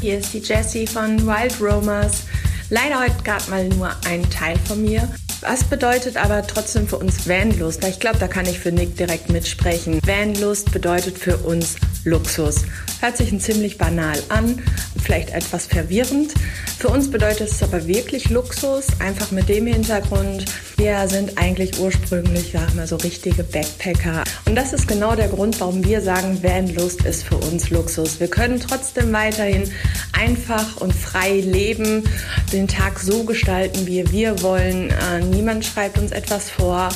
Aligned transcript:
Hier 0.00 0.16
ist 0.16 0.32
die 0.32 0.38
Jessie 0.38 0.86
von 0.86 1.26
Wild 1.26 1.60
Romers. 1.60 2.22
Leider 2.70 3.00
heute 3.00 3.22
gerade 3.22 3.50
mal 3.50 3.68
nur 3.68 3.90
ein 4.06 4.28
Teil 4.30 4.58
von 4.66 4.80
mir. 4.80 5.06
Was 5.42 5.64
bedeutet 5.64 6.16
aber 6.16 6.46
trotzdem 6.46 6.88
für 6.88 6.96
uns 6.96 7.28
Vanlust? 7.28 7.84
Ich 7.84 8.00
glaube, 8.00 8.18
da 8.18 8.26
kann 8.26 8.46
ich 8.46 8.58
für 8.58 8.72
Nick 8.72 8.96
direkt 8.96 9.28
mitsprechen. 9.28 10.00
Vanlust 10.06 10.72
bedeutet 10.72 11.18
für 11.18 11.36
uns 11.38 11.76
Luxus. 12.04 12.64
Hört 13.00 13.16
sich 13.16 13.38
ziemlich 13.40 13.78
banal 13.78 14.22
an, 14.28 14.60
vielleicht 15.02 15.30
etwas 15.30 15.66
verwirrend. 15.66 16.34
Für 16.78 16.88
uns 16.88 17.10
bedeutet 17.10 17.50
es 17.50 17.62
aber 17.62 17.86
wirklich 17.86 18.30
Luxus, 18.30 18.86
einfach 19.00 19.30
mit 19.30 19.48
dem 19.48 19.66
Hintergrund, 19.66 20.46
wir 20.80 21.06
sind 21.08 21.36
eigentlich 21.36 21.78
ursprünglich 21.78 22.54
ja 22.54 22.64
immer 22.72 22.86
so 22.86 22.96
richtige 22.96 23.42
Backpacker. 23.42 24.24
Und 24.46 24.54
das 24.54 24.72
ist 24.72 24.88
genau 24.88 25.14
der 25.14 25.28
Grund, 25.28 25.60
warum 25.60 25.84
wir 25.84 26.00
sagen, 26.00 26.42
Vanlust 26.42 27.04
ist 27.04 27.24
für 27.24 27.36
uns 27.36 27.68
Luxus. 27.68 28.18
Wir 28.18 28.28
können 28.28 28.60
trotzdem 28.60 29.12
weiterhin 29.12 29.70
einfach 30.12 30.78
und 30.78 30.94
frei 30.94 31.40
leben, 31.40 32.04
den 32.50 32.66
Tag 32.66 32.98
so 32.98 33.24
gestalten, 33.24 33.86
wie 33.86 34.10
wir 34.10 34.40
wollen. 34.42 34.88
Äh, 34.88 35.20
niemand 35.20 35.66
schreibt 35.66 35.98
uns 35.98 36.12
etwas 36.12 36.48
vor. 36.48 36.88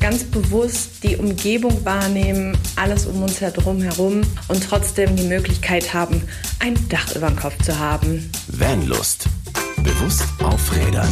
Ganz 0.00 0.24
bewusst 0.24 1.04
die 1.04 1.16
Umgebung 1.16 1.84
wahrnehmen, 1.84 2.58
alles 2.74 3.06
um 3.06 3.22
uns 3.22 3.40
herum 3.40 3.82
herum 3.82 4.22
und 4.48 4.62
trotzdem 4.62 5.14
die 5.16 5.24
Möglichkeit 5.28 5.94
haben, 5.94 6.22
ein 6.58 6.76
Dach 6.88 7.14
über 7.14 7.28
dem 7.28 7.36
Kopf 7.36 7.62
zu 7.62 7.78
haben. 7.78 8.30
Vanlust. 8.48 9.28
Bewusst 9.76 10.26
aufrädern. 10.42 11.08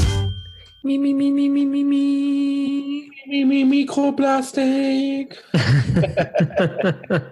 Mi, 0.82 0.98
mi, 0.98 1.14
mi, 1.14 1.30
mi, 1.30 1.48
mi, 1.48 1.64
mi, 1.64 1.84
mi. 1.84 3.10
Mi, 3.28 3.44
mi, 3.44 3.64
Mikroplastik. 3.64 5.42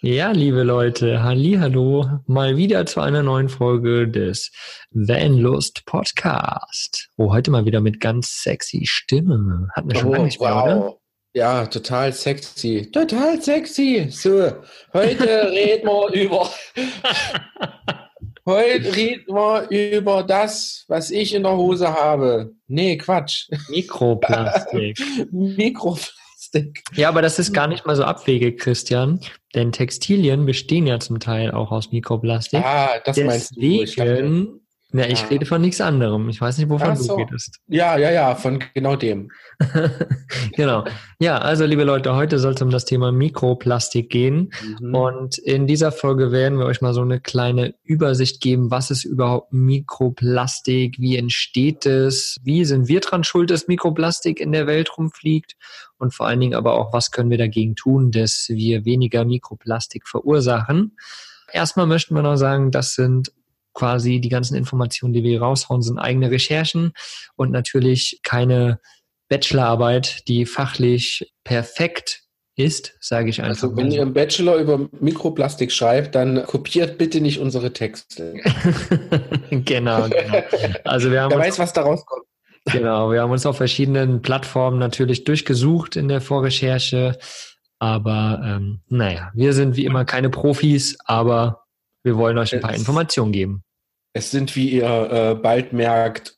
ja, 0.00 0.30
liebe 0.30 0.62
Leute, 0.62 1.22
hallo, 1.22 2.22
mal 2.26 2.56
wieder 2.56 2.86
zu 2.86 3.00
einer 3.00 3.22
neuen 3.22 3.50
Folge 3.50 4.08
des 4.08 4.50
Vanlust 4.90 5.84
Podcast. 5.84 7.10
Oh, 7.18 7.30
heute 7.30 7.50
mal 7.50 7.66
wieder 7.66 7.82
mit 7.82 8.00
ganz 8.00 8.42
sexy 8.42 8.86
Stimme. 8.86 9.68
Hatten 9.74 9.90
wir 9.90 9.96
schon 9.96 10.08
oh, 10.08 10.12
lange 10.12 10.24
nicht 10.24 10.40
mehr, 10.40 10.54
wow. 10.54 10.64
oder? 10.64 10.97
Ja, 11.34 11.66
total 11.66 12.12
sexy. 12.12 12.90
Total 12.90 13.40
sexy. 13.40 14.08
So, 14.10 14.52
heute 14.92 15.24
reden 15.50 15.86
wir 15.86 16.12
über 16.12 16.50
Heute 18.48 18.96
reden 18.96 19.34
wir 19.34 19.68
über 19.68 20.22
das, 20.22 20.86
was 20.88 21.10
ich 21.10 21.34
in 21.34 21.42
der 21.42 21.54
Hose 21.54 21.92
habe. 21.92 22.54
Nee, 22.66 22.96
Quatsch. 22.96 23.46
Mikroplastik. 23.68 24.98
Mikroplastik. 25.30 26.82
Ja, 26.94 27.10
aber 27.10 27.20
das 27.20 27.38
ist 27.38 27.52
gar 27.52 27.66
nicht 27.66 27.84
mal 27.84 27.94
so 27.94 28.04
abwegig, 28.04 28.58
Christian. 28.58 29.20
Denn 29.54 29.70
Textilien 29.70 30.46
bestehen 30.46 30.86
ja 30.86 30.98
zum 30.98 31.20
Teil 31.20 31.50
auch 31.50 31.72
aus 31.72 31.92
Mikroplastik. 31.92 32.64
Ah, 32.64 32.98
das 33.04 33.16
Deswegen 33.16 33.26
meinst 33.26 33.54
du. 33.54 34.60
Na, 34.90 35.06
ich 35.06 35.20
ja. 35.20 35.26
rede 35.26 35.44
von 35.44 35.60
nichts 35.60 35.82
anderem. 35.82 36.30
Ich 36.30 36.40
weiß 36.40 36.56
nicht, 36.56 36.70
wovon 36.70 36.96
so. 36.96 37.14
du 37.14 37.22
redest. 37.22 37.58
Ja, 37.66 37.98
ja, 37.98 38.10
ja, 38.10 38.34
von 38.34 38.64
genau 38.72 38.96
dem. 38.96 39.30
genau. 40.56 40.84
Ja, 41.20 41.36
also 41.38 41.66
liebe 41.66 41.84
Leute, 41.84 42.14
heute 42.14 42.38
soll 42.38 42.54
es 42.54 42.62
um 42.62 42.70
das 42.70 42.86
Thema 42.86 43.12
Mikroplastik 43.12 44.08
gehen. 44.08 44.50
Mhm. 44.80 44.94
Und 44.94 45.38
in 45.38 45.66
dieser 45.66 45.92
Folge 45.92 46.32
werden 46.32 46.58
wir 46.58 46.64
euch 46.64 46.80
mal 46.80 46.94
so 46.94 47.02
eine 47.02 47.20
kleine 47.20 47.74
Übersicht 47.84 48.40
geben, 48.40 48.70
was 48.70 48.90
ist 48.90 49.04
überhaupt 49.04 49.52
Mikroplastik, 49.52 50.98
wie 50.98 51.18
entsteht 51.18 51.84
es, 51.84 52.38
wie 52.42 52.64
sind 52.64 52.88
wir 52.88 53.00
dran 53.00 53.24
schuld, 53.24 53.50
dass 53.50 53.68
Mikroplastik 53.68 54.40
in 54.40 54.52
der 54.52 54.66
Welt 54.66 54.96
rumfliegt 54.96 55.56
und 55.98 56.14
vor 56.14 56.26
allen 56.26 56.40
Dingen 56.40 56.54
aber 56.54 56.74
auch, 56.74 56.94
was 56.94 57.10
können 57.10 57.28
wir 57.28 57.38
dagegen 57.38 57.76
tun, 57.76 58.10
dass 58.10 58.46
wir 58.48 58.86
weniger 58.86 59.26
Mikroplastik 59.26 60.08
verursachen. 60.08 60.96
Erstmal 61.52 61.86
möchten 61.86 62.14
wir 62.14 62.22
noch 62.22 62.36
sagen, 62.36 62.70
das 62.70 62.94
sind 62.94 63.32
quasi 63.78 64.20
die 64.20 64.28
ganzen 64.28 64.56
Informationen, 64.56 65.12
die 65.12 65.22
wir 65.22 65.30
hier 65.30 65.42
raushauen, 65.42 65.82
sind 65.82 65.98
eigene 65.98 66.32
Recherchen 66.32 66.92
und 67.36 67.52
natürlich 67.52 68.18
keine 68.24 68.80
Bachelorarbeit, 69.28 70.26
die 70.26 70.46
fachlich 70.46 71.32
perfekt 71.44 72.22
ist, 72.56 72.96
sage 73.00 73.30
ich 73.30 73.40
einfach. 73.40 73.62
Also 73.62 73.76
wenn 73.76 73.92
ihr 73.92 74.02
im 74.02 74.14
Bachelor 74.14 74.56
über 74.56 74.88
Mikroplastik 74.98 75.70
schreibt, 75.70 76.16
dann 76.16 76.44
kopiert 76.44 76.98
bitte 76.98 77.20
nicht 77.20 77.38
unsere 77.38 77.72
Texte. 77.72 78.34
genau, 79.50 80.08
genau. 80.08 80.42
Also 80.82 81.12
wir 81.12 81.22
haben 81.22 81.30
Wer 81.30 81.38
weiß, 81.38 81.60
was 81.60 81.72
da 81.72 81.82
rauskommt. 81.82 82.24
Genau, 82.72 83.12
wir 83.12 83.22
haben 83.22 83.30
uns 83.30 83.46
auf 83.46 83.56
verschiedenen 83.56 84.22
Plattformen 84.22 84.78
natürlich 84.78 85.22
durchgesucht 85.22 85.94
in 85.94 86.08
der 86.08 86.20
Vorrecherche. 86.20 87.16
Aber 87.78 88.42
ähm, 88.44 88.80
naja, 88.88 89.30
wir 89.34 89.52
sind 89.52 89.76
wie 89.76 89.84
immer 89.84 90.04
keine 90.04 90.30
Profis, 90.30 90.98
aber 91.04 91.62
wir 92.02 92.16
wollen 92.16 92.38
euch 92.38 92.52
ein 92.54 92.60
paar 92.60 92.74
Informationen 92.74 93.32
geben. 93.32 93.64
Es 94.18 94.32
sind, 94.32 94.56
wie 94.56 94.70
ihr 94.70 95.10
äh, 95.12 95.34
bald 95.36 95.72
merkt, 95.72 96.34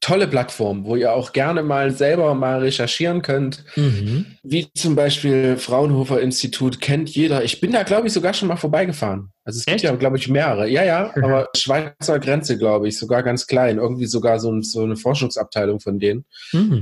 tolle 0.00 0.26
Plattformen, 0.26 0.84
wo 0.84 0.96
ihr 0.96 1.12
auch 1.12 1.32
gerne 1.32 1.62
mal 1.62 1.92
selber 1.92 2.34
mal 2.34 2.58
recherchieren 2.58 3.22
könnt. 3.22 3.64
Mhm. 3.76 4.26
Wie 4.42 4.66
zum 4.74 4.96
Beispiel 4.96 5.56
Fraunhofer 5.56 6.20
Institut 6.20 6.80
kennt 6.80 7.08
jeder. 7.10 7.44
Ich 7.44 7.60
bin 7.60 7.70
da, 7.70 7.84
glaube 7.84 8.08
ich, 8.08 8.12
sogar 8.12 8.34
schon 8.34 8.48
mal 8.48 8.56
vorbeigefahren. 8.56 9.30
Also 9.44 9.60
es 9.60 9.64
gibt 9.64 9.76
Echt? 9.76 9.84
ja, 9.84 9.94
glaube 9.94 10.18
ich, 10.18 10.28
mehrere. 10.28 10.68
Ja, 10.68 10.82
ja, 10.82 11.12
aber 11.22 11.48
Schweizer 11.56 12.18
Grenze, 12.18 12.58
glaube 12.58 12.88
ich, 12.88 12.98
sogar 12.98 13.22
ganz 13.22 13.46
klein. 13.46 13.78
Irgendwie 13.78 14.06
sogar 14.06 14.40
so, 14.40 14.60
so 14.60 14.82
eine 14.82 14.96
Forschungsabteilung 14.96 15.78
von 15.78 16.00
denen. 16.00 16.24
Mhm. 16.52 16.80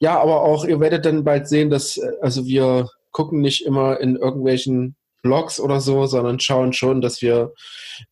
Ja, 0.00 0.18
aber 0.18 0.44
auch, 0.44 0.64
ihr 0.64 0.80
werdet 0.80 1.04
dann 1.04 1.24
bald 1.24 1.46
sehen, 1.46 1.68
dass, 1.68 1.98
äh, 1.98 2.10
also 2.22 2.46
wir 2.46 2.88
gucken 3.10 3.42
nicht 3.42 3.66
immer 3.66 4.00
in 4.00 4.16
irgendwelchen 4.16 4.96
Blogs 5.24 5.58
oder 5.58 5.80
so, 5.80 6.06
sondern 6.06 6.38
schauen 6.38 6.72
schon, 6.72 7.00
dass 7.00 7.22
wir 7.22 7.54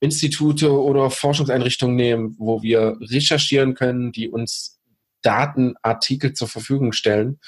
Institute 0.01 0.73
oder 0.73 1.11
Forschungseinrichtungen 1.11 1.95
nehmen, 1.95 2.35
wo 2.39 2.63
wir 2.63 2.97
recherchieren 3.01 3.75
können, 3.75 4.11
die 4.11 4.29
uns 4.29 4.81
Datenartikel 5.21 6.33
zur 6.33 6.49
Verfügung 6.49 6.93
stellen. 6.93 7.39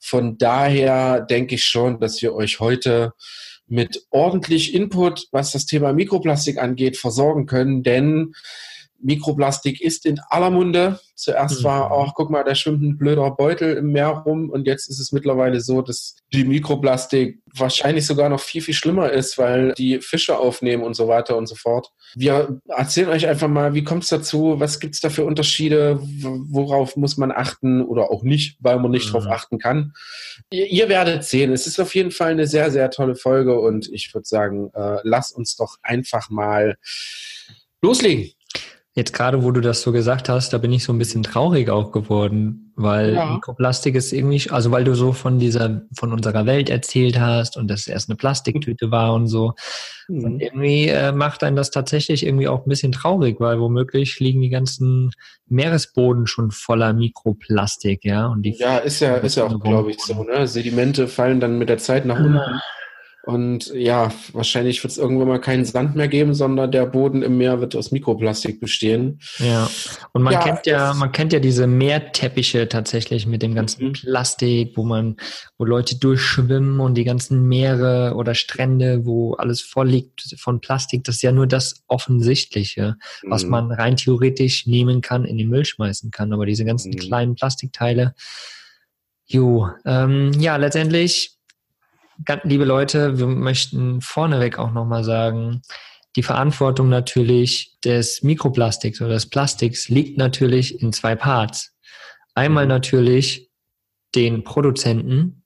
Von 0.00 0.36
daher 0.36 1.20
denke 1.20 1.54
ich 1.54 1.64
schon, 1.64 2.00
dass 2.00 2.20
wir 2.20 2.34
euch 2.34 2.60
heute 2.60 3.12
mit 3.66 4.04
ordentlich 4.10 4.74
Input, 4.74 5.28
was 5.30 5.52
das 5.52 5.64
Thema 5.64 5.92
Mikroplastik 5.92 6.58
angeht, 6.58 6.98
versorgen 6.98 7.46
können, 7.46 7.82
denn 7.82 8.34
Mikroplastik 9.02 9.80
ist 9.80 10.06
in 10.06 10.20
aller 10.28 10.50
Munde. 10.50 11.00
Zuerst 11.14 11.60
mhm. 11.60 11.64
war 11.64 11.90
auch, 11.92 12.14
guck 12.14 12.30
mal, 12.30 12.42
da 12.42 12.54
schwimmt 12.54 12.82
ein 12.82 12.98
blöder 12.98 13.30
Beutel 13.30 13.76
im 13.76 13.92
Meer 13.92 14.08
rum 14.08 14.50
und 14.50 14.66
jetzt 14.66 14.88
ist 14.88 14.98
es 14.98 15.12
mittlerweile 15.12 15.60
so, 15.60 15.82
dass 15.82 16.16
die 16.32 16.44
Mikroplastik 16.44 17.40
wahrscheinlich 17.54 18.06
sogar 18.06 18.28
noch 18.28 18.40
viel, 18.40 18.62
viel 18.62 18.74
schlimmer 18.74 19.10
ist, 19.10 19.38
weil 19.38 19.72
die 19.74 20.00
Fische 20.00 20.38
aufnehmen 20.38 20.82
und 20.82 20.94
so 20.94 21.08
weiter 21.08 21.36
und 21.36 21.46
so 21.46 21.54
fort. 21.54 21.90
Wir 22.14 22.60
erzählen 22.68 23.10
euch 23.10 23.26
einfach 23.26 23.48
mal, 23.48 23.74
wie 23.74 23.84
kommt 23.84 24.04
es 24.04 24.08
dazu, 24.08 24.54
was 24.58 24.80
gibt 24.80 24.94
es 24.94 25.00
da 25.00 25.10
für 25.10 25.24
Unterschiede, 25.24 26.00
worauf 26.02 26.96
muss 26.96 27.16
man 27.16 27.30
achten 27.30 27.82
oder 27.82 28.10
auch 28.10 28.22
nicht, 28.22 28.56
weil 28.60 28.78
man 28.78 28.90
nicht 28.90 29.08
mhm. 29.08 29.12
drauf 29.12 29.26
achten 29.26 29.58
kann. 29.58 29.92
Ihr, 30.50 30.66
ihr, 30.66 30.88
werdet 30.88 31.24
sehen, 31.24 31.52
es 31.52 31.66
ist 31.66 31.78
auf 31.78 31.94
jeden 31.94 32.10
Fall 32.10 32.32
eine 32.32 32.46
sehr, 32.46 32.70
sehr 32.70 32.90
tolle 32.90 33.14
Folge 33.14 33.58
und 33.60 33.88
ich 33.92 34.12
würde 34.12 34.26
sagen, 34.26 34.70
äh, 34.74 34.98
lass 35.04 35.32
uns 35.32 35.56
doch 35.56 35.76
einfach 35.82 36.30
mal 36.30 36.76
loslegen. 37.82 38.30
Jetzt 38.94 39.14
gerade, 39.14 39.42
wo 39.42 39.50
du 39.52 39.62
das 39.62 39.80
so 39.80 39.90
gesagt 39.90 40.28
hast, 40.28 40.52
da 40.52 40.58
bin 40.58 40.70
ich 40.70 40.84
so 40.84 40.92
ein 40.92 40.98
bisschen 40.98 41.22
traurig 41.22 41.70
auch 41.70 41.92
geworden, 41.92 42.74
weil 42.76 43.14
ja. 43.14 43.32
Mikroplastik 43.32 43.94
ist 43.94 44.12
irgendwie, 44.12 44.50
also 44.50 44.70
weil 44.70 44.84
du 44.84 44.94
so 44.94 45.14
von 45.14 45.38
dieser, 45.38 45.80
von 45.96 46.12
unserer 46.12 46.44
Welt 46.44 46.68
erzählt 46.68 47.18
hast 47.18 47.56
und 47.56 47.68
dass 47.68 47.80
es 47.80 47.86
erst 47.86 48.10
eine 48.10 48.16
Plastiktüte 48.16 48.90
war 48.90 49.14
und 49.14 49.28
so. 49.28 49.54
Mhm. 50.08 50.24
Und 50.24 50.40
irgendwie 50.40 50.88
äh, 50.88 51.10
macht 51.12 51.42
einen 51.42 51.56
das 51.56 51.70
tatsächlich 51.70 52.26
irgendwie 52.26 52.48
auch 52.48 52.66
ein 52.66 52.68
bisschen 52.68 52.92
traurig, 52.92 53.40
weil 53.40 53.58
womöglich 53.58 54.20
liegen 54.20 54.42
die 54.42 54.50
ganzen 54.50 55.12
Meeresboden 55.48 56.26
schon 56.26 56.50
voller 56.50 56.92
Mikroplastik, 56.92 58.04
ja. 58.04 58.26
Und 58.26 58.42
die 58.42 58.52
ja, 58.58 58.76
ist 58.76 59.00
ja, 59.00 59.16
ist 59.16 59.36
ja 59.36 59.44
auch, 59.44 59.58
glaube 59.58 59.90
ich, 59.90 60.00
so, 60.00 60.22
ne? 60.22 60.46
Sedimente 60.46 61.08
fallen 61.08 61.40
dann 61.40 61.56
mit 61.56 61.70
der 61.70 61.78
Zeit 61.78 62.04
nach 62.04 62.18
unten. 62.18 62.60
Und 63.24 63.72
ja, 63.72 64.12
wahrscheinlich 64.32 64.82
wird 64.82 64.90
es 64.90 64.98
irgendwann 64.98 65.28
mal 65.28 65.40
keinen 65.40 65.64
Sand 65.64 65.94
mehr 65.94 66.08
geben, 66.08 66.34
sondern 66.34 66.72
der 66.72 66.86
Boden 66.86 67.22
im 67.22 67.38
Meer 67.38 67.60
wird 67.60 67.76
aus 67.76 67.92
Mikroplastik 67.92 68.60
bestehen. 68.60 69.20
Ja. 69.38 69.70
Und 70.12 70.22
man 70.22 70.32
ja, 70.32 70.40
kennt 70.40 70.66
ja, 70.66 70.92
man 70.94 71.12
kennt 71.12 71.32
ja 71.32 71.38
diese 71.38 71.68
Meerteppiche 71.68 72.68
tatsächlich 72.68 73.28
mit 73.28 73.42
dem 73.42 73.54
ganzen 73.54 73.88
mhm. 73.88 73.92
Plastik, 73.92 74.76
wo 74.76 74.82
man, 74.82 75.16
wo 75.56 75.64
Leute 75.64 75.98
durchschwimmen 76.00 76.80
und 76.80 76.94
die 76.94 77.04
ganzen 77.04 77.46
Meere 77.46 78.14
oder 78.16 78.34
Strände, 78.34 79.06
wo 79.06 79.34
alles 79.34 79.60
voll 79.60 79.88
liegt 79.88 80.34
von 80.40 80.60
Plastik. 80.60 81.04
Das 81.04 81.16
ist 81.16 81.22
ja 81.22 81.30
nur 81.30 81.46
das 81.46 81.84
Offensichtliche, 81.86 82.96
mhm. 83.22 83.30
was 83.30 83.44
man 83.44 83.70
rein 83.70 83.96
theoretisch 83.96 84.66
nehmen 84.66 85.00
kann, 85.00 85.24
in 85.24 85.38
den 85.38 85.48
Müll 85.48 85.64
schmeißen 85.64 86.10
kann. 86.10 86.32
Aber 86.32 86.44
diese 86.44 86.64
ganzen 86.64 86.90
mhm. 86.90 86.96
kleinen 86.96 87.34
Plastikteile, 87.36 88.14
jo, 89.26 89.68
ähm, 89.86 90.32
ja, 90.40 90.56
letztendlich 90.56 91.38
liebe 92.44 92.64
Leute, 92.64 93.18
wir 93.18 93.26
möchten 93.26 94.00
vorneweg 94.00 94.58
auch 94.58 94.72
nochmal 94.72 95.04
sagen, 95.04 95.62
die 96.16 96.22
Verantwortung 96.22 96.88
natürlich 96.88 97.78
des 97.84 98.22
Mikroplastiks 98.22 99.00
oder 99.00 99.14
des 99.14 99.28
Plastiks 99.28 99.88
liegt 99.88 100.18
natürlich 100.18 100.82
in 100.82 100.92
zwei 100.92 101.14
Parts. 101.14 101.74
Einmal 102.34 102.64
mhm. 102.64 102.70
natürlich 102.70 103.50
den 104.14 104.44
Produzenten. 104.44 105.44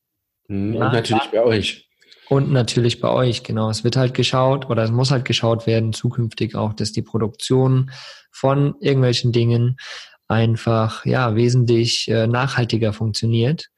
Mhm, 0.49 0.75
und 0.75 0.83
ja, 0.83 0.93
natürlich 0.93 1.31
bei 1.31 1.43
euch. 1.43 1.89
Und 2.29 2.51
natürlich 2.51 3.01
bei 3.01 3.09
euch, 3.09 3.45
genau. 3.45 3.71
Es 3.71 3.85
wird 3.85 3.97
halt 3.97 4.15
geschaut 4.15 4.69
oder 4.69 4.83
es 4.83 4.91
muss 4.91 5.13
halt 5.13 5.25
geschaut 5.25 5.67
werden, 5.69 5.93
zukünftig 5.93 6.57
auch, 6.57 6.73
dass 6.73 6.91
die 6.91 7.03
Produktion 7.03 7.93
von 8.33 8.75
irgendwelchen 8.81 9.31
Dingen 9.31 9.77
einfach, 10.27 11.07
ja, 11.07 11.37
wesentlich 11.37 12.09
äh, 12.09 12.27
nachhaltiger 12.27 12.93
funktioniert. 12.93 13.69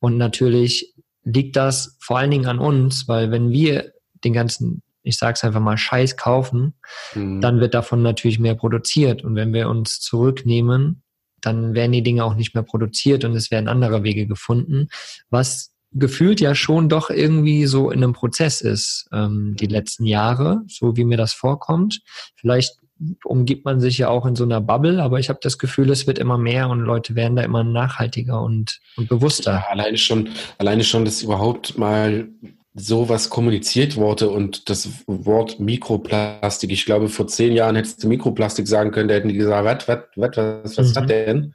Und 0.00 0.16
natürlich 0.16 0.94
liegt 1.34 1.56
das 1.56 1.96
vor 2.00 2.18
allen 2.18 2.30
Dingen 2.30 2.46
an 2.46 2.58
uns, 2.58 3.08
weil 3.08 3.30
wenn 3.30 3.50
wir 3.50 3.92
den 4.24 4.32
ganzen, 4.32 4.82
ich 5.02 5.16
sag's 5.16 5.44
einfach 5.44 5.60
mal, 5.60 5.76
Scheiß 5.76 6.16
kaufen, 6.16 6.74
mhm. 7.14 7.40
dann 7.40 7.60
wird 7.60 7.74
davon 7.74 8.02
natürlich 8.02 8.38
mehr 8.38 8.54
produziert. 8.54 9.24
Und 9.24 9.34
wenn 9.34 9.52
wir 9.52 9.68
uns 9.68 10.00
zurücknehmen, 10.00 11.02
dann 11.40 11.74
werden 11.74 11.92
die 11.92 12.02
Dinge 12.02 12.24
auch 12.24 12.34
nicht 12.34 12.54
mehr 12.54 12.64
produziert 12.64 13.24
und 13.24 13.34
es 13.36 13.50
werden 13.50 13.68
andere 13.68 14.02
Wege 14.02 14.26
gefunden, 14.26 14.88
was 15.30 15.72
gefühlt 15.92 16.40
ja 16.40 16.54
schon 16.54 16.88
doch 16.88 17.10
irgendwie 17.10 17.66
so 17.66 17.90
in 17.90 18.02
einem 18.02 18.12
Prozess 18.12 18.60
ist, 18.60 19.08
ähm, 19.12 19.56
die 19.58 19.66
letzten 19.66 20.04
Jahre, 20.04 20.62
so 20.66 20.96
wie 20.96 21.04
mir 21.04 21.16
das 21.16 21.32
vorkommt. 21.32 22.00
Vielleicht 22.34 22.78
umgibt 23.24 23.64
man 23.64 23.80
sich 23.80 23.98
ja 23.98 24.08
auch 24.08 24.26
in 24.26 24.36
so 24.36 24.44
einer 24.44 24.60
Bubble, 24.60 25.02
aber 25.02 25.18
ich 25.18 25.28
habe 25.28 25.38
das 25.42 25.58
Gefühl, 25.58 25.90
es 25.90 26.06
wird 26.06 26.18
immer 26.18 26.38
mehr 26.38 26.68
und 26.68 26.80
Leute 26.80 27.14
werden 27.14 27.36
da 27.36 27.42
immer 27.42 27.64
nachhaltiger 27.64 28.42
und, 28.42 28.80
und 28.96 29.08
bewusster. 29.08 29.52
Ja, 29.52 29.66
alleine 29.70 29.98
schon, 29.98 30.30
alleine 30.58 30.84
schon, 30.84 31.04
dass 31.04 31.22
überhaupt 31.22 31.78
mal 31.78 32.28
sowas 32.74 33.30
kommuniziert 33.30 33.96
wurde 33.96 34.30
und 34.30 34.68
das 34.70 34.88
Wort 35.06 35.58
Mikroplastik, 35.58 36.70
ich 36.70 36.84
glaube, 36.84 37.08
vor 37.08 37.26
zehn 37.26 37.52
Jahren 37.52 37.76
hättest 37.76 38.02
du 38.02 38.08
Mikroplastik 38.08 38.68
sagen 38.68 38.90
können, 38.90 39.08
da 39.08 39.14
hätten 39.14 39.28
die 39.28 39.34
gesagt, 39.34 39.88
was, 39.88 39.98
was, 40.16 40.36
was, 40.36 40.64
was, 40.64 40.78
was 40.78 40.94
mhm. 40.94 41.00
hat 41.00 41.10
denn? 41.10 41.54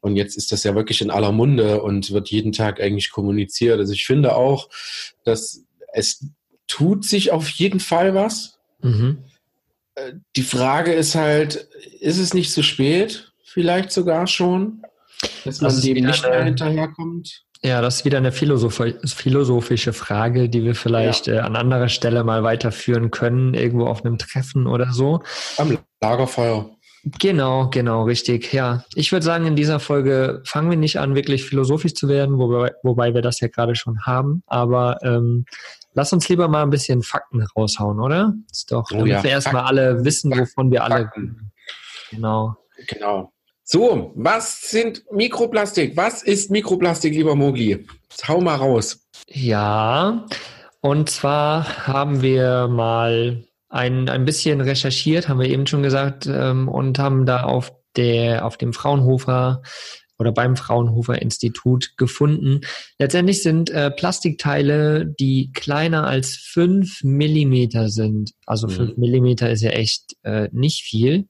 Und 0.00 0.16
jetzt 0.16 0.36
ist 0.36 0.50
das 0.50 0.64
ja 0.64 0.74
wirklich 0.74 1.00
in 1.02 1.10
aller 1.10 1.32
Munde 1.32 1.82
und 1.82 2.10
wird 2.10 2.30
jeden 2.30 2.52
Tag 2.52 2.80
eigentlich 2.80 3.10
kommuniziert. 3.10 3.78
Also 3.78 3.92
ich 3.92 4.06
finde 4.06 4.34
auch, 4.34 4.68
dass 5.24 5.64
es 5.92 6.26
tut 6.66 7.04
sich 7.04 7.30
auf 7.30 7.48
jeden 7.50 7.80
Fall 7.80 8.14
was. 8.14 8.58
Mhm. 8.80 9.18
Die 10.36 10.42
Frage 10.42 10.92
ist 10.92 11.14
halt, 11.14 11.68
ist 12.00 12.18
es 12.18 12.34
nicht 12.34 12.52
zu 12.52 12.62
spät? 12.62 13.32
Vielleicht 13.44 13.92
sogar 13.92 14.26
schon, 14.26 14.82
dass 15.44 15.60
man 15.60 15.80
dem 15.80 16.04
nicht 16.04 16.22
mehr 16.22 16.44
hinterherkommt? 16.44 17.44
Ja, 17.62 17.80
das 17.80 17.96
ist 17.96 18.04
wieder 18.04 18.18
eine 18.18 18.30
philosophische 18.30 19.94
Frage, 19.94 20.50
die 20.50 20.64
wir 20.64 20.74
vielleicht 20.74 21.28
ja. 21.28 21.34
äh, 21.34 21.38
an 21.38 21.56
anderer 21.56 21.88
Stelle 21.88 22.22
mal 22.22 22.42
weiterführen 22.42 23.10
können, 23.10 23.54
irgendwo 23.54 23.86
auf 23.86 24.04
einem 24.04 24.18
Treffen 24.18 24.66
oder 24.66 24.92
so. 24.92 25.22
Am 25.56 25.78
Lagerfeuer. 26.02 26.70
Genau, 27.18 27.68
genau, 27.68 28.04
richtig. 28.04 28.52
Ja, 28.52 28.84
ich 28.94 29.12
würde 29.12 29.24
sagen, 29.24 29.46
in 29.46 29.56
dieser 29.56 29.78
Folge 29.78 30.42
fangen 30.46 30.70
wir 30.70 30.76
nicht 30.78 30.98
an, 30.98 31.14
wirklich 31.14 31.44
philosophisch 31.44 31.94
zu 31.94 32.08
werden, 32.08 32.38
wobei, 32.38 32.72
wobei 32.82 33.12
wir 33.12 33.20
das 33.20 33.40
ja 33.40 33.48
gerade 33.48 33.74
schon 33.74 34.06
haben. 34.06 34.42
Aber 34.46 34.98
ähm, 35.02 35.44
lass 35.92 36.12
uns 36.14 36.28
lieber 36.28 36.48
mal 36.48 36.62
ein 36.62 36.70
bisschen 36.70 37.02
Fakten 37.02 37.42
raushauen, 37.56 38.00
oder? 38.00 38.32
ist 38.50 38.72
doch, 38.72 38.90
oh, 38.90 38.98
damit 38.98 39.12
ja. 39.12 39.22
wir 39.22 39.30
erstmal 39.30 39.64
alle 39.64 40.04
wissen, 40.04 40.30
wovon 40.30 40.70
wir 40.70 40.82
alle. 40.82 41.04
Fakten. 41.04 41.52
Genau. 42.10 42.56
Genau. 42.88 43.32
So, 43.64 44.12
was 44.14 44.62
sind 44.62 45.04
Mikroplastik? 45.10 45.96
Was 45.96 46.22
ist 46.22 46.50
Mikroplastik, 46.50 47.14
lieber 47.14 47.34
Mogli? 47.34 47.86
Hau 48.28 48.40
mal 48.40 48.56
raus. 48.56 49.06
Ja, 49.26 50.26
und 50.80 51.08
zwar 51.08 51.86
haben 51.86 52.20
wir 52.20 52.68
mal 52.68 53.44
ein, 53.74 54.08
ein 54.08 54.24
bisschen 54.24 54.60
recherchiert, 54.60 55.28
haben 55.28 55.40
wir 55.40 55.48
eben 55.48 55.66
schon 55.66 55.82
gesagt, 55.82 56.26
ähm, 56.26 56.68
und 56.68 56.98
haben 56.98 57.26
da 57.26 57.42
auf 57.42 57.72
der, 57.96 58.44
auf 58.46 58.56
dem 58.56 58.72
Fraunhofer 58.72 59.62
oder 60.16 60.30
beim 60.30 60.56
Fraunhofer 60.56 61.20
Institut 61.20 61.96
gefunden. 61.96 62.60
Letztendlich 63.00 63.42
sind 63.42 63.70
äh, 63.70 63.90
Plastikteile, 63.90 65.06
die 65.18 65.50
kleiner 65.52 66.06
als 66.06 66.36
fünf 66.36 67.02
Millimeter 67.02 67.88
sind. 67.88 68.30
Also 68.46 68.68
fünf 68.68 68.96
mhm. 68.96 69.00
Millimeter 69.00 69.50
ist 69.50 69.62
ja 69.62 69.70
echt 69.70 70.16
äh, 70.22 70.48
nicht 70.52 70.82
viel. 70.82 71.26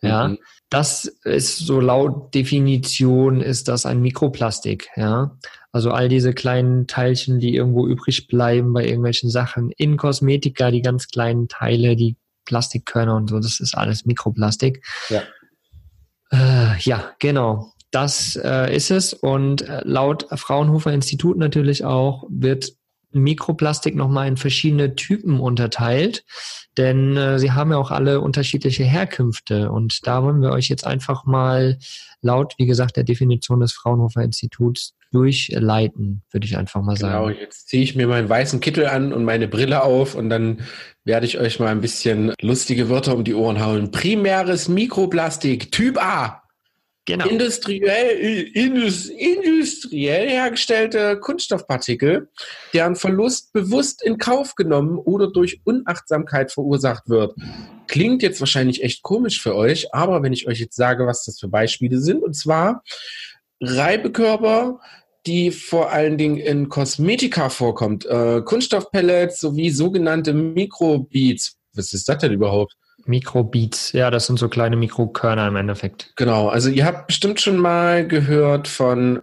Ja, 0.00 0.28
mhm. 0.28 0.38
das 0.70 1.06
ist 1.24 1.58
so 1.58 1.80
laut 1.80 2.32
Definition 2.32 3.40
ist 3.40 3.66
das 3.66 3.84
ein 3.86 4.00
Mikroplastik. 4.00 4.88
Ja, 4.94 5.36
also 5.72 5.90
all 5.90 6.08
diese 6.08 6.32
kleinen 6.32 6.86
Teilchen, 6.86 7.40
die 7.40 7.54
irgendwo 7.54 7.86
übrig 7.86 8.26
bleiben 8.26 8.72
bei 8.72 8.84
irgendwelchen 8.84 9.30
Sachen. 9.30 9.70
In 9.76 9.96
Kosmetika, 9.96 10.70
die 10.70 10.82
ganz 10.82 11.08
kleinen 11.08 11.48
Teile, 11.48 11.96
die 11.96 12.16
Plastikkörner 12.44 13.16
und 13.16 13.28
so, 13.28 13.38
das 13.38 13.60
ist 13.60 13.76
alles 13.76 14.06
Mikroplastik. 14.06 14.84
Ja, 15.10 15.22
äh, 16.32 16.78
ja 16.80 17.12
genau. 17.18 17.72
Das 17.90 18.38
äh, 18.42 18.74
ist 18.74 18.90
es. 18.90 19.14
Und 19.14 19.62
äh, 19.62 19.82
laut 19.84 20.26
Fraunhofer 20.38 20.92
Institut 20.92 21.38
natürlich 21.38 21.84
auch 21.84 22.24
wird 22.30 22.72
Mikroplastik 23.18 23.94
nochmal 23.94 24.28
in 24.28 24.36
verschiedene 24.36 24.94
Typen 24.94 25.40
unterteilt, 25.40 26.24
denn 26.76 27.16
äh, 27.16 27.38
sie 27.38 27.52
haben 27.52 27.70
ja 27.70 27.78
auch 27.78 27.90
alle 27.90 28.20
unterschiedliche 28.20 28.84
Herkünfte 28.84 29.70
und 29.70 30.06
da 30.06 30.22
wollen 30.22 30.40
wir 30.40 30.50
euch 30.50 30.68
jetzt 30.68 30.86
einfach 30.86 31.24
mal 31.24 31.78
laut, 32.22 32.54
wie 32.58 32.66
gesagt, 32.66 32.96
der 32.96 33.04
Definition 33.04 33.60
des 33.60 33.72
Fraunhofer 33.72 34.22
Instituts 34.22 34.94
durchleiten, 35.12 36.22
würde 36.30 36.46
ich 36.46 36.56
einfach 36.56 36.82
mal 36.82 36.96
sagen. 36.96 37.26
Genau, 37.26 37.40
jetzt 37.40 37.68
ziehe 37.68 37.82
ich 37.82 37.96
mir 37.96 38.06
meinen 38.06 38.28
weißen 38.28 38.60
Kittel 38.60 38.86
an 38.86 39.12
und 39.12 39.24
meine 39.24 39.48
Brille 39.48 39.82
auf 39.82 40.14
und 40.14 40.28
dann 40.28 40.60
werde 41.04 41.26
ich 41.26 41.38
euch 41.38 41.60
mal 41.60 41.68
ein 41.68 41.80
bisschen 41.80 42.32
lustige 42.40 42.88
Wörter 42.90 43.14
um 43.14 43.24
die 43.24 43.34
Ohren 43.34 43.64
hauen. 43.64 43.90
Primäres 43.90 44.68
Mikroplastik, 44.68 45.72
Typ 45.72 45.98
A. 45.98 46.42
Genau. 47.08 47.26
Industriell, 47.26 48.50
indus, 48.52 49.06
industriell 49.06 50.28
hergestellte 50.28 51.18
Kunststoffpartikel, 51.18 52.28
deren 52.74 52.96
Verlust 52.96 53.54
bewusst 53.54 54.02
in 54.02 54.18
Kauf 54.18 54.56
genommen 54.56 54.98
oder 54.98 55.32
durch 55.32 55.62
Unachtsamkeit 55.64 56.52
verursacht 56.52 57.08
wird. 57.08 57.34
Klingt 57.86 58.22
jetzt 58.22 58.40
wahrscheinlich 58.40 58.84
echt 58.84 59.02
komisch 59.02 59.40
für 59.40 59.54
euch, 59.54 59.94
aber 59.94 60.22
wenn 60.22 60.34
ich 60.34 60.46
euch 60.48 60.60
jetzt 60.60 60.76
sage, 60.76 61.06
was 61.06 61.24
das 61.24 61.40
für 61.40 61.48
Beispiele 61.48 61.98
sind, 61.98 62.22
und 62.22 62.34
zwar 62.34 62.82
Reibekörper, 63.62 64.78
die 65.24 65.50
vor 65.50 65.90
allen 65.90 66.18
Dingen 66.18 66.36
in 66.36 66.68
Kosmetika 66.68 67.48
vorkommt, 67.48 68.04
äh, 68.04 68.42
Kunststoffpellets 68.42 69.40
sowie 69.40 69.70
sogenannte 69.70 70.34
Mikrobeads. 70.34 71.56
Was 71.72 71.94
ist 71.94 72.06
das 72.06 72.18
denn 72.18 72.32
überhaupt? 72.32 72.76
Mikrobeads, 73.08 73.92
ja, 73.92 74.10
das 74.10 74.26
sind 74.26 74.38
so 74.38 74.48
kleine 74.48 74.76
Mikrokörner 74.76 75.48
im 75.48 75.56
Endeffekt. 75.56 76.12
Genau, 76.16 76.48
also 76.48 76.68
ihr 76.68 76.84
habt 76.84 77.08
bestimmt 77.08 77.40
schon 77.40 77.56
mal 77.56 78.06
gehört 78.06 78.68
von, 78.68 79.20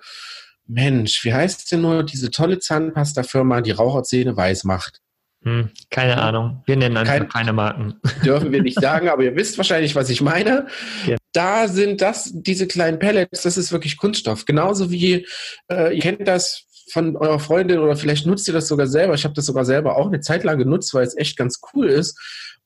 Mensch, 0.67 1.23
wie 1.23 1.33
heißt 1.33 1.71
denn 1.71 1.81
nur 1.81 2.03
diese 2.03 2.31
tolle 2.31 2.59
Zahnpasta-Firma, 2.59 3.61
die 3.61 3.71
Raucherzähne 3.71 4.35
weiß 4.35 4.63
macht? 4.63 4.99
Hm, 5.43 5.69
keine 5.91 6.17
Ahnung. 6.19 6.63
Wir 6.65 6.75
nennen 6.75 6.97
einfach 6.97 7.13
Kein, 7.13 7.29
keine 7.29 7.53
Marken. 7.53 7.99
Dürfen 8.25 8.51
wir 8.51 8.63
nicht 8.63 8.81
sagen, 8.81 9.09
aber 9.09 9.23
ihr 9.23 9.35
wisst 9.35 9.57
wahrscheinlich, 9.57 9.95
was 9.95 10.09
ich 10.09 10.21
meine. 10.21 10.67
Ja. 11.05 11.17
Da 11.33 11.67
sind 11.67 12.01
das, 12.01 12.31
diese 12.33 12.67
kleinen 12.67 12.97
Pellets, 12.97 13.43
das 13.43 13.57
ist 13.57 13.71
wirklich 13.71 13.97
Kunststoff. 13.97 14.45
Genauso 14.45 14.89
wie, 14.89 15.27
äh, 15.71 15.93
ihr 15.93 16.01
kennt 16.01 16.27
das 16.27 16.65
von 16.91 17.15
eurer 17.15 17.39
Freundin 17.39 17.79
oder 17.79 17.95
vielleicht 17.95 18.25
nutzt 18.25 18.47
ihr 18.47 18.53
das 18.55 18.67
sogar 18.67 18.87
selber. 18.87 19.13
Ich 19.13 19.23
habe 19.23 19.35
das 19.35 19.45
sogar 19.45 19.65
selber 19.65 19.97
auch 19.97 20.07
eine 20.07 20.21
Zeit 20.21 20.43
lang 20.43 20.57
genutzt, 20.57 20.93
weil 20.95 21.05
es 21.05 21.15
echt 21.15 21.37
ganz 21.37 21.59
cool 21.73 21.89
ist. 21.89 22.17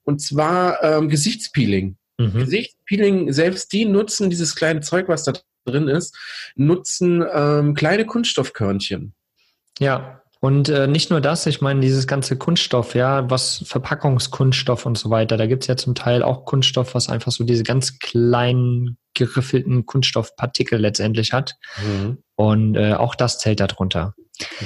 Und 0.09 0.21
zwar 0.21 0.83
ähm, 0.83 1.07
Gesichtspeeling. 1.07 1.95
Mhm. 2.17 2.33
Gesichtspeeling, 2.33 3.31
selbst 3.31 3.71
die 3.71 3.85
nutzen 3.85 4.31
dieses 4.31 4.55
kleine 4.55 4.81
Zeug, 4.81 5.07
was 5.07 5.23
da 5.23 5.33
drin 5.65 5.87
ist, 5.87 6.17
nutzen 6.55 7.23
ähm, 7.31 7.75
kleine 7.75 8.07
Kunststoffkörnchen. 8.07 9.13
Ja, 9.77 10.23
und 10.41 10.67
äh, 10.67 10.87
nicht 10.87 11.11
nur 11.11 11.21
das, 11.21 11.45
ich 11.45 11.61
meine, 11.61 11.81
dieses 11.81 12.07
ganze 12.07 12.37
Kunststoff, 12.39 12.95
ja, 12.95 13.29
was 13.29 13.61
Verpackungskunststoff 13.67 14.87
und 14.87 14.97
so 14.97 15.11
weiter, 15.11 15.37
da 15.37 15.45
gibt's 15.45 15.67
ja 15.67 15.77
zum 15.77 15.93
Teil 15.93 16.23
auch 16.23 16.45
Kunststoff, 16.45 16.95
was 16.95 17.07
einfach 17.07 17.31
so 17.31 17.43
diese 17.43 17.63
ganz 17.63 17.99
kleinen 17.99 18.97
geriffelten 19.13 19.85
Kunststoffpartikel 19.85 20.79
letztendlich 20.79 21.33
hat. 21.33 21.55
Mhm. 21.85 22.23
Und 22.35 22.75
äh, 22.75 22.93
auch 22.93 23.13
das 23.13 23.37
zählt 23.37 23.59
darunter. 23.59 24.15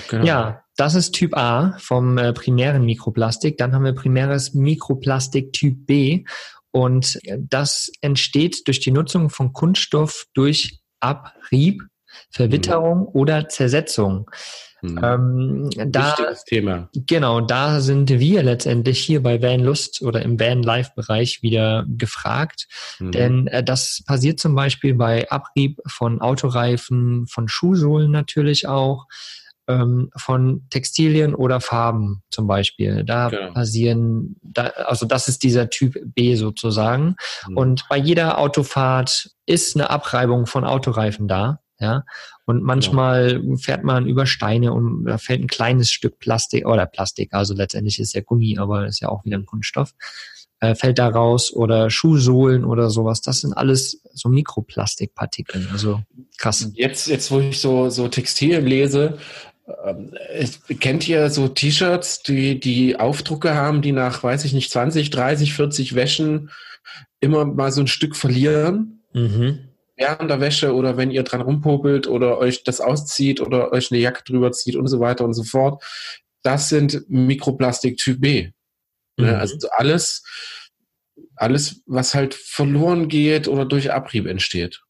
Genau. 0.09 0.25
Ja, 0.25 0.63
das 0.75 0.95
ist 0.95 1.13
Typ 1.13 1.35
A 1.35 1.77
vom 1.79 2.17
äh, 2.17 2.33
primären 2.33 2.85
Mikroplastik. 2.85 3.57
Dann 3.57 3.73
haben 3.73 3.85
wir 3.85 3.93
primäres 3.93 4.53
Mikroplastik 4.53 5.53
Typ 5.53 5.85
B. 5.85 6.23
Und 6.71 7.19
das 7.37 7.91
entsteht 8.01 8.67
durch 8.67 8.79
die 8.79 8.91
Nutzung 8.91 9.29
von 9.29 9.53
Kunststoff 9.53 10.25
durch 10.33 10.79
Abrieb, 10.99 11.83
Verwitterung 12.31 13.01
mhm. 13.01 13.07
oder 13.13 13.49
Zersetzung. 13.49 14.29
Mhm. 14.81 14.99
Ähm, 15.01 15.69
da, 15.91 16.09
Wichtiges 16.09 16.43
Thema. 16.43 16.89
Genau, 16.93 17.41
da 17.41 17.79
sind 17.79 18.09
wir 18.09 18.43
letztendlich 18.43 18.99
hier 18.99 19.23
bei 19.23 19.41
Van 19.41 19.61
Lust 19.61 20.01
oder 20.01 20.21
im 20.21 20.39
Van 20.39 20.61
Life 20.61 20.91
Bereich 20.95 21.41
wieder 21.41 21.85
gefragt. 21.87 22.67
Mhm. 22.99 23.11
Denn 23.11 23.47
äh, 23.47 23.63
das 23.63 24.03
passiert 24.05 24.39
zum 24.39 24.55
Beispiel 24.55 24.93
bei 24.95 25.29
Abrieb 25.31 25.79
von 25.87 26.21
Autoreifen, 26.21 27.27
von 27.27 27.47
Schuhsohlen 27.47 28.11
natürlich 28.11 28.67
auch 28.67 29.05
ähm, 29.67 30.09
von 30.15 30.65
Textilien 30.69 31.35
oder 31.35 31.61
Farben 31.61 32.23
zum 32.29 32.47
Beispiel. 32.47 33.03
Da 33.03 33.29
genau. 33.29 33.53
passieren, 33.53 34.35
da, 34.41 34.67
also 34.67 35.05
das 35.05 35.27
ist 35.27 35.43
dieser 35.43 35.69
Typ 35.69 35.97
B 36.03 36.35
sozusagen. 36.35 37.15
Mhm. 37.47 37.57
Und 37.57 37.89
bei 37.89 37.97
jeder 37.97 38.39
Autofahrt 38.39 39.31
ist 39.45 39.75
eine 39.75 39.89
Abreibung 39.89 40.45
von 40.45 40.65
Autoreifen 40.65 41.27
da. 41.27 41.59
ja. 41.79 42.03
Und 42.45 42.61
manchmal 42.61 43.41
ja. 43.41 43.55
fährt 43.55 43.83
man 43.83 44.05
über 44.05 44.25
Steine 44.25 44.73
und 44.73 45.05
da 45.05 45.17
fällt 45.17 45.41
ein 45.41 45.47
kleines 45.47 45.89
Stück 45.89 46.19
Plastik 46.19 46.67
oder 46.67 46.85
Plastik, 46.85 47.33
also 47.33 47.53
letztendlich 47.53 47.99
ist 47.99 48.13
ja 48.13 48.21
Gummi, 48.21 48.57
aber 48.57 48.85
ist 48.85 48.99
ja 48.99 49.07
auch 49.07 49.23
wieder 49.23 49.37
ein 49.37 49.45
Kunststoff, 49.45 49.93
äh, 50.59 50.75
fällt 50.75 50.99
da 50.99 51.07
raus 51.07 51.53
oder 51.53 51.89
Schuhsohlen 51.89 52.65
oder 52.65 52.89
sowas. 52.89 53.21
Das 53.21 53.41
sind 53.41 53.53
alles 53.53 54.01
so 54.13 54.29
Mikroplastikpartikel. 54.29 55.67
Also 55.71 56.01
krass. 56.37 56.69
Jetzt, 56.73 57.07
jetzt 57.07 57.31
wo 57.31 57.39
ich 57.39 57.59
so, 57.59 57.89
so 57.89 58.07
Textilien 58.07 58.65
lese, 58.65 59.17
kennt 60.79 61.07
ihr 61.07 61.29
so 61.29 61.47
T-Shirts, 61.47 62.23
die, 62.23 62.59
die 62.59 62.97
Aufdrucke 62.97 63.55
haben, 63.55 63.81
die 63.81 63.91
nach, 63.91 64.23
weiß 64.23 64.45
ich 64.45 64.53
nicht, 64.53 64.71
20, 64.71 65.09
30, 65.09 65.53
40 65.53 65.95
Wäschen 65.95 66.51
immer 67.21 67.45
mal 67.45 67.71
so 67.71 67.81
ein 67.81 67.87
Stück 67.87 68.15
verlieren? 68.15 69.03
Mhm. 69.13 69.69
Während 69.95 70.29
der 70.29 70.41
Wäsche 70.41 70.73
oder 70.73 70.97
wenn 70.97 71.11
ihr 71.11 71.23
dran 71.23 71.41
rumpopelt 71.41 72.07
oder 72.07 72.39
euch 72.39 72.63
das 72.63 72.81
auszieht 72.81 73.39
oder 73.39 73.71
euch 73.71 73.91
eine 73.91 74.01
Jacke 74.01 74.23
drüber 74.25 74.51
zieht 74.51 74.75
und 74.75 74.87
so 74.87 74.99
weiter 74.99 75.23
und 75.23 75.33
so 75.33 75.43
fort. 75.43 75.83
Das 76.41 76.67
sind 76.67 77.05
Mikroplastik 77.07 77.97
Typ 77.97 78.19
B. 78.19 78.49
Ne, 79.17 79.27
mhm. 79.27 79.35
Also 79.35 79.69
alles, 79.71 80.23
alles, 81.35 81.83
was 81.85 82.15
halt 82.15 82.33
verloren 82.33 83.07
geht 83.07 83.47
oder 83.47 83.65
durch 83.65 83.93
Abrieb 83.93 84.25
entsteht. 84.25 84.81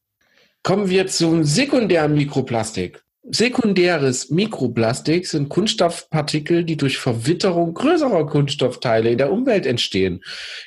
Kommen 0.64 0.90
wir 0.90 1.08
zum 1.08 1.44
sekundären 1.44 2.16
Mikroplastik. 2.16 3.03
Sekundäres 3.26 4.30
Mikroplastik 4.32 5.28
sind 5.28 5.48
Kunststoffpartikel, 5.48 6.66
die 6.66 6.76
durch 6.76 6.98
Verwitterung 6.98 7.74
größerer 7.74 8.26
Kunststoffteile 8.26 9.12
in 9.12 9.18
der 9.18 9.32
Umwelt 9.32 9.66
entstehen. 9.66 10.22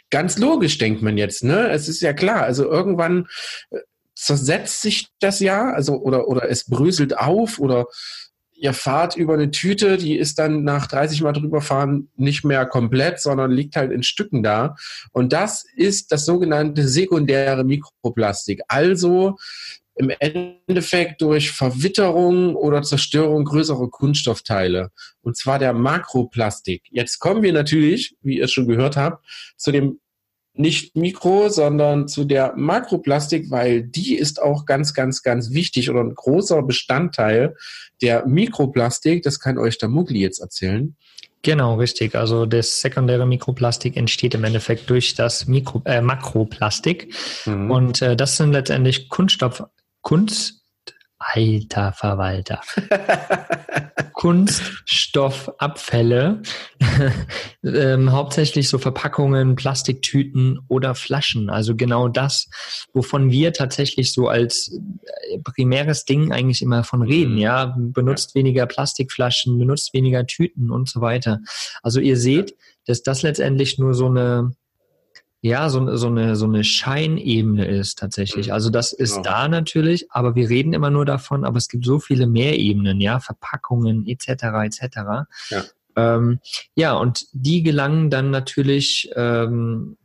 Ganz 0.09 0.39
logisch 0.39 0.79
denkt 0.79 1.03
man 1.03 1.19
jetzt, 1.19 1.45
ne? 1.45 1.69
Es 1.69 1.87
ist 1.87 2.01
ja 2.01 2.15
klar, 2.15 2.43
also 2.43 2.65
irgendwann 2.65 3.27
äh, 3.71 3.79
zersetzt 4.15 4.81
sich 4.81 5.09
das 5.21 5.41
ja, 5.41 5.71
also 5.71 5.97
oder 5.97 6.29
oder 6.29 6.49
es 6.49 6.65
bröselt 6.65 7.19
auf 7.19 7.59
oder 7.59 7.87
ihr 8.55 8.73
fahrt 8.73 9.17
über 9.17 9.35
eine 9.35 9.51
Tüte, 9.51 9.99
die 9.99 10.17
ist 10.17 10.39
dann 10.39 10.65
nach 10.65 10.87
30 10.87 11.21
Mal 11.21 11.33
drüber 11.33 11.61
fahren 11.61 12.09
nicht 12.17 12.43
mehr 12.43 12.65
komplett, 12.65 13.21
sondern 13.21 13.51
liegt 13.51 13.77
halt 13.77 13.93
in 13.93 14.03
Stücken 14.03 14.43
da. 14.43 14.77
Und 15.13 15.35
das 15.35 15.65
ist 15.77 16.11
das 16.11 16.25
sogenannte 16.25 16.89
sekundäre 16.89 17.65
Mikroplastik. 17.65 18.63
Also 18.69 19.37
im 19.97 20.11
Endeffekt 20.21 21.23
durch 21.23 21.51
Verwitterung 21.51 22.55
oder 22.55 22.83
Zerstörung 22.83 23.45
größerer 23.45 23.89
Kunststoffteile. 23.89 24.91
Und 25.23 25.37
zwar 25.37 25.59
der 25.59 25.73
Makroplastik. 25.73 26.83
Jetzt 26.91 27.19
kommen 27.19 27.43
wir 27.43 27.53
natürlich, 27.53 28.15
wie 28.23 28.39
ihr 28.39 28.49
schon 28.49 28.69
gehört 28.69 28.97
habt, 28.97 29.25
zu 29.57 29.73
dem 29.73 29.99
nicht 30.59 30.97
Mikro, 30.97 31.49
sondern 31.49 32.09
zu 32.09 32.25
der 32.25 32.55
Makroplastik, 32.57 33.51
weil 33.51 33.83
die 33.83 34.17
ist 34.17 34.41
auch 34.41 34.65
ganz, 34.65 34.95
ganz, 34.95 35.23
ganz 35.23 35.51
wichtig 35.51 35.91
oder 35.91 36.01
ein 36.01 36.15
großer 36.15 36.63
Bestandteil 36.63 37.55
der 38.01 38.27
Mikroplastik. 38.27 39.23
Das 39.23 39.39
kann 39.39 39.59
euch 39.59 39.79
der 39.79 39.89
Mugli 39.89 40.21
jetzt 40.21 40.41
erzählen. 40.41 40.97
Genau, 41.43 41.77
richtig. 41.77 42.17
Also 42.17 42.45
das 42.45 42.81
sekundäre 42.81 43.27
Mikroplastik 43.27 43.97
entsteht 43.97 44.35
im 44.35 44.45
Endeffekt 44.45 44.91
durch 44.91 45.15
das 45.15 45.47
Mikro, 45.47 45.83
äh, 45.85 46.01
Makroplastik. 46.01 47.15
Mhm. 47.45 47.71
Und 47.71 48.03
äh, 48.03 48.17
das 48.17 48.37
sind 48.37 48.53
letztendlich 48.53 49.09
Kunststoff, 49.09 49.63
Kunst, 50.07 50.63
alter 51.19 51.93
Verwalter. 51.93 52.61
Kunststoffabfälle, 54.13 56.43
ähm, 57.65 58.13
hauptsächlich 58.13 58.69
so 58.69 58.79
Verpackungen, 58.79 59.57
Plastiktüten 59.57 60.61
oder 60.69 60.95
Flaschen. 60.95 61.51
Also 61.51 61.75
genau 61.75 62.07
das, 62.07 62.49
wovon 62.93 63.33
wir 63.33 63.53
tatsächlich 63.53 64.13
so 64.13 64.29
als 64.29 64.79
äh, 65.33 65.41
primäres 65.41 66.05
Ding 66.05 66.31
eigentlich 66.31 66.63
immer 66.63 66.85
von 66.85 67.03
reden. 67.03 67.33
Mhm. 67.33 67.39
Ja, 67.39 67.75
benutzt 67.77 68.37
weniger 68.37 68.67
Plastikflaschen, 68.67 69.59
benutzt 69.59 69.93
weniger 69.93 70.25
Tüten 70.25 70.71
und 70.71 70.89
so 70.89 71.01
weiter. 71.01 71.41
Also 71.83 71.99
ihr 71.99 72.17
seht, 72.17 72.55
dass 72.85 73.03
das 73.03 73.23
letztendlich 73.23 73.77
nur 73.77 73.93
so 73.93 74.07
eine 74.07 74.53
ja, 75.47 75.69
so, 75.71 75.97
so, 75.97 76.09
eine, 76.09 76.37
so 76.37 76.47
eine 76.47 76.65
Scheinebene 76.65 77.67
ist 77.67 77.99
tatsächlich. 77.99 78.53
Also 78.53 78.71
das 78.71 78.93
ist 78.93 79.17
ja. 79.17 79.23
da 79.23 79.49
natürlich, 79.49 80.11
aber 80.11 80.35
wir 80.35 80.49
reden 80.49 80.73
immer 80.73 80.91
nur 80.91 81.05
davon, 81.05 81.45
aber 81.45 81.57
es 81.59 81.69
gibt 81.69 81.85
so 81.85 82.01
viele 82.01 82.27
mehr 82.27 82.59
Ebenen, 82.59 83.01
ja, 83.01 83.21
Verpackungen 83.21 84.07
etc. 84.07 84.29
etc. 84.65 84.97
Ja. 85.51 85.65
Ähm, 85.97 86.41
ja, 86.75 86.95
und 86.95 87.27
die 87.33 87.63
gelangen 87.63 88.11
dann 88.11 88.31
natürlich 88.31 89.11
ähm, 89.15 89.97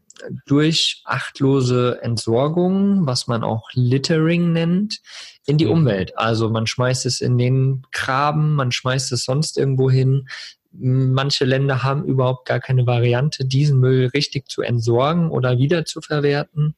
durch 0.45 1.01
achtlose 1.05 1.99
Entsorgung, 2.01 3.07
was 3.07 3.27
man 3.27 3.43
auch 3.43 3.69
Littering 3.73 4.51
nennt, 4.51 5.01
in 5.47 5.57
die 5.57 5.65
mhm. 5.65 5.71
Umwelt. 5.71 6.17
Also 6.17 6.49
man 6.49 6.67
schmeißt 6.67 7.05
es 7.07 7.19
in 7.19 7.37
den 7.37 7.83
Graben, 7.91 8.53
man 8.53 8.71
schmeißt 8.71 9.11
es 9.11 9.25
sonst 9.25 9.57
irgendwo 9.57 9.89
hin. 9.89 10.27
Manche 10.73 11.45
Länder 11.45 11.83
haben 11.83 12.05
überhaupt 12.05 12.47
gar 12.47 12.59
keine 12.59 12.87
Variante, 12.87 13.45
diesen 13.45 13.79
Müll 13.79 14.07
richtig 14.13 14.49
zu 14.49 14.61
entsorgen 14.61 15.29
oder 15.29 15.57
wieder 15.57 15.85
zu 15.85 16.01
verwerten. 16.01 16.75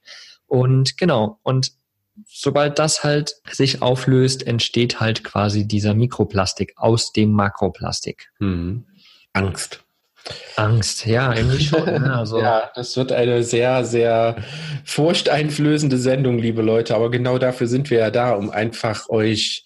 Und 0.47 0.97
genau, 0.97 1.39
und 1.43 1.71
sobald 2.25 2.79
das 2.79 3.03
halt 3.03 3.35
sich 3.51 3.81
auflöst, 3.81 4.45
entsteht 4.45 4.99
halt 4.99 5.23
quasi 5.23 5.67
dieser 5.67 5.93
Mikroplastik 5.93 6.73
aus 6.75 7.11
dem 7.11 7.31
Makroplastik. 7.31 8.31
Hm. 8.39 8.85
Angst. 9.33 9.83
Angst, 10.55 11.05
ja, 11.05 11.33
irgendwie 11.33 11.63
schon. 11.65 11.85
Ja, 11.87 12.19
also. 12.19 12.39
ja, 12.39 12.71
das 12.75 12.95
wird 12.95 13.11
eine 13.11 13.43
sehr, 13.43 13.83
sehr 13.83 14.37
furchteinflößende 14.85 15.97
Sendung, 15.97 16.37
liebe 16.37 16.61
Leute. 16.61 16.95
Aber 16.95 17.11
genau 17.11 17.37
dafür 17.37 17.67
sind 17.67 17.89
wir 17.89 17.99
ja 17.99 18.11
da, 18.11 18.33
um 18.33 18.49
einfach 18.49 19.09
euch 19.09 19.65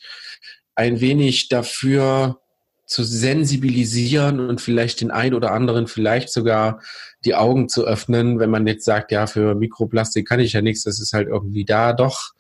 ein 0.75 1.00
wenig 1.01 1.50
dafür 1.50 2.39
zu 2.88 3.03
sensibilisieren 3.03 4.39
und 4.39 4.62
vielleicht 4.62 5.01
den 5.01 5.12
einen 5.12 5.36
oder 5.36 5.51
anderen 5.51 5.88
vielleicht 5.88 6.29
sogar 6.29 6.82
die 7.25 7.36
Augen 7.36 7.67
zu 7.67 7.86
öffnen, 7.86 8.39
wenn 8.39 8.50
man 8.50 8.65
jetzt 8.65 8.86
sagt, 8.86 9.12
ja, 9.12 9.27
für 9.27 9.56
Mikroplastik 9.56 10.27
kann 10.27 10.39
ich 10.39 10.53
ja 10.53 10.62
nichts, 10.62 10.84
das 10.84 11.01
ist 11.01 11.13
halt 11.13 11.27
irgendwie 11.27 11.65
da. 11.65 11.91
Doch, 11.91 12.32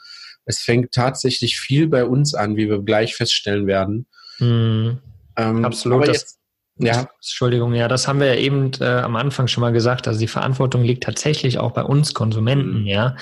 es 0.45 0.59
fängt 0.59 0.93
tatsächlich 0.93 1.59
viel 1.59 1.87
bei 1.87 2.05
uns 2.05 2.33
an, 2.33 2.55
wie 2.55 2.69
wir 2.69 2.81
gleich 2.81 3.15
feststellen 3.15 3.67
werden. 3.67 4.07
Mhm. 4.39 4.99
Ähm, 5.35 5.65
Absolut. 5.65 6.07
Jetzt, 6.07 6.39
ja. 6.77 7.09
Entschuldigung, 7.15 7.73
ja, 7.73 7.89
das 7.89 8.07
haben 8.07 8.21
wir 8.21 8.27
ja 8.27 8.39
eben 8.39 8.71
äh, 8.79 8.85
am 8.85 9.17
Anfang 9.17 9.47
schon 9.47 9.61
mal 9.61 9.73
gesagt. 9.73 10.07
Also 10.07 10.19
die 10.19 10.27
Verantwortung 10.27 10.83
liegt 10.83 11.03
tatsächlich 11.03 11.59
auch 11.59 11.71
bei 11.71 11.83
uns 11.83 12.13
Konsumenten, 12.13 12.81
mhm. 12.81 12.87
ja. 12.87 13.17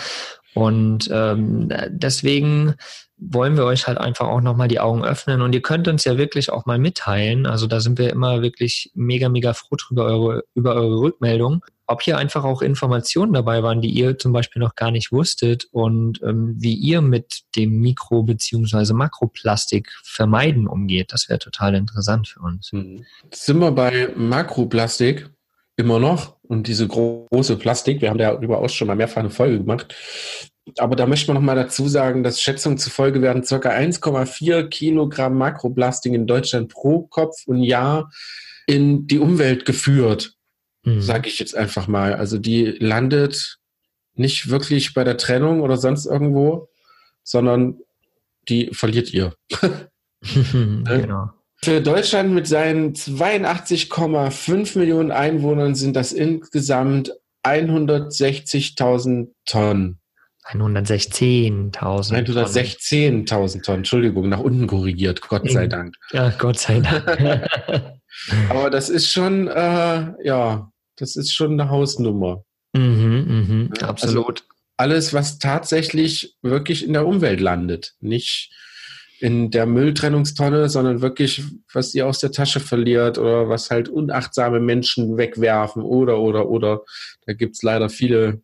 Und 0.56 1.10
ähm, 1.12 1.70
deswegen 1.90 2.76
wollen 3.18 3.56
wir 3.56 3.66
euch 3.66 3.88
halt 3.88 3.98
einfach 3.98 4.28
auch 4.28 4.42
nochmal 4.42 4.68
die 4.68 4.80
Augen 4.80 5.04
öffnen 5.04 5.42
und 5.42 5.54
ihr 5.54 5.62
könnt 5.62 5.88
uns 5.88 6.04
ja 6.04 6.18
wirklich 6.18 6.50
auch 6.50 6.66
mal 6.66 6.78
mitteilen. 6.78 7.46
Also 7.46 7.68
da 7.68 7.80
sind 7.80 7.98
wir 7.98 8.10
immer 8.10 8.42
wirklich 8.42 8.92
mega, 8.94 9.30
mega 9.30 9.54
froh 9.54 9.76
drüber 9.78 10.06
eure, 10.06 10.44
über 10.54 10.76
eure 10.76 11.00
Rückmeldung. 11.00 11.64
Ob 11.88 12.02
hier 12.02 12.18
einfach 12.18 12.44
auch 12.44 12.62
Informationen 12.62 13.34
dabei 13.34 13.64
waren, 13.64 13.82
die 13.82 13.90
ihr 13.90 14.18
zum 14.18 14.34
Beispiel 14.34 14.60
noch 14.60 14.76
gar 14.76 14.92
nicht 14.92 15.12
wusstet 15.12 15.68
und 15.72 16.22
ähm, 16.24 16.56
wie 16.58 16.74
ihr 16.74 17.02
mit 17.02 17.44
dem 17.56 17.80
Mikro- 17.80 18.24
beziehungsweise 18.24 18.94
Makroplastik 18.94 19.92
vermeiden 20.04 20.68
umgeht. 20.68 21.14
Das 21.14 21.30
wäre 21.30 21.40
total 21.40 21.76
interessant 21.76 22.28
für 22.28 22.40
uns. 22.40 22.72
Hm. 22.72 23.06
Sind 23.32 23.60
wir 23.60 23.72
bei 23.72 24.10
Makroplastik 24.16 25.30
immer 25.78 26.00
noch 26.00 26.36
und 26.44 26.68
diese 26.68 26.88
große 26.88 27.58
Plastik, 27.58 28.02
wir 28.02 28.10
haben 28.10 28.18
darüber 28.18 28.60
auch 28.60 28.70
schon 28.70 28.88
mal 28.88 28.96
mehrfach 28.96 29.18
eine 29.18 29.30
Folge 29.30 29.58
gemacht, 29.60 29.94
aber 30.78 30.96
da 30.96 31.06
möchte 31.06 31.28
man 31.28 31.42
nochmal 31.42 31.56
dazu 31.56 31.88
sagen, 31.88 32.24
dass 32.24 32.42
Schätzungen 32.42 32.78
zufolge 32.78 33.22
werden 33.22 33.44
ca. 33.44 33.58
1,4 33.58 34.68
Kilogramm 34.68 35.38
Makroplastik 35.38 36.14
in 36.14 36.28
Deutschland 36.28 36.72
pro 36.72 37.04
Kopf 37.04 37.46
und 37.46 37.62
Jahr 37.62 38.12
in 38.66 39.06
die 39.06 39.20
Umwelt 39.20 39.66
geführt, 39.66 40.36
mhm. 40.84 41.02
sage 41.02 41.28
ich 41.28 41.40
jetzt 41.40 41.56
einfach 41.56 41.88
mal. 41.88 42.16
Also 42.16 42.40
die 42.40 42.66
landet 42.66 43.60
nicht 44.16 44.50
wirklich 44.50 44.94
bei 44.94 45.04
der 45.04 45.18
Trennung 45.18 45.62
oder 45.62 45.78
sonst 45.78 46.06
irgendwo, 46.06 46.70
sondern 47.24 47.80
die 48.50 48.70
verliert 48.74 49.14
ihr. 49.14 49.36
genau. 50.24 51.30
Für 51.64 51.82
Deutschland 51.82 52.34
mit 52.34 52.48
seinen 52.48 52.94
82,5 52.94 54.78
Millionen 54.78 55.12
Einwohnern 55.12 55.76
sind 55.76 55.96
das 55.96 56.12
insgesamt 56.12 57.12
160.000 57.44 59.30
Tonnen. 59.46 60.00
116.000. 60.52 61.80
116.000 61.80 63.64
Tonnen, 63.64 63.78
Entschuldigung, 63.80 64.30
nach 64.30 64.40
unten 64.40 64.68
korrigiert, 64.68 65.22
Gott 65.22 65.50
sei 65.50 65.66
Dank. 65.68 65.96
Ja, 66.12 66.30
Gott 66.38 66.60
sei 66.60 66.82
Dank. 66.82 67.48
Aber 68.50 68.70
das 68.70 68.90
ist 68.90 69.12
schon, 69.12 69.48
äh, 69.48 70.14
ja, 70.24 70.72
das 70.98 71.16
ist 71.16 71.34
schon 71.34 71.60
eine 71.60 71.70
Hausnummer. 71.70 72.44
Mhm, 72.74 73.70
mh, 73.72 73.88
absolut. 73.88 74.42
Also 74.42 74.56
alles, 74.78 75.14
was 75.14 75.40
tatsächlich 75.40 76.36
wirklich 76.42 76.86
in 76.86 76.94
der 76.94 77.08
Umwelt 77.08 77.40
landet, 77.40 77.96
nicht 78.00 78.52
in 79.20 79.52
der 79.52 79.66
Mülltrennungstonne, 79.66 80.70
sondern 80.70 81.02
wirklich, 81.02 81.44
was 81.72 81.96
ihr 81.96 82.08
aus 82.08 82.20
der 82.20 82.32
Tasche 82.32 82.60
verliert 82.60 83.18
oder 83.18 83.50
was 83.50 83.72
halt 83.72 83.90
unachtsame 83.90 84.60
Menschen 84.60 85.18
wegwerfen 85.18 85.82
oder, 85.82 86.20
oder, 86.20 86.50
oder. 86.50 86.82
Da 87.26 87.34
gibt 87.34 87.56
es 87.56 87.64
leider 87.64 87.90
viele 87.90 88.42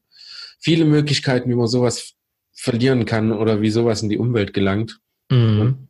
viele 0.62 0.86
Möglichkeiten, 0.86 1.50
wie 1.50 1.56
man 1.56 1.68
sowas 1.68 2.14
verlieren 2.54 3.06
kann 3.06 3.32
oder 3.32 3.62
wie 3.62 3.72
sowas 3.72 4.02
in 4.04 4.10
die 4.10 4.20
Umwelt 4.20 4.54
gelangt. 4.54 5.00
Mhm. 5.30 5.88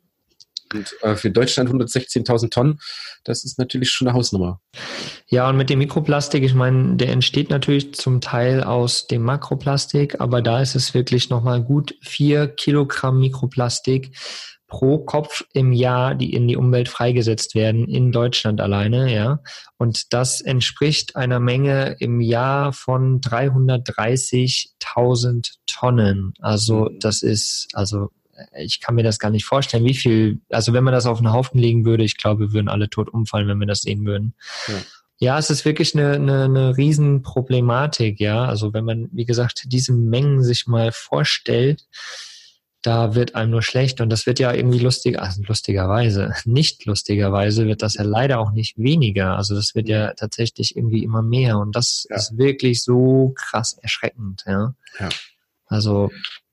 Und 0.72 0.96
äh, 1.02 1.16
für 1.16 1.30
Deutschland 1.30 1.68
116.000 1.68 2.50
Tonnen, 2.50 2.80
das 3.24 3.44
ist 3.44 3.58
natürlich 3.58 3.90
schon 3.90 4.08
eine 4.08 4.16
Hausnummer. 4.16 4.60
Ja, 5.26 5.48
und 5.50 5.58
mit 5.58 5.68
dem 5.68 5.80
Mikroplastik, 5.80 6.42
ich 6.42 6.54
meine, 6.54 6.96
der 6.96 7.10
entsteht 7.10 7.50
natürlich 7.50 7.92
zum 7.94 8.22
Teil 8.22 8.64
aus 8.64 9.06
dem 9.06 9.22
Makroplastik, 9.22 10.18
aber 10.20 10.40
da 10.40 10.62
ist 10.62 10.74
es 10.74 10.94
wirklich 10.94 11.28
nochmal 11.28 11.62
gut 11.62 11.94
vier 12.00 12.48
Kilogramm 12.48 13.20
Mikroplastik 13.20 14.16
pro 14.72 14.98
Kopf 14.98 15.44
im 15.52 15.72
Jahr, 15.74 16.14
die 16.14 16.32
in 16.32 16.48
die 16.48 16.56
Umwelt 16.56 16.88
freigesetzt 16.88 17.54
werden, 17.54 17.86
in 17.86 18.10
Deutschland 18.10 18.58
alleine, 18.58 19.14
ja. 19.14 19.40
Und 19.76 20.14
das 20.14 20.40
entspricht 20.40 21.14
einer 21.14 21.40
Menge 21.40 21.96
im 22.00 22.22
Jahr 22.22 22.72
von 22.72 23.20
330.000 23.20 25.56
Tonnen. 25.66 26.32
Also 26.40 26.86
mhm. 26.86 26.98
das 27.00 27.22
ist, 27.22 27.68
also 27.74 28.12
ich 28.56 28.80
kann 28.80 28.94
mir 28.94 29.02
das 29.02 29.18
gar 29.18 29.28
nicht 29.28 29.44
vorstellen, 29.44 29.84
wie 29.84 29.92
viel, 29.92 30.40
also 30.48 30.72
wenn 30.72 30.84
man 30.84 30.94
das 30.94 31.04
auf 31.04 31.18
einen 31.18 31.34
Haufen 31.34 31.60
legen 31.60 31.84
würde, 31.84 32.04
ich 32.04 32.16
glaube, 32.16 32.40
wir 32.40 32.54
würden 32.54 32.70
alle 32.70 32.88
tot 32.88 33.12
umfallen, 33.12 33.48
wenn 33.48 33.60
wir 33.60 33.66
das 33.66 33.82
sehen 33.82 34.06
würden. 34.06 34.32
Ja. 34.68 34.74
Ja, 35.18 35.38
es 35.38 35.50
ist 35.50 35.66
wirklich 35.66 35.94
eine, 35.94 36.14
eine, 36.14 36.44
eine 36.44 36.78
Riesenproblematik, 36.78 38.20
ja. 38.20 38.46
Also 38.46 38.72
wenn 38.72 38.86
man, 38.86 39.10
wie 39.12 39.26
gesagt, 39.26 39.64
diese 39.66 39.92
Mengen 39.92 40.42
sich 40.42 40.66
mal 40.66 40.92
vorstellt, 40.92 41.84
da 42.82 43.14
wird 43.14 43.34
einem 43.34 43.52
nur 43.52 43.62
schlecht 43.62 44.00
und 44.00 44.10
das 44.10 44.26
wird 44.26 44.38
ja 44.38 44.52
irgendwie 44.52 44.80
lustig, 44.80 45.18
also 45.18 45.42
lustigerweise, 45.46 46.34
nicht 46.44 46.84
lustigerweise 46.84 47.66
wird 47.66 47.82
das 47.82 47.94
ja 47.94 48.02
leider 48.02 48.40
auch 48.40 48.52
nicht 48.52 48.76
weniger. 48.76 49.36
Also 49.36 49.54
das 49.54 49.74
wird 49.74 49.88
ja 49.88 50.12
tatsächlich 50.14 50.76
irgendwie 50.76 51.04
immer 51.04 51.22
mehr 51.22 51.58
und 51.58 51.74
das 51.74 52.06
ja. 52.10 52.16
ist 52.16 52.36
wirklich 52.36 52.82
so 52.82 53.32
krass 53.36 53.78
erschreckend, 53.80 54.44
ja. 54.46 54.74
ja. 54.98 55.08
Also 55.66 56.10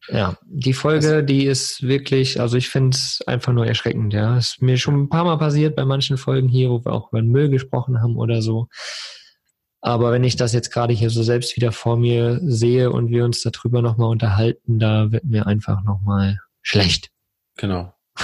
ja, 0.07 0.38
die 0.45 0.74
Folge, 0.74 1.24
die 1.24 1.45
ist 1.45 1.83
wirklich, 1.83 2.39
also 2.39 2.57
ich 2.57 2.69
finde 2.69 2.95
es 2.95 3.21
einfach 3.27 3.53
nur 3.53 3.67
erschreckend, 3.67 4.13
ja. 4.13 4.38
Ist 4.38 4.62
mir 4.62 4.77
schon 4.77 4.95
ein 5.01 5.09
paar 5.09 5.24
Mal 5.24 5.38
passiert 5.38 5.75
bei 5.75 5.86
manchen 5.86 6.17
Folgen 6.17 6.48
hier, 6.48 6.69
wo 6.69 6.83
wir 6.83 6.93
auch 6.93 7.12
über 7.12 7.21
den 7.21 7.31
Müll 7.31 7.50
gesprochen 7.50 8.01
haben 8.01 8.15
oder 8.15 8.41
so. 8.41 8.69
Aber 9.81 10.12
wenn 10.12 10.24
ich 10.24 10.36
das 10.36 10.53
jetzt 10.53 10.71
gerade 10.71 10.93
hier 10.93 11.09
so 11.09 11.24
selbst 11.24 11.55
wieder 11.55 11.71
vor 11.71 11.98
mir 11.98 12.39
sehe 12.43 12.91
und 12.91 13.09
wir 13.09 13.24
uns 13.25 13.41
darüber 13.41 13.81
nochmal 13.81 14.09
unterhalten, 14.09 14.79
da 14.79 15.12
wird 15.12 15.24
mir 15.24 15.48
einfach 15.48 15.83
nochmal 15.83 16.39
schlecht. 16.62 17.09
Genau. 17.55 17.93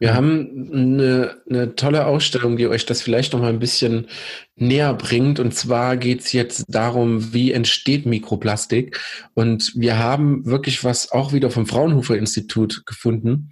Wir 0.00 0.12
haben 0.12 0.70
eine, 0.72 1.36
eine 1.48 1.76
tolle 1.76 2.04
Ausstellung, 2.06 2.56
die 2.56 2.66
euch 2.66 2.84
das 2.84 3.00
vielleicht 3.00 3.32
noch 3.32 3.40
mal 3.40 3.48
ein 3.48 3.60
bisschen 3.60 4.08
näher 4.56 4.92
bringt. 4.92 5.38
Und 5.38 5.54
zwar 5.54 5.96
geht 5.96 6.20
es 6.20 6.32
jetzt 6.32 6.64
darum, 6.68 7.32
wie 7.32 7.52
entsteht 7.52 8.04
Mikroplastik. 8.04 9.00
Und 9.34 9.72
wir 9.76 9.98
haben 9.98 10.44
wirklich 10.46 10.82
was 10.82 11.12
auch 11.12 11.32
wieder 11.32 11.48
vom 11.48 11.66
Fraunhofer 11.66 12.18
Institut 12.18 12.84
gefunden, 12.86 13.50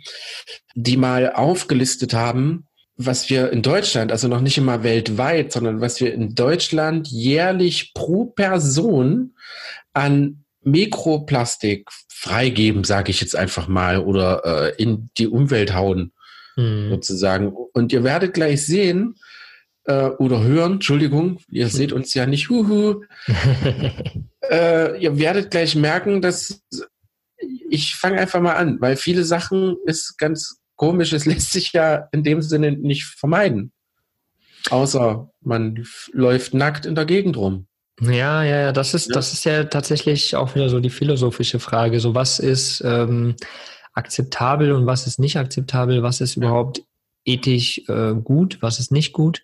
die 0.75 0.97
mal 0.97 1.33
aufgelistet 1.33 2.13
haben, 2.13 2.67
was 2.97 3.31
wir 3.31 3.51
in 3.53 3.63
Deutschland, 3.63 4.13
also 4.13 4.29
noch 4.29 4.41
nicht 4.41 4.59
immer 4.59 4.83
weltweit, 4.83 5.53
sondern 5.53 5.81
was 5.81 6.01
wir 6.01 6.13
in 6.13 6.35
Deutschland 6.35 7.09
jährlich 7.09 7.93
pro 7.95 8.27
Person 8.27 9.35
an 9.93 10.45
Mikroplastik 10.63 11.89
freigeben, 12.09 12.85
sage 12.85 13.11
ich 13.11 13.21
jetzt 13.21 13.35
einfach 13.35 13.67
mal, 13.67 13.99
oder 13.99 14.43
äh, 14.45 14.83
in 14.83 15.11
die 15.19 15.27
Umwelt 15.27 15.75
hauen 15.75 16.13
mhm. 16.57 16.91
sozusagen. 16.91 17.53
Und 17.73 17.93
ihr 17.93 18.05
werdet 18.05 18.35
gleich 18.35 18.65
sehen 18.65 19.17
äh, 19.85 20.07
oder 20.07 20.43
hören, 20.43 20.75
Entschuldigung, 20.75 21.41
ihr 21.51 21.69
seht 21.69 21.93
uns 21.93 22.15
ja 22.15 22.27
nicht, 22.27 22.49
huhu. 22.49 23.03
äh, 24.51 25.03
ihr 25.03 25.19
werdet 25.19 25.51
gleich 25.51 25.75
merken, 25.75 26.23
dass 26.23 26.63
ich 27.71 27.97
fange 27.97 28.21
einfach 28.21 28.41
mal 28.41 28.55
an, 28.55 28.81
weil 28.81 28.97
viele 28.97 29.25
Sachen 29.25 29.77
ist 29.87 30.17
ganz 30.19 30.62
komisch, 30.77 31.13
es 31.13 31.27
lässt 31.27 31.53
sich 31.53 31.73
ja 31.73 32.09
in 32.13 32.23
dem 32.23 32.43
Sinne 32.43 32.73
nicht 32.73 33.05
vermeiden. 33.05 33.73
Außer 34.71 35.31
man 35.41 35.85
läuft 36.13 36.55
nackt 36.55 36.87
in 36.87 36.95
der 36.95 37.05
Gegend 37.05 37.37
rum. 37.37 37.67
Ja, 38.01 38.43
ja, 38.43 38.61
ja, 38.61 38.73
das 38.73 38.95
ist, 38.95 39.09
ja. 39.09 39.15
das 39.15 39.33
ist 39.33 39.45
ja 39.45 39.65
tatsächlich 39.65 40.35
auch 40.35 40.55
wieder 40.55 40.69
so 40.69 40.81
die 40.81 40.91
philosophische 40.91 41.61
Frage. 41.61 42.01
So, 42.01 42.15
was 42.15 42.39
ist 42.39 42.83
ähm, 42.85 43.37
akzeptabel 43.93 44.73
und 44.73 44.87
was 44.87 45.07
ist 45.07 45.19
nicht 45.19 45.37
akzeptabel, 45.37 46.03
was 46.03 46.21
ist 46.21 46.37
überhaupt 46.37 46.83
ethisch 47.25 47.83
äh, 47.89 48.15
gut, 48.15 48.59
was 48.61 48.81
ist 48.81 48.91
nicht 48.91 49.13
gut. 49.13 49.43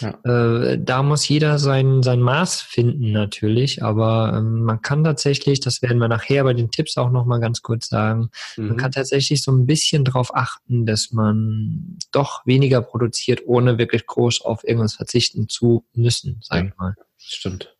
Ja. 0.00 0.18
Äh, 0.24 0.78
da 0.80 1.02
muss 1.02 1.28
jeder 1.28 1.58
sein, 1.58 2.02
sein 2.02 2.20
Maß 2.20 2.62
finden 2.62 3.12
natürlich, 3.12 3.82
aber 3.82 4.34
ähm, 4.36 4.62
man 4.62 4.80
kann 4.80 5.04
tatsächlich, 5.04 5.60
das 5.60 5.82
werden 5.82 5.98
wir 5.98 6.08
nachher 6.08 6.44
bei 6.44 6.54
den 6.54 6.70
Tipps 6.70 6.96
auch 6.96 7.10
nochmal 7.10 7.40
ganz 7.40 7.62
kurz 7.62 7.88
sagen, 7.88 8.30
mhm. 8.56 8.68
man 8.68 8.76
kann 8.76 8.92
tatsächlich 8.92 9.42
so 9.42 9.52
ein 9.52 9.66
bisschen 9.66 10.04
darauf 10.04 10.34
achten, 10.34 10.86
dass 10.86 11.12
man 11.12 11.98
doch 12.12 12.46
weniger 12.46 12.80
produziert, 12.80 13.42
ohne 13.44 13.78
wirklich 13.78 14.06
groß 14.06 14.42
auf 14.42 14.64
irgendwas 14.64 14.94
verzichten 14.94 15.48
zu 15.48 15.84
müssen, 15.94 16.40
sag 16.42 16.58
ja, 16.62 16.68
ich 16.68 16.76
mal. 16.76 16.94
Stimmt. 17.18 17.76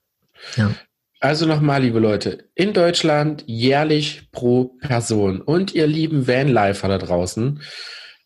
Ja. 0.56 0.74
Also 1.20 1.46
nochmal, 1.46 1.82
liebe 1.82 1.98
Leute, 1.98 2.44
in 2.54 2.72
Deutschland 2.72 3.42
jährlich 3.46 4.30
pro 4.30 4.76
Person. 4.80 5.40
Und 5.40 5.74
ihr 5.74 5.88
lieben 5.88 6.28
Vanlifer 6.28 6.86
da 6.86 6.98
draußen, 6.98 7.60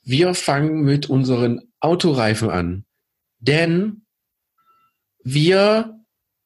wir 0.02 0.34
fangen 0.34 0.82
mit 0.82 1.08
unseren 1.08 1.60
Autoreifen 1.80 2.50
an. 2.50 2.84
Denn 3.38 4.06
wir 5.24 5.98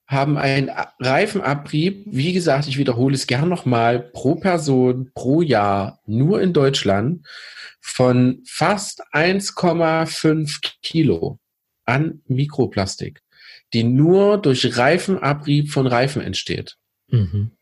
haben 0.07 0.39
einen 0.39 0.71
Reifenabrieb, 1.01 2.05
wie 2.07 2.33
gesagt, 2.33 2.69
ich 2.69 2.79
wiederhole 2.79 3.15
es 3.15 3.27
gern 3.27 3.49
nochmal, 3.49 4.01
pro 4.01 4.37
Person, 4.37 5.11
pro 5.15 5.43
Jahr, 5.43 6.01
nur 6.07 6.41
in 6.41 6.53
Deutschland, 6.53 7.27
von 7.81 8.43
fast 8.47 9.03
1,5 9.13 10.75
Kilo 10.83 11.39
an 11.85 12.23
Mikroplastik 12.27 13.23
die 13.73 13.85
nur 13.85 14.39
durch 14.39 14.77
Reifenabrieb 14.77 15.71
von 15.71 15.87
Reifen 15.87 16.23
entsteht. 16.23 16.77
Mhm. 17.09 17.53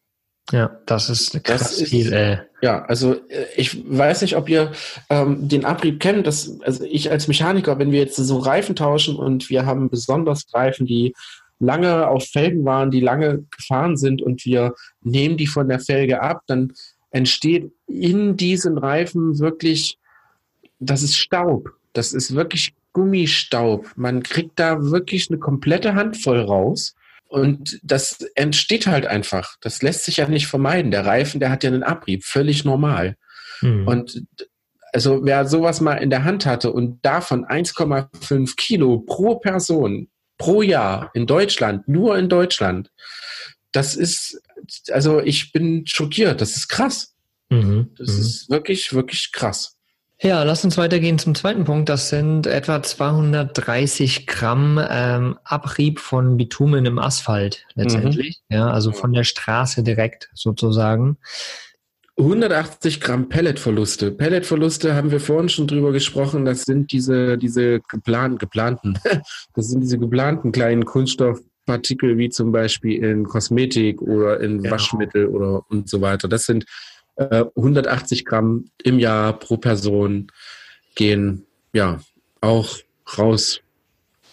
Ja, 0.52 0.78
das 0.86 1.08
ist 1.08 1.42
krass 1.42 1.60
das 1.60 1.80
ist, 1.80 1.88
viel, 1.88 2.12
ey. 2.12 2.38
Ja, 2.60 2.84
also 2.84 3.14
äh, 3.28 3.46
ich 3.56 3.82
weiß 3.88 4.22
nicht, 4.22 4.36
ob 4.36 4.48
ihr 4.48 4.72
ähm, 5.08 5.48
den 5.48 5.64
Abrieb 5.64 6.00
kennt. 6.00 6.26
Das, 6.26 6.60
also 6.62 6.84
ich 6.84 7.10
als 7.10 7.28
Mechaniker, 7.28 7.78
wenn 7.78 7.92
wir 7.92 8.00
jetzt 8.00 8.16
so 8.16 8.38
Reifen 8.38 8.76
tauschen 8.76 9.16
und 9.16 9.48
wir 9.48 9.64
haben 9.64 9.88
besonders 9.88 10.44
Reifen, 10.52 10.86
die 10.86 11.14
lange 11.58 12.08
auf 12.08 12.24
Felgen 12.26 12.64
waren, 12.64 12.90
die 12.90 13.00
lange 13.00 13.44
gefahren 13.56 13.96
sind 13.96 14.20
und 14.20 14.44
wir 14.44 14.74
nehmen 15.02 15.36
die 15.36 15.46
von 15.46 15.68
der 15.68 15.80
Felge 15.80 16.20
ab, 16.20 16.42
dann 16.46 16.72
entsteht 17.10 17.72
in 17.86 18.36
diesen 18.36 18.76
Reifen 18.76 19.38
wirklich, 19.38 19.98
das 20.78 21.02
ist 21.02 21.16
Staub. 21.16 21.70
Das 21.92 22.12
ist 22.12 22.34
wirklich 22.34 22.74
Gummistaub. 22.92 23.92
Man 23.96 24.22
kriegt 24.22 24.58
da 24.58 24.82
wirklich 24.82 25.30
eine 25.30 25.38
komplette 25.38 25.94
Handvoll 25.94 26.40
raus. 26.40 26.94
Und 27.34 27.80
das 27.82 28.20
entsteht 28.36 28.86
halt 28.86 29.06
einfach. 29.06 29.56
Das 29.60 29.82
lässt 29.82 30.04
sich 30.04 30.18
ja 30.18 30.28
nicht 30.28 30.46
vermeiden. 30.46 30.92
Der 30.92 31.04
Reifen, 31.04 31.40
der 31.40 31.50
hat 31.50 31.64
ja 31.64 31.70
einen 31.70 31.82
Abrieb, 31.82 32.22
völlig 32.24 32.64
normal. 32.64 33.16
Mhm. 33.60 33.88
Und 33.88 34.22
also 34.92 35.24
wer 35.24 35.44
sowas 35.48 35.80
mal 35.80 35.96
in 35.96 36.10
der 36.10 36.22
Hand 36.22 36.46
hatte 36.46 36.72
und 36.72 37.04
davon 37.04 37.44
1,5 37.44 38.54
Kilo 38.54 39.00
pro 39.00 39.34
Person 39.34 40.06
pro 40.38 40.62
Jahr 40.62 41.10
in 41.14 41.26
Deutschland, 41.26 41.88
nur 41.88 42.16
in 42.16 42.28
Deutschland, 42.28 42.92
das 43.72 43.96
ist, 43.96 44.40
also 44.92 45.20
ich 45.20 45.50
bin 45.50 45.88
schockiert. 45.88 46.40
Das 46.40 46.54
ist 46.54 46.68
krass. 46.68 47.16
Mhm. 47.50 47.90
Das 47.98 48.14
mhm. 48.14 48.20
ist 48.20 48.48
wirklich, 48.48 48.92
wirklich 48.92 49.32
krass. 49.32 49.73
Ja, 50.20 50.42
lass 50.44 50.64
uns 50.64 50.78
weitergehen 50.78 51.18
zum 51.18 51.34
zweiten 51.34 51.64
Punkt. 51.64 51.88
Das 51.88 52.08
sind 52.08 52.46
etwa 52.46 52.82
230 52.82 54.26
Gramm 54.26 54.80
ähm, 54.88 55.38
Abrieb 55.44 55.98
von 55.98 56.36
Bitumen 56.36 56.86
im 56.86 56.98
Asphalt 56.98 57.66
letztendlich. 57.74 58.40
Mhm. 58.48 58.56
Ja, 58.56 58.70
also 58.70 58.92
von 58.92 59.12
der 59.12 59.24
Straße 59.24 59.82
direkt 59.82 60.30
sozusagen. 60.34 61.18
180 62.16 63.00
Gramm 63.00 63.28
Pelletverluste. 63.28 64.12
Pelletverluste 64.12 64.94
haben 64.94 65.10
wir 65.10 65.18
vorhin 65.18 65.48
schon 65.48 65.66
drüber 65.66 65.90
gesprochen. 65.90 66.44
Das 66.44 66.62
sind 66.62 66.92
diese, 66.92 67.36
diese 67.36 67.80
geplanten, 67.80 68.38
geplanten, 68.38 68.98
das 69.54 69.68
sind 69.68 69.80
diese 69.80 69.98
geplanten 69.98 70.52
kleinen 70.52 70.84
Kunststoffpartikel, 70.84 72.16
wie 72.16 72.30
zum 72.30 72.52
Beispiel 72.52 73.02
in 73.02 73.24
Kosmetik 73.24 74.00
oder 74.00 74.38
in 74.40 74.62
genau. 74.62 74.74
Waschmittel 74.74 75.26
oder 75.26 75.68
und 75.68 75.88
so 75.88 76.00
weiter. 76.00 76.28
Das 76.28 76.46
sind 76.46 76.66
180 77.16 78.20
äh, 78.20 78.24
Gramm 78.24 78.66
im 78.82 78.98
Jahr 78.98 79.38
pro 79.38 79.56
Person 79.56 80.28
gehen 80.94 81.46
ja 81.72 82.00
auch 82.40 82.76
raus 83.18 83.60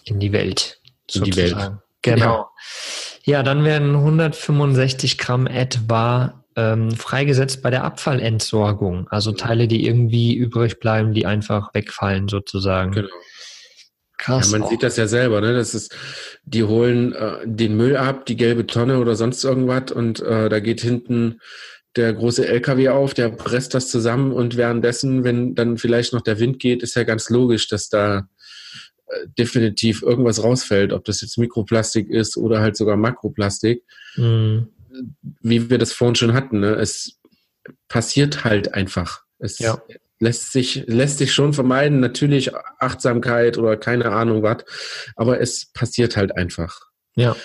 in 0.06 0.20
die 0.20 0.32
Welt. 0.32 0.80
In 1.14 1.24
die 1.24 1.36
Welt. 1.36 1.56
Genau. 2.02 2.50
Ja. 3.26 3.38
ja. 3.38 3.44
dann 3.44 3.64
werden 3.64 3.96
165 3.96 5.18
Gramm 5.18 5.48
etwa 5.48 6.44
ähm, 6.56 6.92
freigesetzt 6.92 7.62
bei 7.62 7.70
der 7.70 7.84
Abfallentsorgung. 7.84 9.08
Also 9.10 9.32
Teile, 9.32 9.68
die 9.68 9.86
irgendwie 9.86 10.36
übrig 10.36 10.80
bleiben, 10.80 11.14
die 11.14 11.26
einfach 11.26 11.74
wegfallen 11.74 12.28
sozusagen. 12.28 12.92
Genau. 12.92 13.10
Krass. 14.18 14.52
Ja, 14.52 14.60
man 14.60 14.68
auch. 14.68 14.70
sieht 14.70 14.84
das 14.84 14.98
ja 14.98 15.08
selber, 15.08 15.42
ne? 15.42 15.54
Das 15.54 15.74
ist, 15.74 15.96
die 16.44 16.64
holen 16.64 17.14
äh, 17.14 17.40
den 17.44 17.76
Müll 17.76 17.98
ab, 17.98 18.28
die 18.28 18.38
gelbe 18.38 18.68
Tonne 18.68 19.00
oder 19.00 19.16
sonst 19.16 19.44
irgendwas 19.44 19.92
und 19.92 20.20
äh, 20.22 20.48
da 20.48 20.60
geht 20.60 20.82
hinten 20.82 21.40
der 21.96 22.14
große 22.14 22.48
LKW 22.48 22.90
auf, 22.90 23.14
der 23.14 23.30
presst 23.30 23.74
das 23.74 23.90
zusammen 23.90 24.32
und 24.32 24.58
währenddessen, 24.58 25.24
wenn 25.24 25.56
dann 25.56 25.78
vielleicht 25.78 26.14
noch 26.14 26.22
der 26.22 26.40
Wind 26.40 26.60
geht, 26.60 26.84
ist 26.84 26.96
ja 26.96 27.04
ganz 27.04 27.30
logisch, 27.30 27.68
dass 27.68 27.90
da 27.90 28.30
äh, 29.08 29.28
definitiv 29.38 30.02
irgendwas 30.02 30.44
rausfällt, 30.44 30.94
ob 30.94 31.04
das 31.06 31.22
jetzt 31.22 31.38
Mikroplastik 31.38 32.10
ist 32.10 32.38
oder 32.38 32.62
halt 32.62 32.78
sogar 32.78 32.96
Makroplastik. 32.96 33.84
Mhm. 34.16 34.70
Wie 35.42 35.70
wir 35.70 35.78
das 35.78 35.94
vorhin 35.94 36.16
schon 36.16 36.34
hatten, 36.34 36.60
ne? 36.62 36.76
es 36.76 37.20
passiert 37.88 38.44
halt 38.44 38.74
einfach. 38.74 39.24
Es 39.40 39.60
ja. 39.60 39.82
lässt 40.20 40.52
sich, 40.52 40.84
lässt 40.88 41.18
sich 41.18 41.34
schon 41.34 41.54
vermeiden, 41.54 42.00
natürlich 42.00 42.54
Achtsamkeit 42.80 43.58
oder 43.58 43.78
keine 43.78 44.12
Ahnung 44.12 44.44
was, 44.44 44.64
aber 45.16 45.42
es 45.42 45.68
passiert 45.74 46.18
halt 46.18 46.36
einfach. 46.38 46.82
Ja. 47.16 47.36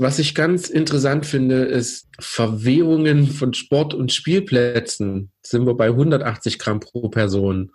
Was 0.00 0.18
ich 0.18 0.34
ganz 0.34 0.70
interessant 0.70 1.26
finde, 1.26 1.56
ist 1.56 2.08
Verwehungen 2.18 3.26
von 3.26 3.52
Sport- 3.52 3.92
und 3.92 4.10
Spielplätzen. 4.10 5.30
Sind 5.42 5.66
wir 5.66 5.74
bei 5.74 5.88
180 5.88 6.58
Gramm 6.58 6.80
pro 6.80 7.10
Person. 7.10 7.70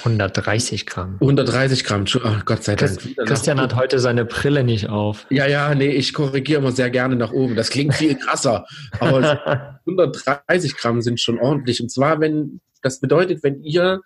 130 0.00 0.84
Gramm. 0.84 1.14
130 1.22 1.84
Gramm, 1.84 2.04
oh, 2.22 2.34
Gott 2.44 2.64
sei 2.64 2.76
Dank. 2.76 2.98
Christian 3.24 3.58
hat 3.58 3.76
heute 3.76 3.98
seine 3.98 4.26
Brille 4.26 4.62
nicht 4.62 4.90
auf. 4.90 5.24
Ja, 5.30 5.46
ja, 5.46 5.74
nee, 5.74 5.88
ich 5.88 6.12
korrigiere 6.12 6.60
immer 6.60 6.72
sehr 6.72 6.90
gerne 6.90 7.16
nach 7.16 7.32
oben. 7.32 7.56
Das 7.56 7.70
klingt 7.70 7.94
viel 7.94 8.14
krasser. 8.14 8.66
Aber 8.98 9.80
130 9.86 10.76
Gramm 10.76 11.00
sind 11.00 11.18
schon 11.18 11.38
ordentlich. 11.38 11.80
Und 11.80 11.90
zwar, 11.90 12.20
wenn, 12.20 12.60
das 12.82 13.00
bedeutet, 13.00 13.42
wenn 13.42 13.62
ihr 13.62 14.02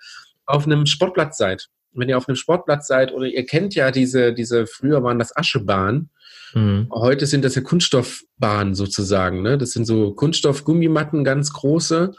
auf 0.46 0.64
einem 0.64 0.86
Sportplatz 0.86 1.38
seid, 1.38 1.66
wenn 1.92 2.08
ihr 2.08 2.18
auf 2.18 2.28
einem 2.28 2.36
Sportplatz 2.36 2.86
seid 2.86 3.12
oder 3.12 3.26
ihr 3.26 3.44
kennt 3.44 3.74
ja 3.74 3.90
diese, 3.90 4.32
diese, 4.32 4.68
früher 4.68 5.02
waren 5.02 5.18
das 5.18 5.36
Aschebahn, 5.36 6.10
Mhm. 6.54 6.88
Heute 6.92 7.26
sind 7.26 7.44
das 7.44 7.54
ja 7.54 7.62
Kunststoffbahnen 7.62 8.74
sozusagen. 8.74 9.42
Ne? 9.42 9.58
Das 9.58 9.72
sind 9.72 9.84
so 9.86 10.12
Kunststoffgummimatten, 10.12 11.24
ganz 11.24 11.52
große. 11.52 12.12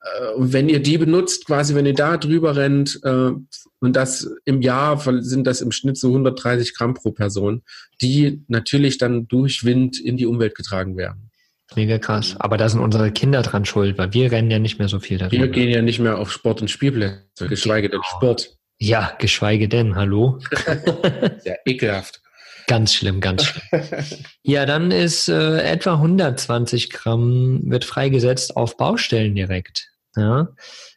Äh, 0.00 0.32
und 0.34 0.52
wenn 0.52 0.68
ihr 0.68 0.80
die 0.80 0.98
benutzt, 0.98 1.46
quasi, 1.46 1.74
wenn 1.74 1.86
ihr 1.86 1.94
da 1.94 2.16
drüber 2.16 2.56
rennt, 2.56 3.00
äh, 3.02 3.30
und 3.80 3.94
das 3.94 4.30
im 4.44 4.62
Jahr 4.62 4.98
sind 5.22 5.46
das 5.46 5.60
im 5.60 5.70
Schnitt 5.70 5.98
so 5.98 6.08
130 6.08 6.74
Gramm 6.74 6.94
pro 6.94 7.12
Person, 7.12 7.62
die 8.00 8.42
natürlich 8.48 8.98
dann 8.98 9.28
durch 9.28 9.64
Wind 9.64 10.00
in 10.00 10.16
die 10.16 10.26
Umwelt 10.26 10.54
getragen 10.54 10.96
werden. 10.96 11.30
Mega 11.74 11.98
krass. 11.98 12.36
Aber 12.38 12.56
da 12.56 12.68
sind 12.68 12.80
unsere 12.80 13.10
Kinder 13.10 13.42
dran 13.42 13.64
schuld, 13.64 13.98
weil 13.98 14.12
wir 14.14 14.30
rennen 14.30 14.50
ja 14.50 14.58
nicht 14.58 14.78
mehr 14.78 14.88
so 14.88 15.00
viel 15.00 15.18
darüber. 15.18 15.42
Wir 15.42 15.48
gehen 15.48 15.68
ja 15.68 15.82
nicht 15.82 15.98
mehr 15.98 16.18
auf 16.18 16.32
Sport- 16.32 16.62
und 16.62 16.68
Spielplätze, 16.68 17.48
geschweige 17.48 17.88
denn. 17.88 18.00
Sport. 18.04 18.56
Ja, 18.78 19.12
geschweige 19.18 19.68
denn, 19.68 19.96
hallo. 19.96 20.38
Sehr 21.38 21.58
ekelhaft. 21.66 22.20
Ganz 22.66 22.94
schlimm, 22.94 23.20
ganz 23.20 23.44
schlimm. 23.44 23.82
ja, 24.42 24.66
dann 24.66 24.90
ist 24.90 25.28
äh, 25.28 25.60
etwa 25.60 25.94
120 25.94 26.90
Gramm 26.90 27.60
wird 27.64 27.84
freigesetzt 27.84 28.56
auf 28.56 28.76
Baustellen 28.76 29.34
direkt. 29.34 29.88
Ja. 30.16 30.48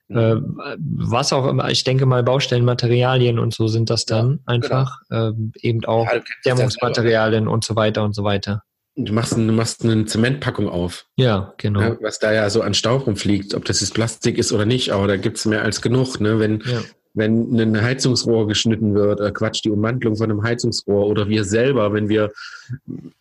Äh, 0.10 0.38
was 0.78 1.32
auch 1.32 1.46
immer, 1.48 1.70
ich 1.70 1.84
denke 1.84 2.08
mal 2.08 2.24
Baustellenmaterialien 2.24 3.38
und 3.38 3.54
so 3.54 3.68
sind 3.68 3.92
das 3.92 4.06
dann 4.06 4.32
ja, 4.32 4.54
einfach. 4.54 4.98
Genau. 5.10 5.30
Äh, 5.30 5.34
eben 5.62 5.86
auch 5.86 6.12
ja, 6.12 6.22
Dämmungsmaterialien 6.46 7.48
und 7.48 7.64
so 7.64 7.76
weiter 7.76 8.04
und 8.04 8.14
so 8.14 8.24
weiter. 8.24 8.64
Du 8.96 9.14
machst, 9.14 9.34
du 9.34 9.40
machst 9.40 9.84
eine 9.84 10.06
Zementpackung 10.06 10.68
auf. 10.68 11.06
Ja, 11.16 11.54
genau. 11.58 11.82
Ja, 11.82 11.98
was 12.02 12.18
da 12.18 12.34
ja 12.34 12.50
so 12.50 12.62
an 12.62 12.74
Staub 12.74 13.06
rumfliegt, 13.06 13.54
ob 13.54 13.66
das 13.66 13.82
jetzt 13.82 13.94
Plastik 13.94 14.38
ist 14.38 14.52
oder 14.52 14.66
nicht, 14.66 14.90
aber 14.90 15.08
da 15.08 15.16
gibt 15.16 15.38
es 15.38 15.46
mehr 15.46 15.62
als 15.62 15.82
genug. 15.82 16.20
Ne? 16.20 16.40
Wenn, 16.40 16.64
ja 16.66 16.82
wenn 17.20 17.60
ein 17.60 17.80
Heizungsrohr 17.80 18.48
geschnitten 18.48 18.96
wird, 18.96 19.20
äh 19.20 19.32
Quatsch, 19.32 19.64
die 19.64 19.70
Ummantelung 19.70 20.16
von 20.16 20.32
einem 20.32 20.42
Heizungsrohr 20.42 21.06
oder 21.06 21.30
wir 21.30 21.44
selber, 21.44 21.94
wenn 21.94 22.10
wir 22.10 22.32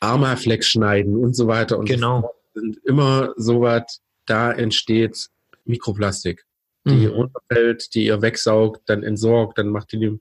Armaflex 0.00 0.66
schneiden 0.66 1.16
und 1.16 1.34
so 1.34 1.46
weiter 1.46 1.78
und 1.78 1.86
genau. 1.86 2.16
so 2.16 2.22
fort, 2.22 2.34
sind 2.54 2.78
immer 2.84 3.34
so 3.36 3.60
was, 3.60 4.00
da 4.24 4.52
entsteht 4.52 5.28
Mikroplastik, 5.66 6.44
die 6.86 7.06
mhm. 7.06 7.12
runterfällt, 7.12 7.94
die 7.94 8.06
ihr 8.06 8.22
wegsaugt, 8.22 8.82
dann 8.86 9.02
entsorgt, 9.02 9.58
dann 9.58 9.68
macht 9.68 9.92
ihr 9.92 10.00
die 10.00 10.20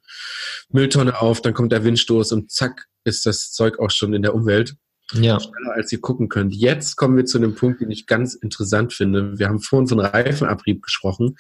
Mülltonne 0.70 1.22
auf, 1.22 1.42
dann 1.42 1.54
kommt 1.54 1.72
der 1.72 1.84
Windstoß 1.84 2.34
und 2.34 2.52
zack 2.52 2.88
ist 3.06 3.26
das 3.26 3.54
Zeug 3.54 3.80
auch 3.80 3.90
schon 3.90 4.14
in 4.14 4.22
der 4.22 4.36
Umwelt. 4.36 4.76
Ja. 5.14 5.40
Schneller 5.40 5.74
als 5.76 5.92
ihr 5.94 6.02
gucken 6.02 6.28
könnt. 6.28 6.54
Jetzt 6.54 6.98
kommen 6.98 7.16
wir 7.16 7.26
zu 7.26 7.38
einem 7.38 7.56
Punkt, 7.56 7.80
den 7.80 7.90
ich 7.90 8.08
ganz 8.08 8.34
interessant 8.34 8.92
finde. 8.92 9.40
Wir 9.40 9.48
haben 9.48 9.62
vorhin 9.62 9.88
von 9.88 10.02
Reifenabrieb 10.02 10.84
gesprochen. 10.84 11.38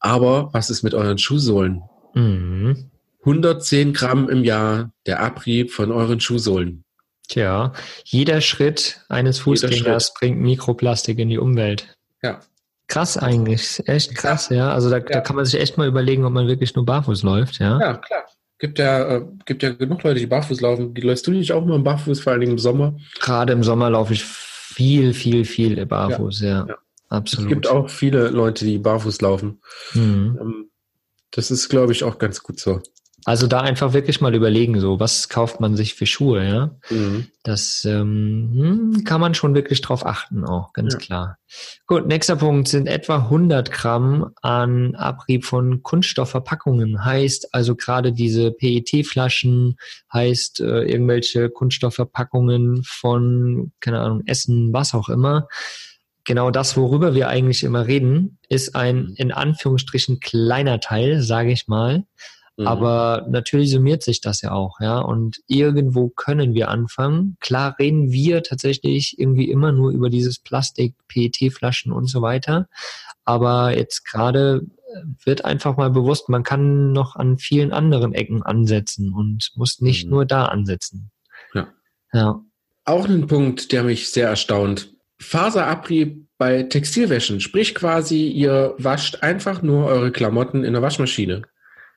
Aber 0.00 0.50
was 0.52 0.70
ist 0.70 0.82
mit 0.82 0.94
euren 0.94 1.18
Schuhsohlen? 1.18 1.82
Mhm. 2.14 2.90
110 3.20 3.92
Gramm 3.92 4.28
im 4.28 4.44
Jahr 4.44 4.90
der 5.06 5.20
Abrieb 5.20 5.72
von 5.72 5.90
euren 5.90 6.20
Schuhsohlen. 6.20 6.84
Tja, 7.28 7.72
jeder 8.04 8.40
Schritt 8.40 9.00
eines 9.08 9.40
Fußgängers 9.40 10.06
Schritt. 10.06 10.14
bringt 10.18 10.40
Mikroplastik 10.40 11.18
in 11.18 11.28
die 11.28 11.38
Umwelt. 11.38 11.96
Ja. 12.22 12.40
Krass 12.88 13.16
eigentlich, 13.16 13.82
echt 13.88 14.14
krass, 14.14 14.48
ja. 14.48 14.72
Also 14.72 14.90
da, 14.90 14.98
ja. 14.98 15.02
da, 15.02 15.20
kann 15.20 15.34
man 15.34 15.44
sich 15.44 15.60
echt 15.60 15.76
mal 15.76 15.88
überlegen, 15.88 16.24
ob 16.24 16.32
man 16.32 16.46
wirklich 16.46 16.76
nur 16.76 16.86
barfuß 16.86 17.24
läuft, 17.24 17.58
ja. 17.58 17.80
Ja, 17.80 17.94
klar. 17.96 18.24
Gibt 18.58 18.78
ja, 18.78 19.16
äh, 19.16 19.26
gibt 19.44 19.62
ja 19.64 19.70
genug 19.70 20.02
Leute, 20.04 20.20
die 20.20 20.26
barfuß 20.26 20.60
laufen. 20.60 20.94
Läufst 20.94 21.26
du 21.26 21.32
nicht 21.32 21.52
auch 21.52 21.64
mal 21.64 21.80
barfuß, 21.80 22.20
vor 22.20 22.32
allem 22.32 22.42
im 22.42 22.58
Sommer? 22.58 22.96
Gerade 23.20 23.52
im 23.52 23.64
Sommer 23.64 23.90
laufe 23.90 24.12
ich 24.12 24.24
viel, 24.24 25.12
viel, 25.12 25.44
viel 25.44 25.84
barfuß, 25.84 26.40
ja. 26.42 26.48
ja. 26.48 26.66
ja. 26.68 26.74
Absolut. 27.08 27.46
Es 27.46 27.54
gibt 27.54 27.68
auch 27.68 27.88
viele 27.88 28.28
Leute, 28.28 28.64
die 28.64 28.78
barfuß 28.78 29.20
laufen. 29.20 29.60
Mhm. 29.94 30.38
Ähm, 30.40 30.70
das 31.30 31.50
ist, 31.50 31.68
glaube 31.68 31.92
ich, 31.92 32.04
auch 32.04 32.18
ganz 32.18 32.42
gut 32.42 32.58
so. 32.58 32.80
Also 33.26 33.48
da 33.48 33.60
einfach 33.60 33.92
wirklich 33.92 34.20
mal 34.20 34.36
überlegen, 34.36 34.78
so 34.78 35.00
was 35.00 35.28
kauft 35.28 35.58
man 35.58 35.74
sich 35.74 35.94
für 35.94 36.06
Schuhe, 36.06 36.46
ja? 36.46 36.76
Mhm. 36.90 37.26
Das 37.42 37.84
ähm, 37.84 38.52
hm, 38.54 39.04
kann 39.04 39.20
man 39.20 39.34
schon 39.34 39.52
wirklich 39.56 39.80
drauf 39.80 40.06
achten, 40.06 40.44
auch 40.44 40.72
ganz 40.72 40.94
ja. 40.94 41.00
klar. 41.00 41.38
Gut, 41.88 42.06
nächster 42.06 42.36
Punkt 42.36 42.68
sind 42.68 42.86
etwa 42.86 43.16
100 43.16 43.72
Gramm 43.72 44.30
an 44.42 44.94
Abrieb 44.94 45.44
von 45.44 45.82
Kunststoffverpackungen. 45.82 47.04
Heißt 47.04 47.52
also 47.52 47.74
gerade 47.74 48.12
diese 48.12 48.52
PET-Flaschen, 48.52 49.76
heißt 50.12 50.60
äh, 50.60 50.82
irgendwelche 50.82 51.50
Kunststoffverpackungen 51.50 52.84
von 52.84 53.72
keine 53.80 54.02
Ahnung 54.02 54.22
Essen, 54.26 54.72
was 54.72 54.94
auch 54.94 55.08
immer 55.08 55.48
genau 56.26 56.50
das, 56.50 56.76
worüber 56.76 57.14
wir 57.14 57.28
eigentlich 57.28 57.64
immer 57.64 57.86
reden, 57.86 58.38
ist 58.50 58.76
ein 58.76 58.96
mhm. 58.96 59.14
in 59.16 59.32
Anführungsstrichen 59.32 60.20
kleiner 60.20 60.80
Teil, 60.80 61.22
sage 61.22 61.52
ich 61.52 61.68
mal. 61.68 62.04
Mhm. 62.58 62.66
Aber 62.66 63.26
natürlich 63.30 63.70
summiert 63.70 64.02
sich 64.02 64.20
das 64.20 64.42
ja 64.42 64.52
auch, 64.52 64.80
ja. 64.80 64.98
Und 64.98 65.40
irgendwo 65.46 66.08
können 66.08 66.54
wir 66.54 66.68
anfangen. 66.68 67.36
Klar 67.40 67.76
reden 67.78 68.12
wir 68.12 68.42
tatsächlich 68.42 69.18
irgendwie 69.18 69.50
immer 69.50 69.72
nur 69.72 69.90
über 69.90 70.10
dieses 70.10 70.38
Plastik, 70.38 70.94
PET-Flaschen 71.08 71.92
und 71.92 72.06
so 72.08 72.20
weiter. 72.22 72.68
Aber 73.24 73.76
jetzt 73.76 74.04
gerade 74.04 74.66
äh, 74.94 75.02
wird 75.24 75.44
einfach 75.44 75.76
mal 75.76 75.90
bewusst, 75.90 76.28
man 76.28 76.42
kann 76.42 76.92
noch 76.92 77.16
an 77.16 77.38
vielen 77.38 77.72
anderen 77.72 78.12
Ecken 78.12 78.42
ansetzen 78.42 79.12
und 79.12 79.52
muss 79.54 79.80
nicht 79.80 80.04
mhm. 80.04 80.10
nur 80.10 80.26
da 80.26 80.46
ansetzen. 80.46 81.10
Ja. 81.54 81.68
Ja. 82.12 82.40
Auch 82.84 83.08
ein 83.08 83.26
Punkt, 83.26 83.72
der 83.72 83.82
mich 83.82 84.10
sehr 84.10 84.28
erstaunt. 84.28 84.95
Faserabrieb 85.20 86.26
bei 86.38 86.64
Textilwäschen. 86.64 87.40
Sprich 87.40 87.74
quasi, 87.74 88.28
ihr 88.28 88.74
wascht 88.78 89.22
einfach 89.22 89.62
nur 89.62 89.86
eure 89.86 90.12
Klamotten 90.12 90.64
in 90.64 90.72
der 90.72 90.82
Waschmaschine. 90.82 91.42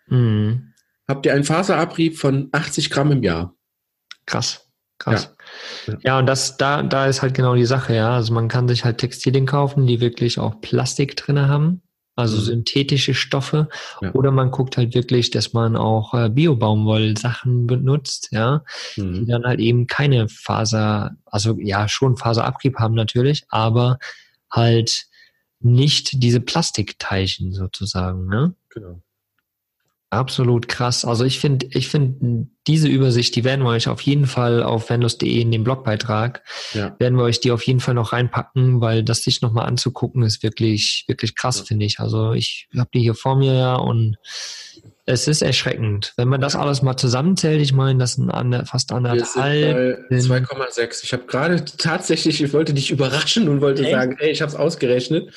Mhm. 0.08 0.74
Habt 1.08 1.26
ihr 1.26 1.34
einen 1.34 1.44
Faserabrieb 1.44 2.18
von 2.18 2.50
80 2.52 2.90
Gramm 2.90 3.12
im 3.12 3.24
Jahr. 3.24 3.56
Krass. 4.26 4.66
Krass. 5.00 5.34
Ja. 5.88 5.98
ja, 6.02 6.20
und 6.20 6.26
das, 6.26 6.58
da, 6.58 6.84
da 6.84 7.08
ist 7.08 7.22
halt 7.22 7.34
genau 7.34 7.56
die 7.56 7.66
Sache, 7.66 7.96
ja. 7.96 8.16
Also 8.16 8.34
man 8.34 8.50
kann 8.50 8.68
sich 8.68 8.84
halt 8.84 8.98
Textilien 8.98 9.46
kaufen, 9.46 9.88
die 9.88 10.02
wirklich 10.02 10.40
auch 10.40 10.60
Plastik 10.60 11.16
drin 11.16 11.40
haben 11.40 11.82
also 12.20 12.38
mhm. 12.38 12.42
synthetische 12.42 13.14
Stoffe. 13.14 13.70
Ja. 14.02 14.14
Oder 14.14 14.32
man 14.32 14.52
guckt 14.52 14.78
halt 14.78 14.94
wirklich, 14.94 15.32
dass 15.32 15.54
man 15.54 15.76
auch 15.76 16.14
äh, 16.14 16.30
Bio-Baumwoll-Sachen 16.30 17.68
benutzt, 17.68 18.30
ja, 18.32 18.64
mhm. 18.96 19.14
die 19.14 19.26
dann 19.26 19.44
halt 19.44 19.60
eben 19.60 19.88
keine 19.88 20.28
Faser, 20.30 21.12
also 21.26 21.58
ja, 21.60 21.88
schon 21.88 22.18
Faserabrieb 22.18 22.78
haben 22.78 22.96
natürlich, 22.96 23.46
aber 23.50 24.00
halt 24.52 25.06
nicht 25.60 26.24
diese 26.24 26.40
Plastikteilchen 26.40 27.54
sozusagen, 27.54 28.28
ne? 28.28 28.54
Genau. 28.70 29.02
Absolut 30.12 30.68
krass. 30.68 31.06
Also 31.06 31.24
ich 31.24 31.40
finde, 31.40 31.68
ich 31.72 31.88
finde 31.88 32.48
diese 32.66 32.88
Übersicht, 32.88 33.36
die 33.36 33.44
werden 33.44 33.64
wir 33.64 33.70
euch 33.70 33.88
auf 33.88 34.02
jeden 34.02 34.26
Fall 34.26 34.64
auf 34.64 34.90
vendus.de 34.90 35.40
in 35.40 35.52
dem 35.52 35.64
Blogbeitrag, 35.64 36.44
ja. 36.74 36.96
werden 36.98 37.16
wir 37.16 37.26
euch 37.26 37.40
die 37.40 37.52
auf 37.52 37.62
jeden 37.62 37.80
Fall 37.80 37.94
noch 37.94 38.12
reinpacken, 38.12 38.82
weil 38.82 39.04
das 39.04 39.22
sich 39.22 39.42
nochmal 39.42 39.68
anzugucken 39.68 40.24
ist 40.24 40.42
wirklich, 40.42 41.06
wirklich 41.08 41.36
krass, 41.36 41.60
ja. 41.60 41.66
finde 41.66 41.86
ich. 41.86 42.00
Also 42.00 42.34
ich 42.34 42.68
habe 42.76 42.90
die 42.92 43.02
hier 43.02 43.14
vor 43.14 43.36
mir 43.36 43.54
ja 43.54 43.76
und 43.76 44.18
es 45.10 45.28
ist 45.28 45.42
erschreckend. 45.42 46.14
Wenn 46.18 46.28
man 46.28 46.40
das 46.40 46.56
alles 46.56 46.84
mal 46.84 46.96
zusammenzählt, 46.96 47.62
ich 47.62 47.74
meine, 47.74 47.98
das 47.98 48.14
sind 48.14 48.30
an, 48.30 48.64
fast 48.68 48.92
anderthalb. 48.92 49.24
2,6. 49.24 51.04
Ich 51.04 51.14
habe 51.14 51.26
gerade 51.26 51.66
tatsächlich, 51.66 52.44
ich 52.44 52.54
wollte 52.54 52.76
dich 52.76 52.92
überraschen 52.92 53.50
und 53.50 53.60
wollte 53.60 53.82
Echt? 53.82 53.92
sagen, 53.92 54.18
hey, 54.20 54.30
ich 54.30 54.42
habe 54.42 54.52
es 54.52 54.56
ausgerechnet. 54.56 55.34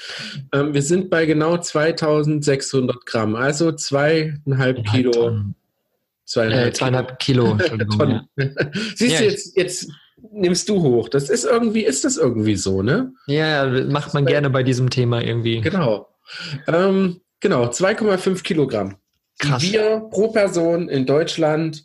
Ähm, 0.52 0.74
wir 0.74 0.82
sind 0.82 1.08
bei 1.08 1.24
genau 1.24 1.56
2600 1.56 3.06
Gramm, 3.06 3.34
also 3.34 3.72
zweieinhalb 3.72 4.84
Kilo. 4.84 5.40
Zweieinhalb, 6.26 6.68
äh, 6.68 6.72
zweieinhalb 6.72 7.18
Kilo, 7.18 7.52
Entschuldigung. 7.52 8.28
Ja. 8.36 8.48
Siehst 8.94 9.14
ja, 9.14 9.18
du, 9.20 9.24
jetzt, 9.24 9.56
jetzt 9.56 9.88
nimmst 10.32 10.68
du 10.68 10.82
hoch. 10.82 11.08
Das 11.08 11.30
ist 11.30 11.46
irgendwie, 11.46 11.84
ist 11.84 12.04
das 12.04 12.18
irgendwie 12.18 12.56
so, 12.56 12.82
ne? 12.82 13.12
Ja, 13.26 13.66
macht 13.88 14.12
man 14.12 14.26
gerne 14.26 14.50
bei 14.50 14.62
diesem 14.62 14.90
Thema 14.90 15.22
irgendwie. 15.22 15.62
Genau. 15.62 16.08
Ähm, 16.66 17.22
genau, 17.40 17.64
2,5 17.64 18.42
Kilogramm. 18.42 18.96
Krass. 19.42 19.62
Die 19.62 19.72
wir 19.72 20.08
pro 20.10 20.28
Person 20.28 20.88
in 20.88 21.06
Deutschland 21.06 21.84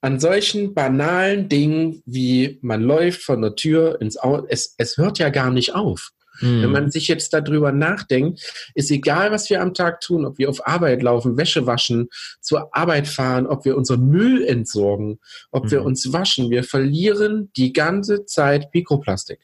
an 0.00 0.20
solchen 0.20 0.74
banalen 0.74 1.48
Dingen 1.48 2.02
wie 2.06 2.58
man 2.62 2.82
läuft 2.82 3.22
von 3.22 3.42
der 3.42 3.54
Tür 3.54 4.00
ins 4.00 4.16
Auto, 4.16 4.46
es, 4.48 4.74
es 4.78 4.96
hört 4.96 5.18
ja 5.18 5.30
gar 5.30 5.50
nicht 5.50 5.74
auf. 5.74 6.10
Mhm. 6.40 6.62
Wenn 6.62 6.70
man 6.70 6.90
sich 6.90 7.08
jetzt 7.08 7.32
darüber 7.32 7.72
nachdenkt, 7.72 8.40
ist 8.74 8.90
egal, 8.90 9.30
was 9.30 9.48
wir 9.50 9.60
am 9.62 9.74
Tag 9.74 10.00
tun, 10.00 10.26
ob 10.26 10.38
wir 10.38 10.50
auf 10.50 10.66
Arbeit 10.66 11.02
laufen, 11.02 11.36
Wäsche 11.36 11.66
waschen, 11.66 12.08
zur 12.40 12.74
Arbeit 12.74 13.08
fahren, 13.08 13.46
ob 13.46 13.64
wir 13.64 13.76
unseren 13.76 14.08
Müll 14.08 14.44
entsorgen, 14.44 15.18
ob 15.50 15.64
mhm. 15.64 15.70
wir 15.70 15.82
uns 15.84 16.12
waschen, 16.12 16.50
wir 16.50 16.64
verlieren 16.64 17.50
die 17.56 17.72
ganze 17.72 18.26
Zeit 18.26 18.68
Mikroplastik. 18.72 19.40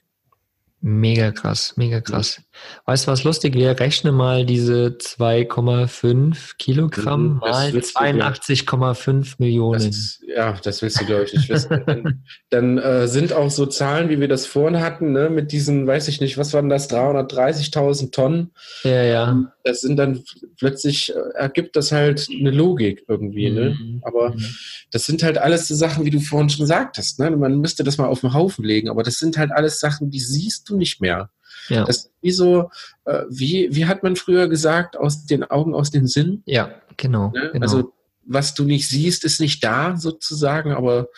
Mega 0.84 1.30
krass, 1.30 1.74
mega 1.76 2.00
krass. 2.00 2.42
Weißt 2.86 3.06
du, 3.06 3.12
was 3.12 3.22
lustig 3.22 3.54
wäre? 3.54 3.78
Rechne 3.78 4.10
mal 4.10 4.44
diese 4.44 4.96
2,5 5.00 6.56
Kilogramm 6.58 7.34
mhm, 7.34 7.38
mal 7.38 7.70
82,5 7.70 9.34
Millionen. 9.38 9.86
Das, 9.86 10.20
ja, 10.26 10.52
das 10.60 10.82
willst 10.82 11.00
du, 11.00 11.06
glaube 11.06 11.24
ich, 11.24 11.34
nicht 11.34 11.48
wissen. 11.48 11.84
dann, 11.86 12.24
dann 12.50 12.78
äh, 12.78 13.06
sind 13.06 13.32
auch 13.32 13.50
so 13.50 13.66
Zahlen, 13.66 14.08
wie 14.08 14.18
wir 14.18 14.26
das 14.26 14.46
vorhin 14.46 14.80
hatten, 14.80 15.12
ne, 15.12 15.30
mit 15.30 15.52
diesen, 15.52 15.86
weiß 15.86 16.08
ich 16.08 16.20
nicht, 16.20 16.36
was 16.36 16.52
waren 16.52 16.68
das, 16.68 16.90
330.000 16.90 18.10
Tonnen. 18.10 18.50
Ja, 18.82 19.04
ja. 19.04 19.30
Ähm, 19.30 19.48
das 19.62 19.82
sind 19.82 19.96
dann 19.96 20.24
plötzlich, 20.58 21.14
äh, 21.14 21.38
ergibt 21.38 21.76
das 21.76 21.92
halt 21.92 22.26
eine 22.28 22.50
Logik 22.50 23.04
irgendwie, 23.06 23.50
ne? 23.50 23.76
mhm. 23.78 23.94
ne? 23.94 24.00
Aber 24.02 24.30
mhm. 24.30 24.44
das 24.90 25.06
sind 25.06 25.22
halt 25.22 25.38
alles 25.38 25.68
so 25.68 25.76
Sachen, 25.76 26.04
wie 26.04 26.10
du 26.10 26.18
vorhin 26.18 26.50
schon 26.50 26.66
sagtest, 26.66 27.20
ne? 27.20 27.30
Man 27.30 27.60
müsste 27.60 27.84
das 27.84 27.98
mal 27.98 28.08
auf 28.08 28.22
den 28.22 28.34
Haufen 28.34 28.64
legen, 28.64 28.90
aber 28.90 29.04
das 29.04 29.18
sind 29.18 29.38
halt 29.38 29.52
alles 29.52 29.78
Sachen, 29.78 30.10
die 30.10 30.20
siehst 30.20 30.68
du 30.68 30.71
nicht 30.76 31.00
mehr. 31.00 31.30
Ja. 31.68 31.84
Das 31.84 31.96
ist 31.96 32.12
wie 32.20 32.32
so, 32.32 32.70
äh, 33.04 33.22
wie, 33.28 33.68
wie 33.74 33.86
hat 33.86 34.02
man 34.02 34.16
früher 34.16 34.48
gesagt, 34.48 34.96
aus 34.96 35.26
den 35.26 35.44
Augen, 35.44 35.74
aus 35.74 35.90
den 35.90 36.06
Sinn? 36.06 36.42
Ja, 36.46 36.74
genau, 36.96 37.30
ne? 37.30 37.50
genau. 37.52 37.62
Also, 37.62 37.92
was 38.24 38.54
du 38.54 38.64
nicht 38.64 38.88
siehst, 38.88 39.24
ist 39.24 39.40
nicht 39.40 39.64
da 39.64 39.96
sozusagen, 39.96 40.72
aber 40.72 41.08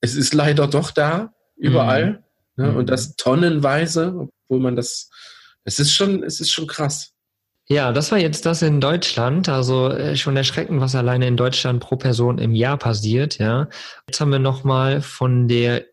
es 0.00 0.14
ist 0.14 0.34
leider 0.34 0.66
doch 0.66 0.90
da, 0.90 1.32
überall. 1.56 2.22
Mhm. 2.56 2.64
Ne? 2.64 2.76
Und 2.76 2.90
das 2.90 3.08
mhm. 3.08 3.14
tonnenweise, 3.16 4.28
obwohl 4.44 4.60
man 4.60 4.76
das, 4.76 5.10
es 5.64 5.78
ist 5.78 5.92
schon, 5.92 6.22
es 6.22 6.40
ist 6.40 6.52
schon 6.52 6.66
krass. 6.66 7.12
Ja, 7.68 7.92
das 7.92 8.10
war 8.10 8.18
jetzt 8.18 8.44
das 8.44 8.60
in 8.62 8.80
Deutschland. 8.80 9.48
Also 9.48 9.88
äh, 9.88 10.16
schon 10.16 10.36
erschreckend, 10.36 10.80
was 10.80 10.94
alleine 10.94 11.26
in 11.28 11.36
Deutschland 11.36 11.80
pro 11.80 11.96
Person 11.96 12.38
im 12.38 12.54
Jahr 12.54 12.76
passiert. 12.76 13.38
Ja, 13.38 13.68
jetzt 14.06 14.20
haben 14.20 14.32
wir 14.32 14.40
noch 14.40 14.64
mal 14.64 15.00
von 15.00 15.48
der 15.48 15.86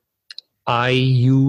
IUCN. 0.67 1.41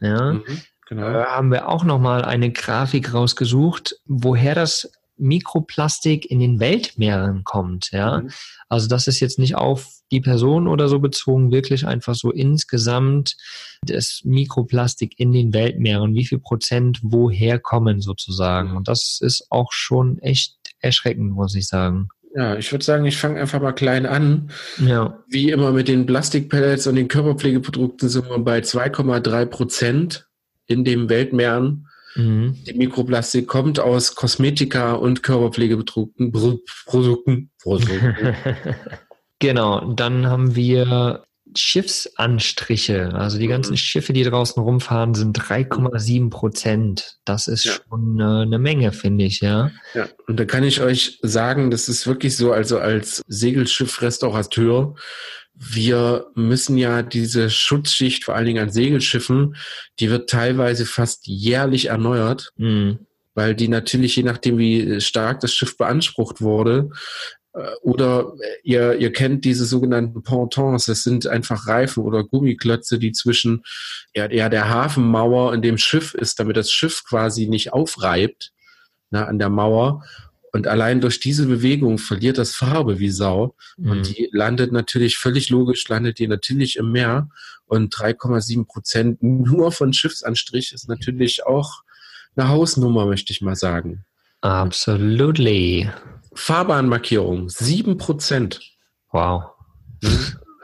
Ja, 0.00 0.34
mhm, 0.34 0.44
genau. 0.86 1.08
äh, 1.08 1.24
haben 1.24 1.50
wir 1.50 1.68
auch 1.68 1.84
noch 1.84 1.98
mal 1.98 2.24
eine 2.24 2.52
Grafik 2.52 3.12
rausgesucht, 3.14 3.96
woher 4.06 4.54
das 4.54 4.90
Mikroplastik 5.18 6.30
in 6.30 6.38
den 6.38 6.60
Weltmeeren 6.60 7.44
kommt. 7.44 7.90
Ja, 7.90 8.20
mhm. 8.20 8.30
also 8.68 8.88
das 8.88 9.06
ist 9.06 9.20
jetzt 9.20 9.38
nicht 9.38 9.56
auf 9.56 9.88
die 10.10 10.20
Person 10.20 10.68
oder 10.68 10.88
so 10.88 11.00
bezogen, 11.00 11.52
wirklich 11.52 11.86
einfach 11.86 12.14
so 12.14 12.30
insgesamt 12.30 13.36
das 13.82 14.22
Mikroplastik 14.24 15.18
in 15.18 15.32
den 15.32 15.52
Weltmeeren, 15.52 16.14
wie 16.14 16.24
viel 16.24 16.38
Prozent 16.38 17.00
woher 17.02 17.58
kommen 17.58 18.00
sozusagen. 18.00 18.76
Und 18.76 18.88
das 18.88 19.18
ist 19.20 19.46
auch 19.50 19.72
schon 19.72 20.18
echt 20.18 20.56
erschreckend, 20.80 21.32
muss 21.32 21.54
ich 21.54 21.66
sagen. 21.66 22.08
Ja, 22.34 22.56
ich 22.56 22.70
würde 22.72 22.84
sagen, 22.84 23.04
ich 23.06 23.16
fange 23.16 23.40
einfach 23.40 23.60
mal 23.60 23.72
klein 23.72 24.06
an. 24.06 24.50
Ja. 24.84 25.18
Wie 25.28 25.50
immer 25.50 25.72
mit 25.72 25.88
den 25.88 26.06
Plastikpellets 26.06 26.86
und 26.86 26.96
den 26.96 27.08
Körperpflegeprodukten 27.08 28.08
sind 28.08 28.28
wir 28.28 28.38
bei 28.38 28.58
2,3 28.58 29.46
Prozent 29.46 30.28
in 30.66 30.84
den 30.84 31.08
Weltmeeren. 31.08 31.88
Mhm. 32.14 32.56
Die 32.66 32.74
Mikroplastik 32.74 33.46
kommt 33.46 33.80
aus 33.80 34.14
Kosmetika 34.14 34.92
und 34.92 35.22
Körperpflegeprodukten. 35.22 36.32
Produkten. 36.86 37.50
Produkten. 37.62 38.34
Genau, 39.38 39.92
dann 39.92 40.26
haben 40.26 40.56
wir 40.56 41.24
Schiffsanstriche. 41.56 43.14
Also 43.14 43.38
die 43.38 43.48
ganzen 43.48 43.72
mhm. 43.72 43.78
Schiffe, 43.78 44.12
die 44.12 44.24
draußen 44.24 44.62
rumfahren, 44.62 45.14
sind 45.14 45.38
3,7 45.38 46.30
Prozent. 46.30 47.18
Das 47.24 47.48
ist 47.48 47.64
ja. 47.64 47.72
schon 47.88 48.20
äh, 48.20 48.42
eine 48.42 48.58
Menge, 48.58 48.92
finde 48.92 49.24
ich, 49.24 49.40
ja. 49.40 49.70
Ja, 49.94 50.08
und 50.26 50.38
da 50.38 50.44
kann 50.44 50.64
ich 50.64 50.80
euch 50.80 51.18
sagen, 51.22 51.70
das 51.70 51.88
ist 51.88 52.06
wirklich 52.06 52.36
so, 52.36 52.52
also 52.52 52.78
als 52.78 53.22
Segelschiff-Restaurateur, 53.28 54.94
wir 55.54 56.26
müssen 56.34 56.76
ja 56.76 57.02
diese 57.02 57.50
Schutzschicht, 57.50 58.24
vor 58.24 58.36
allen 58.36 58.46
Dingen 58.46 58.62
an 58.62 58.70
Segelschiffen, 58.70 59.56
die 59.98 60.08
wird 60.10 60.30
teilweise 60.30 60.86
fast 60.86 61.26
jährlich 61.26 61.86
erneuert. 61.86 62.50
Mhm 62.56 63.00
weil 63.38 63.54
die 63.54 63.68
natürlich, 63.68 64.16
je 64.16 64.24
nachdem, 64.24 64.58
wie 64.58 65.00
stark 65.00 65.38
das 65.38 65.54
Schiff 65.54 65.76
beansprucht 65.76 66.40
wurde, 66.40 66.90
oder 67.82 68.34
ihr, 68.62 68.98
ihr 68.98 69.12
kennt 69.12 69.44
diese 69.44 69.64
sogenannten 69.64 70.22
Pontons, 70.22 70.86
das 70.86 71.02
sind 71.02 71.26
einfach 71.26 71.66
Reifen 71.66 72.04
oder 72.04 72.24
Gummiklötze, 72.24 72.98
die 72.98 73.12
zwischen 73.12 73.64
ja, 74.14 74.30
ja, 74.30 74.48
der 74.48 74.68
Hafenmauer 74.68 75.50
und 75.52 75.62
dem 75.62 75.78
Schiff 75.78 76.14
ist, 76.14 76.38
damit 76.40 76.56
das 76.56 76.70
Schiff 76.70 77.04
quasi 77.04 77.46
nicht 77.48 77.72
aufreibt 77.72 78.52
na, 79.10 79.24
an 79.24 79.38
der 79.38 79.48
Mauer. 79.48 80.04
Und 80.52 80.66
allein 80.66 81.00
durch 81.00 81.20
diese 81.20 81.46
Bewegung 81.46 81.98
verliert 81.98 82.38
das 82.38 82.54
Farbe 82.54 82.98
wie 82.98 83.10
Sau. 83.10 83.54
Mhm. 83.76 83.90
Und 83.90 84.08
die 84.08 84.28
landet 84.32 84.72
natürlich 84.72 85.18
völlig 85.18 85.50
logisch, 85.50 85.86
landet 85.88 86.18
die 86.18 86.26
natürlich 86.26 86.76
im 86.76 86.90
Meer. 86.90 87.28
Und 87.66 87.94
3,7 87.94 88.66
Prozent 88.66 89.22
nur 89.22 89.72
von 89.72 89.92
Schiffsanstrich 89.92 90.72
ist 90.72 90.88
natürlich 90.88 91.44
auch 91.44 91.82
eine 92.34 92.48
Hausnummer, 92.48 93.06
möchte 93.06 93.32
ich 93.32 93.42
mal 93.42 93.56
sagen. 93.56 94.04
Absolutely. 94.40 95.90
Fahrbahnmarkierung, 96.38 97.48
7%. 97.48 98.60
Wow. 99.12 99.44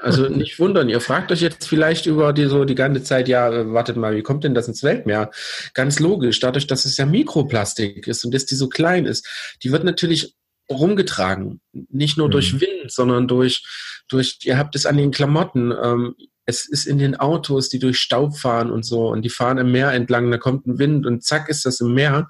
Also 0.01 0.29
nicht 0.29 0.59
wundern, 0.59 0.89
ihr 0.89 1.01
fragt 1.01 1.33
euch 1.33 1.41
jetzt 1.41 1.67
vielleicht 1.67 2.07
über 2.07 2.33
die 2.33 2.45
so 2.45 2.65
die 2.65 2.75
ganze 2.75 3.03
Zeit, 3.03 3.27
ja, 3.27 3.73
wartet 3.73 3.97
mal, 3.97 4.15
wie 4.15 4.23
kommt 4.23 4.45
denn 4.45 4.55
das 4.55 4.69
ins 4.69 4.83
Weltmeer? 4.83 5.31
Ganz 5.73 5.99
logisch, 5.99 6.41
dadurch, 6.41 6.67
dass 6.67 6.85
es 6.85 6.97
ja 6.99 7.07
Mikroplastik 7.07 8.07
ist 8.07 8.25
und 8.25 8.35
dass 8.35 8.45
die 8.45 8.55
so 8.55 8.69
klein 8.69 9.07
ist, 9.07 9.27
die 9.63 9.73
wird 9.73 9.85
natürlich 9.85 10.35
rumgetragen. 10.71 11.61
Nicht 11.73 12.19
nur 12.19 12.29
mhm. 12.29 12.33
durch 12.33 12.61
Wind, 12.61 12.93
sondern 12.93 13.29
durch, 13.29 13.65
durch, 14.09 14.39
ihr 14.43 14.59
habt 14.59 14.77
es 14.77 14.87
an 14.87 14.97
den 14.97 15.11
Klamotten, 15.11 15.73
ähm, 15.73 16.15
es 16.47 16.69
ist 16.69 16.87
in 16.87 16.99
den 16.99 17.17
Autos, 17.17 17.71
die 17.71 17.79
durch 17.79 17.99
Staub 17.99 18.37
fahren 18.37 18.71
und 18.71 18.85
so 18.85 19.09
und 19.09 19.23
die 19.23 19.31
fahren 19.31 19.59
im 19.59 19.73
Meer 19.73 19.93
entlang, 19.93 20.31
da 20.31 20.37
kommt 20.37 20.67
ein 20.67 20.79
Wind 20.79 21.07
und 21.07 21.25
zack 21.25 21.49
ist 21.49 21.65
das 21.65 21.81
im 21.81 21.95
Meer. 21.95 22.29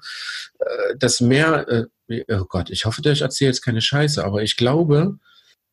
Äh, 0.59 0.95
das 0.97 1.19
Meer, 1.19 1.67
äh, 1.67 1.83
oh 2.09 2.45
Gott, 2.47 2.69
ich 2.69 2.85
hoffe, 2.85 3.01
ich 3.09 3.21
erzähle 3.21 3.49
jetzt 3.49 3.61
keine 3.61 3.81
Scheiße, 3.81 4.23
aber 4.23 4.43
ich 4.43 4.55
glaube, 4.55 5.17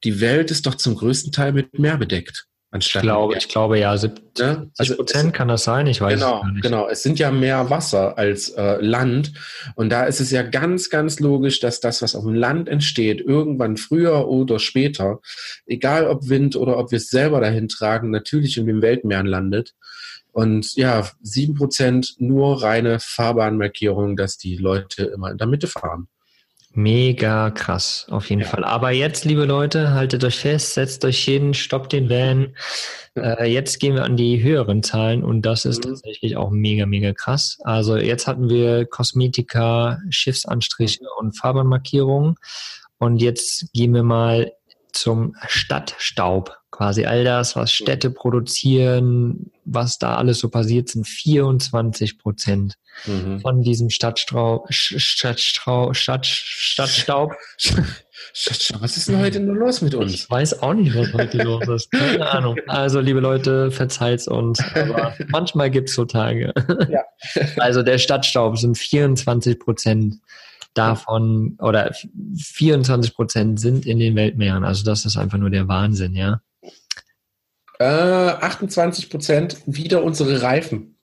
die 0.04 0.20
Welt 0.20 0.50
ist 0.50 0.66
doch 0.66 0.74
zum 0.74 0.96
größten 0.96 1.32
Teil 1.32 1.52
mit 1.52 1.78
Meer 1.78 1.96
bedeckt. 1.96 2.46
Anstatt 2.74 3.02
ich 3.02 3.06
glaube, 3.06 3.36
ich 3.36 3.48
glaube 3.48 3.78
ja, 3.78 3.94
70 3.94 4.24
ja? 4.38 4.66
Also 4.78 4.96
Prozent 4.96 5.34
kann 5.34 5.48
das 5.48 5.62
sein, 5.62 5.86
ich 5.86 6.00
weiß 6.00 6.14
genau, 6.14 6.42
es 6.42 6.52
nicht. 6.52 6.62
Genau, 6.62 6.88
es 6.88 7.02
sind 7.02 7.18
ja 7.18 7.30
mehr 7.30 7.68
Wasser 7.68 8.16
als 8.16 8.48
äh, 8.48 8.80
Land 8.80 9.34
und 9.74 9.90
da 9.90 10.04
ist 10.04 10.20
es 10.20 10.30
ja 10.30 10.42
ganz, 10.42 10.88
ganz 10.88 11.20
logisch, 11.20 11.60
dass 11.60 11.80
das, 11.80 12.00
was 12.00 12.14
auf 12.14 12.24
dem 12.24 12.32
Land 12.34 12.70
entsteht, 12.70 13.20
irgendwann 13.20 13.76
früher 13.76 14.26
oder 14.26 14.58
später, 14.58 15.20
egal 15.66 16.06
ob 16.06 16.30
Wind 16.30 16.56
oder 16.56 16.78
ob 16.78 16.92
wir 16.92 16.96
es 16.96 17.10
selber 17.10 17.42
dahin 17.42 17.68
tragen, 17.68 18.10
natürlich 18.10 18.56
in 18.56 18.66
den 18.66 18.80
Weltmeeren 18.80 19.26
landet. 19.26 19.74
Und 20.32 20.74
ja, 20.76 21.06
sieben 21.20 21.54
Prozent 21.54 22.14
nur 22.18 22.62
reine 22.62 23.00
Fahrbahnmarkierung, 23.00 24.16
dass 24.16 24.38
die 24.38 24.56
Leute 24.56 25.04
immer 25.04 25.30
in 25.30 25.36
der 25.36 25.46
Mitte 25.46 25.66
fahren. 25.66 26.08
Mega 26.74 27.50
krass, 27.50 28.06
auf 28.11 28.30
jeden 28.30 28.42
ja. 28.42 28.48
Fall. 28.48 28.64
Aber 28.64 28.90
jetzt, 28.90 29.24
liebe 29.24 29.44
Leute, 29.44 29.92
haltet 29.92 30.24
euch 30.24 30.38
fest, 30.38 30.74
setzt 30.74 31.04
euch 31.04 31.22
hin, 31.22 31.52
stoppt 31.52 31.92
den 31.92 32.08
Van. 32.08 32.54
Äh, 33.14 33.52
jetzt 33.52 33.78
gehen 33.78 33.94
wir 33.94 34.04
an 34.04 34.16
die 34.16 34.42
höheren 34.42 34.82
Zahlen 34.82 35.22
und 35.22 35.42
das 35.42 35.66
ist 35.66 35.85
mhm. 35.85 35.90
tatsächlich 35.90 36.37
auch 36.37 36.50
mega, 36.50 36.87
mega 36.87 37.12
krass. 37.12 37.58
Also 37.62 37.96
jetzt 37.96 38.26
hatten 38.26 38.48
wir 38.48 38.87
Kosmetika, 38.87 40.00
Schiffsanstriche 40.08 41.04
und 41.18 41.37
Fahrbahnmarkierungen 41.37 42.37
und 42.98 43.20
jetzt 43.20 43.70
gehen 43.74 43.92
wir 43.92 44.02
mal 44.02 44.52
zum 44.92 45.37
Stadtstaub. 45.48 46.57
Quasi 46.70 47.05
all 47.05 47.22
das, 47.22 47.55
was 47.55 47.70
Städte 47.70 48.11
produzieren, 48.11 49.50
was 49.66 49.98
da 49.98 50.16
alles 50.16 50.38
so 50.38 50.48
passiert, 50.48 50.88
sind 50.88 51.07
24 51.07 52.18
Prozent 52.18 52.78
mhm. 53.07 53.40
von 53.40 53.62
diesem 53.62 53.90
Stadtstrau, 53.90 54.66
Stadtstrau, 54.70 55.92
Stadt, 55.92 56.26
Stadtstaub. 56.26 57.33
Was 58.81 58.96
ist 58.96 59.09
denn 59.09 59.18
heute 59.18 59.40
nur 59.40 59.57
los 59.57 59.83
mit 59.83 59.94
uns? 59.94 60.14
Ich 60.14 60.31
weiß 60.31 60.62
auch 60.62 60.74
nicht, 60.74 60.94
was 60.94 61.12
heute 61.12 61.42
los 61.42 61.68
ist. 61.68 61.90
Keine 61.90 62.31
Ahnung. 62.31 62.57
Also, 62.68 63.00
liebe 63.00 63.20
Leute, 63.20 63.70
verzeiht's 63.70 64.28
uns. 64.28 64.61
Aber 64.74 65.14
manchmal 65.28 65.70
gibt's 65.70 65.94
so 65.94 66.05
Tage. 66.05 66.55
Ja. 66.88 67.02
Also, 67.59 67.83
der 67.83 67.98
Stadtstaub 67.98 68.59
sind 68.59 68.78
24 68.78 69.59
Prozent 69.59 70.20
davon 70.74 71.56
oder 71.61 71.92
24 72.37 73.14
Prozent 73.14 73.61
sind 73.61 73.87
in 73.87 73.98
den 73.98 74.16
Weltmeeren. 74.16 74.64
Also, 74.64 74.85
das 74.85 75.04
ist 75.04 75.16
einfach 75.16 75.38
nur 75.38 75.50
der 75.50 75.68
Wahnsinn, 75.68 76.14
ja. 76.14 76.40
Äh, 77.78 77.85
28 77.85 79.11
Prozent 79.11 79.56
wieder 79.66 80.02
unsere 80.04 80.42
Reifen. 80.42 80.96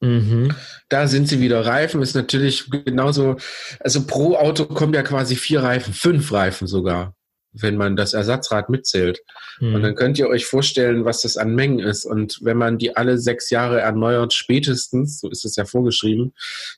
Mhm. 0.00 0.54
Da 0.88 1.06
sind 1.06 1.28
sie 1.28 1.40
wieder. 1.40 1.66
Reifen 1.66 2.00
ist 2.00 2.14
natürlich 2.14 2.70
genauso, 2.70 3.36
also 3.80 4.06
pro 4.06 4.36
Auto 4.36 4.64
kommen 4.64 4.94
ja 4.94 5.02
quasi 5.02 5.36
vier 5.36 5.62
Reifen, 5.62 5.92
fünf 5.92 6.32
Reifen 6.32 6.66
sogar 6.66 7.14
wenn 7.52 7.76
man 7.76 7.96
das 7.96 8.14
Ersatzrad 8.14 8.68
mitzählt. 8.68 9.20
Mhm. 9.58 9.74
Und 9.74 9.82
dann 9.82 9.94
könnt 9.94 10.18
ihr 10.18 10.28
euch 10.28 10.46
vorstellen, 10.46 11.04
was 11.04 11.22
das 11.22 11.36
an 11.36 11.54
Mengen 11.54 11.80
ist. 11.80 12.04
Und 12.04 12.38
wenn 12.42 12.56
man 12.56 12.78
die 12.78 12.96
alle 12.96 13.18
sechs 13.18 13.50
Jahre 13.50 13.80
erneuert, 13.80 14.32
spätestens, 14.32 15.20
so 15.20 15.28
ist 15.28 15.44
es 15.44 15.56
ja 15.56 15.64
vorgeschrieben, 15.64 16.32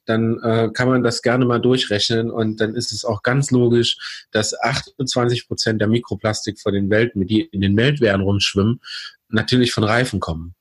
dann 0.07 0.41
äh, 0.43 0.71
kann 0.73 0.89
man 0.89 1.03
das 1.03 1.23
gerne 1.23 1.45
mal 1.45 1.61
durchrechnen. 1.61 2.31
Und 2.31 2.61
dann 2.61 2.75
ist 2.75 2.93
es 2.93 3.05
auch 3.05 3.23
ganz 3.23 3.51
logisch, 3.51 4.27
dass 4.31 4.59
28 4.59 5.47
Prozent 5.47 5.81
der 5.81 5.89
Mikroplastik 5.89 6.61
von 6.61 6.73
den 6.73 6.91
Welten, 6.91 7.27
die 7.27 7.43
in 7.43 7.61
den 7.61 7.77
Weltmeeren 7.77 8.23
rumschwimmen, 8.23 8.81
natürlich 9.29 9.73
von 9.73 9.85
Reifen 9.85 10.21
kommen. 10.21 10.55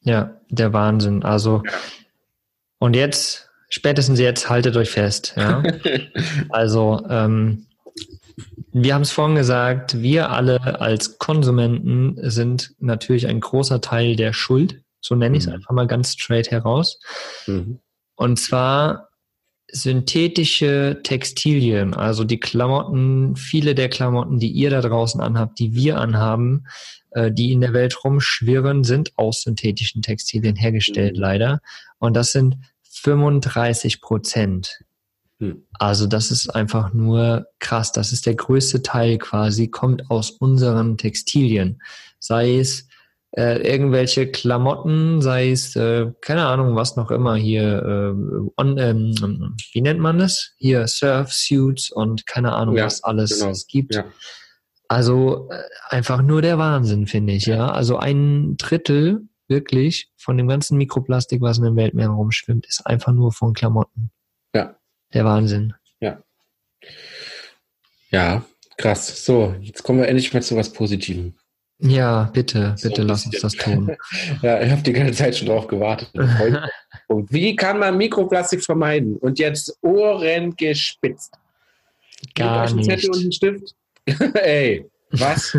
Ja, 0.00 0.36
der 0.48 0.72
Wahnsinn. 0.72 1.24
Also, 1.24 1.62
ja. 1.66 1.72
und 2.78 2.96
jetzt, 2.96 3.50
spätestens 3.68 4.18
jetzt, 4.18 4.48
haltet 4.48 4.76
euch 4.76 4.90
fest. 4.90 5.34
Ja? 5.36 5.62
also, 6.48 7.04
ähm, 7.10 7.66
wir 8.72 8.94
haben 8.94 9.02
es 9.02 9.12
vorhin 9.12 9.36
gesagt, 9.36 10.00
wir 10.00 10.30
alle 10.30 10.80
als 10.80 11.18
Konsumenten 11.18 12.16
sind 12.30 12.74
natürlich 12.78 13.26
ein 13.26 13.40
großer 13.40 13.80
Teil 13.80 14.16
der 14.16 14.32
Schuld. 14.32 14.82
So 15.00 15.14
nenne 15.14 15.36
ich 15.36 15.44
es 15.44 15.48
mhm. 15.48 15.54
einfach 15.54 15.72
mal 15.72 15.86
ganz 15.86 16.12
straight 16.12 16.50
heraus. 16.50 17.00
Mhm. 17.46 17.80
Und 18.16 18.38
zwar 18.38 19.08
synthetische 19.70 21.00
Textilien, 21.02 21.94
also 21.94 22.24
die 22.24 22.40
Klamotten, 22.40 23.36
viele 23.36 23.74
der 23.74 23.90
Klamotten, 23.90 24.38
die 24.38 24.50
ihr 24.50 24.70
da 24.70 24.80
draußen 24.80 25.20
anhabt, 25.20 25.58
die 25.58 25.74
wir 25.74 25.98
anhaben, 25.98 26.64
äh, 27.10 27.30
die 27.30 27.52
in 27.52 27.60
der 27.60 27.74
Welt 27.74 28.02
rumschwirren, 28.02 28.84
sind 28.84 29.12
aus 29.16 29.42
synthetischen 29.42 30.02
Textilien 30.02 30.56
hergestellt, 30.56 31.16
mhm. 31.16 31.20
leider. 31.20 31.60
Und 31.98 32.14
das 32.14 32.32
sind 32.32 32.56
35 32.82 34.00
Prozent. 34.00 34.80
Hm. 35.40 35.64
Also 35.78 36.06
das 36.06 36.30
ist 36.30 36.48
einfach 36.54 36.92
nur 36.92 37.46
krass. 37.58 37.92
Das 37.92 38.12
ist 38.12 38.26
der 38.26 38.34
größte 38.34 38.82
Teil 38.82 39.18
quasi, 39.18 39.68
kommt 39.68 40.10
aus 40.10 40.30
unseren 40.30 40.96
Textilien. 40.96 41.80
Sei 42.18 42.58
es 42.58 42.88
äh, 43.36 43.58
irgendwelche 43.58 44.30
Klamotten, 44.30 45.20
sei 45.20 45.50
es, 45.50 45.76
äh, 45.76 46.10
keine 46.20 46.46
Ahnung, 46.46 46.74
was 46.74 46.96
noch 46.96 47.10
immer 47.10 47.36
hier, 47.36 47.82
äh, 47.82 48.50
on, 48.56 48.78
ähm, 48.78 49.54
wie 49.72 49.80
nennt 49.80 50.00
man 50.00 50.18
das? 50.18 50.52
Hier 50.56 50.86
Surfsuits 50.86 51.90
und 51.90 52.26
keine 52.26 52.54
Ahnung, 52.54 52.76
ja, 52.76 52.86
was 52.86 53.04
alles 53.04 53.38
genau. 53.38 53.50
es 53.50 53.66
gibt. 53.66 53.94
Ja. 53.94 54.04
Also 54.88 55.50
äh, 55.50 55.62
einfach 55.94 56.22
nur 56.22 56.40
der 56.40 56.58
Wahnsinn, 56.58 57.06
finde 57.06 57.34
ich, 57.34 57.44
ja. 57.46 57.68
Also 57.68 57.98
ein 57.98 58.56
Drittel 58.56 59.28
wirklich 59.46 60.10
von 60.16 60.36
dem 60.36 60.48
ganzen 60.48 60.78
Mikroplastik, 60.78 61.42
was 61.42 61.58
in 61.58 61.64
den 61.64 61.76
Weltmeeren 61.76 62.14
rumschwimmt, 62.14 62.66
ist 62.66 62.86
einfach 62.86 63.12
nur 63.12 63.32
von 63.32 63.52
Klamotten. 63.52 64.10
Ja, 64.54 64.77
der 65.14 65.24
Wahnsinn. 65.24 65.74
Ja. 66.00 66.22
Ja, 68.10 68.44
krass. 68.76 69.24
So, 69.24 69.54
jetzt 69.60 69.82
kommen 69.82 70.00
wir 70.00 70.08
endlich 70.08 70.32
mal 70.32 70.42
zu 70.42 70.56
was 70.56 70.72
Positivem. 70.72 71.34
Ja, 71.80 72.24
bitte, 72.32 72.74
bitte 72.82 73.02
so 73.02 73.06
lass 73.06 73.26
uns 73.26 73.40
das 73.40 73.52
tun. 73.52 73.96
ja, 74.42 74.60
ich 74.60 74.70
habe 74.70 74.82
die 74.82 74.92
ganze 74.92 75.12
Zeit 75.12 75.36
schon 75.36 75.46
drauf 75.46 75.68
gewartet. 75.68 76.10
Wie 77.08 77.54
kann 77.54 77.78
man 77.78 77.96
Mikroplastik 77.96 78.64
vermeiden? 78.64 79.16
Und 79.16 79.38
jetzt 79.38 79.78
Ohren 79.82 80.56
gespitzt. 80.56 81.34
Gar 82.34 82.72
nicht. 82.74 82.90
Zettel 82.90 83.10
und 83.10 83.20
einen 83.20 83.32
Stift. 83.32 83.74
Ey, 84.34 84.86
was? 85.10 85.56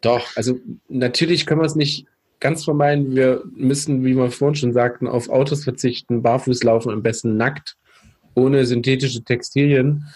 Doch, 0.00 0.26
also 0.36 0.58
natürlich 0.88 1.44
können 1.44 1.60
wir 1.60 1.66
es 1.66 1.74
nicht 1.74 2.06
ganz 2.40 2.64
vermeiden. 2.64 3.14
Wir 3.14 3.42
müssen, 3.54 4.04
wie 4.04 4.16
wir 4.16 4.30
vorhin 4.30 4.54
schon 4.54 4.72
sagten, 4.72 5.06
auf 5.06 5.28
Autos 5.28 5.64
verzichten, 5.64 6.22
barfuß 6.22 6.62
laufen, 6.62 6.90
am 6.90 7.02
besten 7.02 7.36
nackt 7.36 7.76
ohne 8.34 8.66
synthetische 8.66 9.22
Textilien, 9.22 10.06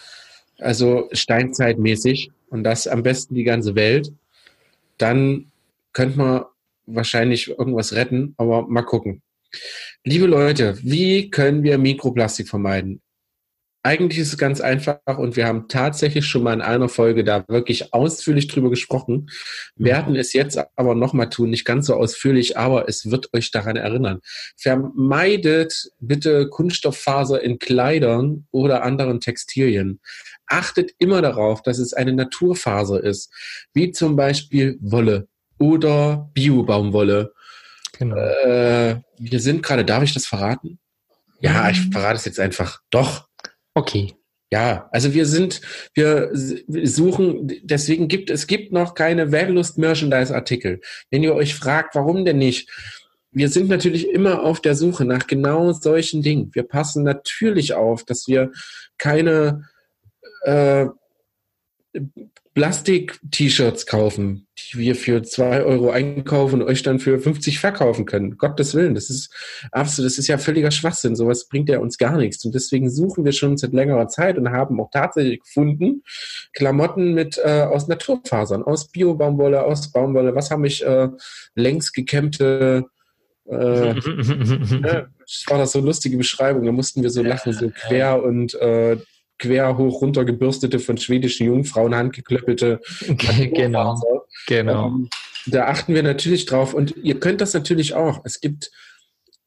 also 0.59 1.09
steinzeitmäßig 1.13 2.31
und 2.51 2.65
das 2.65 2.87
am 2.87 3.03
besten 3.03 3.35
die 3.35 3.45
ganze 3.45 3.75
Welt, 3.75 4.13
dann 4.97 5.53
könnte 5.93 6.19
man 6.19 6.45
wahrscheinlich 6.87 7.49
irgendwas 7.49 7.93
retten, 7.93 8.35
aber 8.37 8.67
mal 8.67 8.83
gucken. 8.83 9.23
Liebe 10.05 10.27
Leute, 10.27 10.79
wie 10.83 11.31
können 11.31 11.63
wir 11.63 11.79
Mikroplastik 11.79 12.49
vermeiden? 12.49 13.01
Eigentlich 13.85 14.19
ist 14.19 14.33
es 14.33 14.39
ganz 14.39 14.61
einfach 14.61 14.99
und 15.07 15.37
wir 15.37 15.47
haben 15.47 15.69
tatsächlich 15.69 16.27
schon 16.27 16.43
mal 16.43 16.53
in 16.53 16.61
einer 16.61 16.89
Folge 16.89 17.23
da 17.23 17.45
wirklich 17.49 17.95
ausführlich 17.95 18.49
drüber 18.49 18.71
gesprochen, 18.71 19.31
mhm. 19.77 19.85
werden 19.85 20.17
es 20.17 20.33
jetzt 20.33 20.59
aber 20.77 20.95
nochmal 20.95 21.31
tun, 21.31 21.51
nicht 21.51 21.65
ganz 21.65 21.87
so 21.87 21.95
ausführlich, 21.95 22.59
aber 22.59 22.89
es 22.89 23.11
wird 23.11 23.33
euch 23.35 23.51
daran 23.53 23.77
erinnern. 23.77 24.21
Vermeidet 24.57 25.91
bitte 26.01 26.49
Kunststofffaser 26.49 27.41
in 27.41 27.59
Kleidern 27.59 28.47
oder 28.51 28.83
anderen 28.83 29.21
Textilien. 29.21 30.01
Achtet 30.47 30.93
immer 30.99 31.23
darauf, 31.23 31.63
dass 31.63 31.79
es 31.79 31.93
eine 31.93 32.13
Naturfaser 32.13 33.03
ist, 33.03 33.33
wie 33.75 33.93
zum 33.93 34.17
Beispiel 34.17 34.77
Wolle 34.81 35.29
oder 35.59 36.31
Biobaumwolle. 36.35 37.33
Genau. 37.99 38.17
Äh, 38.17 39.01
wir 39.19 39.41
sind 39.41 39.63
gerade, 39.63 39.85
darf 39.85 40.03
ich 40.03 40.15
das 40.15 40.27
verraten? 40.27 40.79
Ja, 41.41 41.71
ich 41.71 41.81
verrate 41.93 42.17
es 42.17 42.25
jetzt 42.25 42.41
einfach. 42.41 42.81
Doch, 42.91 43.28
Okay. 43.79 44.13
Ja, 44.51 44.89
also 44.91 45.15
wir 45.15 45.25
sind, 45.25 45.61
wir 45.95 46.31
suchen, 46.33 47.53
deswegen 47.63 48.09
gibt 48.09 48.29
es 48.29 48.49
gibt 48.49 48.73
noch 48.73 48.95
keine 48.95 49.31
Vanlust 49.31 49.79
Merchandise 49.79 50.35
Artikel. 50.35 50.81
Wenn 51.11 51.23
ihr 51.23 51.33
euch 51.33 51.55
fragt, 51.55 51.95
warum 51.95 52.25
denn 52.25 52.39
nicht? 52.39 52.69
Wir 53.31 53.49
sind 53.49 53.69
natürlich 53.69 54.09
immer 54.09 54.43
auf 54.43 54.61
der 54.61 54.75
Suche 54.75 55.05
nach 55.05 55.29
genau 55.29 55.71
solchen 55.73 56.23
Dingen. 56.23 56.51
Wir 56.55 56.65
passen 56.65 57.05
natürlich 57.05 57.75
auf, 57.75 58.03
dass 58.05 58.27
wir 58.27 58.51
keine 58.97 59.69
äh, 60.43 60.87
Plastik-T-Shirts 62.59 63.87
kaufen, 63.87 64.49
die 64.59 64.79
wir 64.79 64.97
für 64.97 65.23
zwei 65.23 65.63
Euro 65.63 65.91
einkaufen 65.91 66.61
und 66.61 66.67
euch 66.67 66.83
dann 66.83 66.99
für 66.99 67.21
50 67.21 67.61
verkaufen 67.61 68.05
können. 68.05 68.37
Gottes 68.37 68.75
Willen, 68.75 68.97
das 68.97 69.11
ist 69.11 69.33
absolut, 69.71 70.11
das 70.11 70.19
ist 70.19 70.27
ja 70.27 70.39
völliger 70.39 70.73
Schwachsinn. 70.73 71.15
Sowas 71.15 71.47
bringt 71.47 71.69
ja 71.69 71.79
uns 71.79 71.99
gar 71.99 72.17
nichts. 72.17 72.45
Und 72.45 72.57
deswegen 72.57 72.91
suchen 72.91 73.25
wir 73.25 73.31
schon 73.31 73.57
seit 73.57 73.73
längerer 73.73 74.09
Zeit 74.09 74.39
und 74.39 74.51
haben 74.51 74.81
auch 74.81 74.91
tatsächlich 74.91 75.39
gefunden, 75.39 76.03
Klamotten 76.53 77.15
mit 77.15 77.39
äh, 77.39 77.63
aus 77.63 77.87
Naturfasern, 77.87 78.65
aus 78.65 78.91
Bio-Baumwolle, 78.91 79.63
aus 79.63 79.93
Baumwolle. 79.93 80.35
Was 80.35 80.51
habe 80.51 80.67
ich 80.67 80.85
äh, 80.85 81.11
längs 81.55 81.93
gekämmte 81.93 82.87
äh, 83.49 83.95
das 83.95 85.45
war 85.47 85.59
das 85.59 85.71
so 85.71 85.81
lustige 85.81 86.17
Beschreibung, 86.17 86.65
da 86.65 86.73
mussten 86.73 87.05
wir 87.05 87.11
so 87.11 87.23
lachen, 87.23 87.53
so 87.53 87.71
quer 87.71 88.21
und 88.21 88.55
äh, 88.55 88.99
quer 89.39 89.79
hoch 89.79 90.01
runter 90.01 90.25
gebürstete, 90.25 90.79
von 90.79 90.99
schwedischen 90.99 91.47
Jungfrauen 91.47 91.95
handgeklöppelte. 91.95 92.81
genau. 93.09 94.01
genau. 94.47 94.87
Ähm, 94.87 95.09
da 95.47 95.67
achten 95.67 95.95
wir 95.95 96.03
natürlich 96.03 96.47
drauf 96.47 96.75
und 96.75 96.97
ihr 96.97 97.19
könnt 97.21 97.41
das 97.41 97.55
natürlich 97.55 97.95
auch. 97.95 98.21
Es 98.25 98.41
gibt 98.41 98.71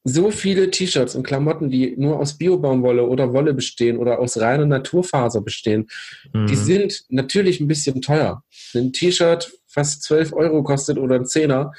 so 0.03 0.31
viele 0.31 0.71
T-Shirts 0.71 1.15
und 1.15 1.23
Klamotten, 1.23 1.69
die 1.69 1.95
nur 1.95 2.19
aus 2.19 2.37
Biobaumwolle 2.37 3.05
oder 3.05 3.33
Wolle 3.33 3.53
bestehen 3.53 3.97
oder 3.97 4.19
aus 4.19 4.39
reiner 4.39 4.65
Naturfaser 4.65 5.41
bestehen. 5.41 5.89
Mhm. 6.33 6.47
Die 6.47 6.55
sind 6.55 7.03
natürlich 7.09 7.59
ein 7.59 7.67
bisschen 7.67 8.01
teuer. 8.01 8.43
Ein 8.73 8.93
T-Shirt, 8.93 9.51
was 9.75 9.99
12 10.01 10.33
Euro 10.33 10.63
kostet 10.63 10.97
oder 10.97 11.15
ein 11.15 11.25
Zehner, 11.25 11.73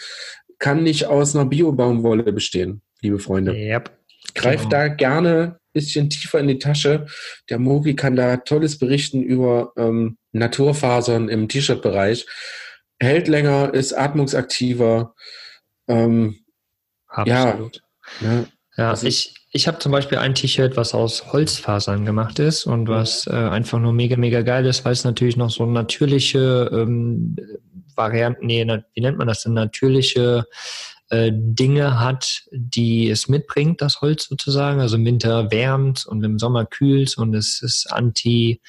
kann 0.59 0.85
nicht 0.85 1.07
aus 1.07 1.35
einer 1.35 1.47
Biobaumwolle 1.47 2.33
bestehen, 2.33 2.83
liebe 3.01 3.19
Freunde. 3.19 3.53
Yep. 3.53 3.91
Greift 4.35 4.71
genau. 4.71 4.71
da 4.71 4.89
gerne 4.89 5.59
bisschen 5.73 6.11
tiefer 6.11 6.39
in 6.41 6.49
die 6.49 6.59
Tasche. 6.59 7.07
Der 7.51 7.59
Mogi 7.59 7.95
kann 7.95 8.17
da 8.17 8.39
Tolles 8.39 8.79
berichten 8.79 9.23
über 9.23 9.73
ähm, 9.77 10.19
Naturfasern 10.33 11.29
im 11.29 11.49
T-Shirt-Bereich. 11.49 12.27
Hält 13.01 13.29
länger, 13.29 13.75
ist 13.75 13.93
atmungsaktiver. 13.93 15.15
Ähm, 15.89 16.39
Absolut. 17.09 17.83
Ja, 18.21 18.33
ja, 18.33 18.45
ja 18.77 18.91
also 18.91 19.07
ich, 19.07 19.35
ich 19.51 19.69
habe 19.69 19.79
zum 19.79 19.93
Beispiel 19.93 20.19
ein 20.19 20.35
T-Shirt, 20.35 20.77
was 20.77 20.95
aus 20.95 21.33
Holzfasern 21.33 22.05
gemacht 22.07 22.39
ist 22.39 22.65
und 22.65 22.89
was 22.89 23.27
äh, 23.27 23.33
einfach 23.33 23.79
nur 23.79 23.93
mega, 23.93 24.17
mega 24.17 24.43
geil 24.43 24.65
ist, 24.67 24.85
weil 24.85 24.93
es 24.93 25.05
natürlich 25.05 25.37
noch 25.37 25.51
so 25.51 25.67
natürliche 25.67 26.71
ähm, 26.73 27.37
Varianten, 27.95 28.47
nee, 28.47 28.67
wie 28.95 29.01
nennt 29.01 29.19
man 29.19 29.27
das 29.27 29.43
denn, 29.43 29.53
natürliche 29.53 30.47
Dinge 31.33 32.01
hat, 32.01 32.43
die 32.51 33.11
es 33.11 33.29
mitbringt, 33.29 33.83
das 33.83 34.01
Holz 34.01 34.29
sozusagen. 34.29 34.81
Also 34.81 34.97
im 34.97 35.05
Winter 35.05 35.51
wärmt 35.51 36.07
und 36.07 36.23
im 36.25 36.39
Sommer 36.39 36.65
kühlt 36.65 37.19
und 37.19 37.35
es 37.35 37.61
ist 37.63 37.93
anti 37.93 38.61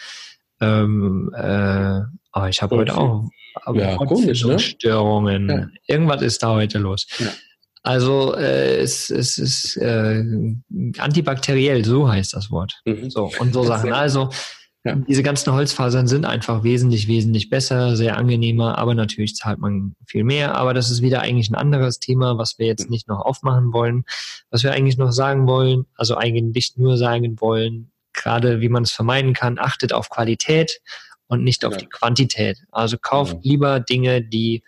ähm, 0.62 1.32
äh, 1.36 2.02
oh, 2.34 2.46
ich 2.46 2.62
habe 2.62 2.78
heute 2.78 2.98
auch 2.98 3.30
ja, 3.74 3.96
komisch, 3.98 4.46
ne? 4.46 4.60
Störungen. 4.60 5.50
Ja. 5.50 5.68
Irgendwas 5.88 6.22
ist 6.22 6.42
da 6.44 6.50
heute 6.50 6.80
los. 6.80 7.08
Ja. 7.20 7.28
Also 7.84 8.36
äh, 8.36 8.78
es, 8.78 9.10
es 9.10 9.38
ist 9.38 9.76
äh, 9.78 10.24
antibakteriell, 10.98 11.84
so 11.84 12.10
heißt 12.10 12.34
das 12.34 12.50
Wort. 12.50 12.74
Mhm. 12.86 13.10
So 13.10 13.30
und 13.40 13.54
so 13.54 13.64
Sachen. 13.64 13.92
Also 13.92 14.30
Ja. 14.86 14.96
Diese 14.96 15.24
ganzen 15.24 15.54
Holzfasern 15.54 16.08
sind 16.08 16.26
einfach 16.26 16.64
wesentlich, 16.64 17.08
wesentlich 17.08 17.50
besser, 17.50 17.96
sehr 17.96 18.18
angenehmer, 18.18 18.78
aber 18.78 18.96
natürlich 18.96 19.36
zahlt 19.36 19.60
man 19.60 19.96
viel 20.06 20.26
mehr. 20.26 20.56
Aber 20.56 20.74
das 20.74 20.92
ist 20.92 21.02
wieder 21.02 21.22
eigentlich 21.22 21.50
ein 21.50 21.56
anderes 21.56 22.00
Thema, 22.00 22.38
was 22.38 22.60
wir 22.60 22.68
jetzt 22.68 22.90
nicht 22.90 23.08
noch 23.08 23.22
aufmachen 23.22 23.72
wollen. 23.72 24.04
Was 24.50 24.64
wir 24.64 24.74
eigentlich 24.74 24.98
noch 24.98 25.14
sagen 25.14 25.48
wollen, 25.48 25.86
also 25.96 26.18
eigentlich 26.18 26.74
nur 26.76 26.98
sagen 26.98 27.40
wollen, 27.40 27.92
gerade 28.12 28.60
wie 28.60 28.70
man 28.70 28.84
es 28.84 28.92
vermeiden 28.92 29.34
kann, 29.34 29.58
achtet 29.58 29.94
auf 29.94 30.10
Qualität 30.10 30.82
und 31.28 31.44
nicht 31.44 31.64
auf 31.64 31.74
ja. 31.74 31.80
die 31.80 31.88
Quantität. 31.88 32.58
Also 32.72 32.98
kauft 32.98 33.34
ja. 33.36 33.40
lieber 33.42 33.80
Dinge, 33.80 34.22
die 34.22 34.64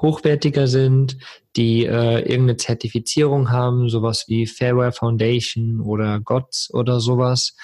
hochwertiger 0.00 0.66
sind, 0.66 1.18
die 1.56 1.84
äh, 1.84 2.20
irgendeine 2.20 2.56
Zertifizierung 2.56 3.50
haben, 3.50 3.88
sowas 3.88 4.24
wie 4.28 4.46
Fairware 4.46 4.92
Foundation 4.92 5.80
oder 5.80 6.20
GOTS 6.20 6.72
oder 6.72 7.00
sowas 7.00 7.54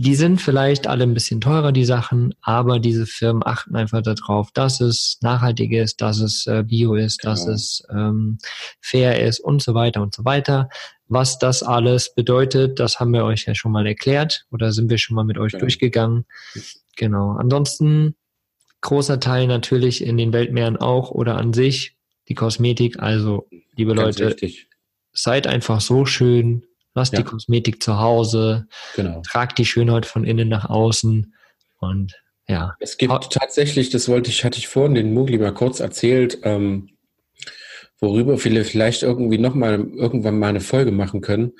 die 0.00 0.14
sind 0.14 0.40
vielleicht 0.40 0.86
alle 0.86 1.02
ein 1.02 1.12
bisschen 1.12 1.40
teurer, 1.40 1.72
die 1.72 1.84
Sachen, 1.84 2.32
aber 2.40 2.78
diese 2.78 3.04
Firmen 3.04 3.42
achten 3.44 3.74
einfach 3.74 4.00
darauf, 4.00 4.52
dass 4.52 4.80
es 4.80 5.18
nachhaltig 5.22 5.72
ist, 5.72 6.00
dass 6.00 6.20
es 6.20 6.46
äh, 6.46 6.62
bio 6.62 6.94
ist, 6.94 7.20
genau. 7.20 7.32
dass 7.32 7.48
es 7.48 7.82
ähm, 7.90 8.38
fair 8.80 9.20
ist 9.26 9.40
und 9.40 9.60
so 9.60 9.74
weiter 9.74 10.00
und 10.00 10.14
so 10.14 10.24
weiter. 10.24 10.68
Was 11.08 11.40
das 11.40 11.64
alles 11.64 12.14
bedeutet, 12.14 12.78
das 12.78 13.00
haben 13.00 13.12
wir 13.12 13.24
euch 13.24 13.46
ja 13.46 13.56
schon 13.56 13.72
mal 13.72 13.88
erklärt 13.88 14.46
oder 14.52 14.70
sind 14.70 14.88
wir 14.88 14.98
schon 14.98 15.16
mal 15.16 15.24
mit 15.24 15.36
euch 15.36 15.52
genau. 15.52 15.62
durchgegangen. 15.62 16.26
Genau. 16.94 17.32
Ansonsten 17.32 18.14
großer 18.82 19.18
Teil 19.18 19.48
natürlich 19.48 20.04
in 20.04 20.16
den 20.16 20.32
Weltmeeren 20.32 20.76
auch 20.76 21.10
oder 21.10 21.36
an 21.38 21.52
sich 21.52 21.96
die 22.28 22.34
Kosmetik. 22.34 23.00
Also, 23.00 23.48
liebe 23.74 23.96
Ganz 23.96 24.20
Leute, 24.20 24.30
richtig. 24.30 24.68
seid 25.12 25.48
einfach 25.48 25.80
so 25.80 26.06
schön, 26.06 26.67
Lasst 26.94 27.12
ja. 27.12 27.20
die 27.20 27.24
Kosmetik 27.24 27.82
zu 27.82 27.98
Hause. 27.98 28.66
Genau. 28.96 29.22
Tragt 29.22 29.58
die 29.58 29.64
Schönheit 29.64 30.06
von 30.06 30.24
innen 30.24 30.48
nach 30.48 30.68
außen. 30.68 31.34
Und 31.78 32.14
ja. 32.48 32.74
Es 32.80 32.96
gibt 32.96 33.32
tatsächlich, 33.32 33.90
das 33.90 34.08
wollte 34.08 34.30
ich, 34.30 34.44
hatte 34.44 34.58
ich 34.58 34.68
vorhin 34.68 34.94
den 34.94 35.12
Mugli 35.12 35.38
mal 35.38 35.52
kurz 35.54 35.80
erzählt, 35.80 36.38
ähm, 36.42 36.90
worüber 38.00 38.42
wir 38.42 38.64
vielleicht 38.64 39.02
irgendwie 39.02 39.38
nochmal 39.38 39.80
irgendwann 39.94 40.38
mal 40.38 40.48
eine 40.48 40.60
Folge 40.60 40.92
machen 40.92 41.20
können. 41.20 41.52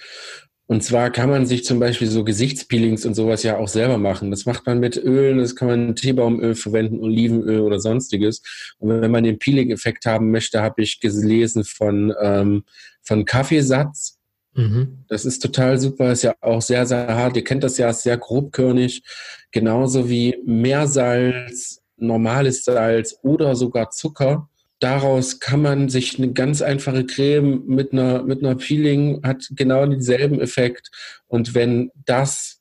Und 0.70 0.84
zwar 0.84 1.10
kann 1.10 1.30
man 1.30 1.46
sich 1.46 1.64
zum 1.64 1.80
Beispiel 1.80 2.08
so 2.08 2.24
Gesichtspeelings 2.24 3.06
und 3.06 3.14
sowas 3.14 3.42
ja 3.42 3.56
auch 3.56 3.68
selber 3.68 3.96
machen. 3.96 4.30
Das 4.30 4.44
macht 4.44 4.66
man 4.66 4.80
mit 4.80 4.98
Ölen, 4.98 5.38
das 5.38 5.56
kann 5.56 5.68
man 5.68 5.96
Teebaumöl 5.96 6.54
verwenden, 6.54 7.00
Olivenöl 7.00 7.60
oder 7.60 7.80
sonstiges. 7.80 8.42
Und 8.78 9.00
wenn 9.00 9.10
man 9.10 9.24
den 9.24 9.38
Peeling-Effekt 9.38 10.04
haben 10.04 10.30
möchte, 10.30 10.60
habe 10.60 10.82
ich 10.82 11.00
gelesen 11.00 11.64
von, 11.64 12.14
ähm, 12.20 12.64
von 13.02 13.24
Kaffeesatz 13.24 14.17
Mhm. 14.58 15.04
Das 15.06 15.24
ist 15.24 15.38
total 15.38 15.78
super, 15.78 16.10
ist 16.10 16.24
ja 16.24 16.34
auch 16.40 16.60
sehr, 16.60 16.84
sehr 16.84 17.14
hart. 17.14 17.36
Ihr 17.36 17.44
kennt 17.44 17.62
das 17.62 17.78
ja, 17.78 17.90
ist 17.90 18.02
sehr 18.02 18.18
grobkörnig. 18.18 19.04
Genauso 19.52 20.10
wie 20.10 20.36
Meersalz, 20.44 21.80
normales 21.96 22.64
Salz 22.64 23.16
oder 23.22 23.54
sogar 23.54 23.90
Zucker. 23.90 24.48
Daraus 24.80 25.38
kann 25.38 25.62
man 25.62 25.88
sich 25.88 26.18
eine 26.18 26.32
ganz 26.32 26.60
einfache 26.60 27.06
Creme 27.06 27.62
mit 27.66 27.92
einer, 27.92 28.24
mit 28.24 28.44
einer 28.44 28.56
Peeling 28.56 29.22
hat 29.22 29.46
genau 29.52 29.86
denselben 29.86 30.40
Effekt. 30.40 30.90
Und 31.28 31.54
wenn 31.54 31.92
das, 32.04 32.60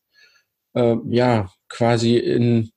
äh, 0.76 0.98
ja, 1.10 1.50
quasi 1.68 2.18
in 2.18 2.70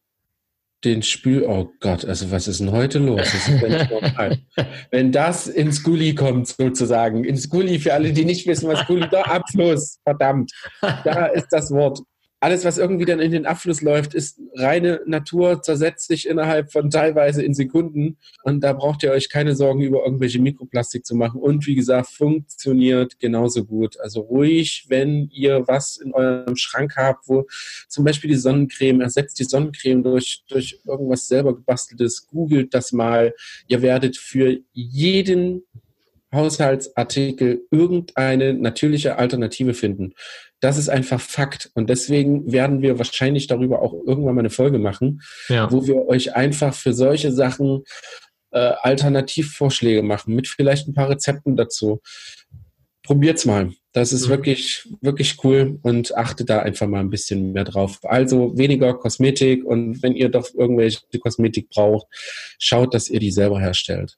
den 0.84 1.02
Spül, 1.02 1.44
oh 1.44 1.70
Gott, 1.80 2.04
also 2.04 2.30
was 2.30 2.48
ist 2.48 2.60
denn 2.60 2.72
heute 2.72 2.98
los? 2.98 3.20
Das 3.20 3.48
ist 3.48 4.40
Wenn 4.90 5.12
das 5.12 5.46
ins 5.46 5.82
Gully 5.82 6.14
kommt, 6.14 6.48
sozusagen, 6.48 7.24
ins 7.24 7.50
Gully 7.50 7.78
für 7.78 7.92
alle, 7.92 8.12
die 8.12 8.24
nicht 8.24 8.46
wissen, 8.46 8.68
was 8.68 8.86
Gully, 8.86 9.06
da 9.10 9.22
Abfluss, 9.22 9.98
verdammt, 10.04 10.50
da 10.80 11.26
ist 11.26 11.48
das 11.50 11.70
Wort 11.70 12.00
alles, 12.40 12.64
was 12.64 12.78
irgendwie 12.78 13.04
dann 13.04 13.20
in 13.20 13.32
den 13.32 13.44
Abfluss 13.44 13.82
läuft, 13.82 14.14
ist 14.14 14.40
reine 14.54 15.02
Natur, 15.04 15.60
zersetzt 15.62 16.08
sich 16.08 16.26
innerhalb 16.26 16.72
von 16.72 16.88
teilweise 16.88 17.42
in 17.42 17.52
Sekunden. 17.52 18.16
Und 18.42 18.64
da 18.64 18.72
braucht 18.72 19.02
ihr 19.02 19.10
euch 19.10 19.28
keine 19.28 19.54
Sorgen 19.54 19.82
über 19.82 20.04
irgendwelche 20.04 20.40
Mikroplastik 20.40 21.04
zu 21.04 21.14
machen. 21.14 21.40
Und 21.40 21.66
wie 21.66 21.74
gesagt, 21.74 22.08
funktioniert 22.08 23.18
genauso 23.18 23.66
gut. 23.66 24.00
Also 24.00 24.22
ruhig, 24.22 24.86
wenn 24.88 25.28
ihr 25.30 25.68
was 25.68 25.98
in 25.98 26.14
eurem 26.14 26.56
Schrank 26.56 26.96
habt, 26.96 27.28
wo 27.28 27.46
zum 27.88 28.04
Beispiel 28.04 28.30
die 28.30 28.36
Sonnencreme, 28.36 29.02
ersetzt 29.02 29.38
die 29.38 29.44
Sonnencreme 29.44 30.02
durch, 30.02 30.42
durch 30.48 30.80
irgendwas 30.86 31.28
selber 31.28 31.54
gebasteltes, 31.54 32.26
googelt 32.26 32.72
das 32.72 32.92
mal. 32.92 33.34
Ihr 33.68 33.82
werdet 33.82 34.16
für 34.16 34.56
jeden 34.72 35.62
Haushaltsartikel 36.32 37.66
irgendeine 37.70 38.54
natürliche 38.54 39.18
Alternative 39.18 39.74
finden. 39.74 40.14
Das 40.60 40.76
ist 40.76 40.88
einfach 40.88 41.20
Fakt. 41.20 41.70
Und 41.74 41.90
deswegen 41.90 42.52
werden 42.52 42.82
wir 42.82 42.98
wahrscheinlich 42.98 43.46
darüber 43.46 43.82
auch 43.82 43.92
irgendwann 43.92 44.34
mal 44.34 44.40
eine 44.40 44.50
Folge 44.50 44.78
machen, 44.78 45.22
ja. 45.48 45.70
wo 45.70 45.86
wir 45.86 46.06
euch 46.06 46.36
einfach 46.36 46.74
für 46.74 46.92
solche 46.92 47.32
Sachen 47.32 47.84
äh, 48.52 48.58
Alternativvorschläge 48.58 50.02
machen, 50.02 50.34
mit 50.34 50.48
vielleicht 50.48 50.88
ein 50.88 50.94
paar 50.94 51.08
Rezepten 51.08 51.56
dazu. 51.56 52.00
Probiert's 53.02 53.46
mal. 53.46 53.72
Das 53.92 54.12
ist 54.12 54.26
mhm. 54.26 54.30
wirklich, 54.30 54.88
wirklich 55.00 55.42
cool 55.42 55.78
und 55.82 56.16
achtet 56.16 56.50
da 56.50 56.60
einfach 56.60 56.86
mal 56.86 57.00
ein 57.00 57.10
bisschen 57.10 57.52
mehr 57.52 57.64
drauf. 57.64 57.98
Also 58.02 58.56
weniger 58.56 58.94
Kosmetik 58.94 59.64
und 59.64 60.02
wenn 60.02 60.14
ihr 60.14 60.28
doch 60.28 60.48
irgendwelche 60.54 61.00
Kosmetik 61.18 61.68
braucht, 61.70 62.06
schaut, 62.58 62.94
dass 62.94 63.08
ihr 63.08 63.20
die 63.20 63.32
selber 63.32 63.60
herstellt. 63.60 64.16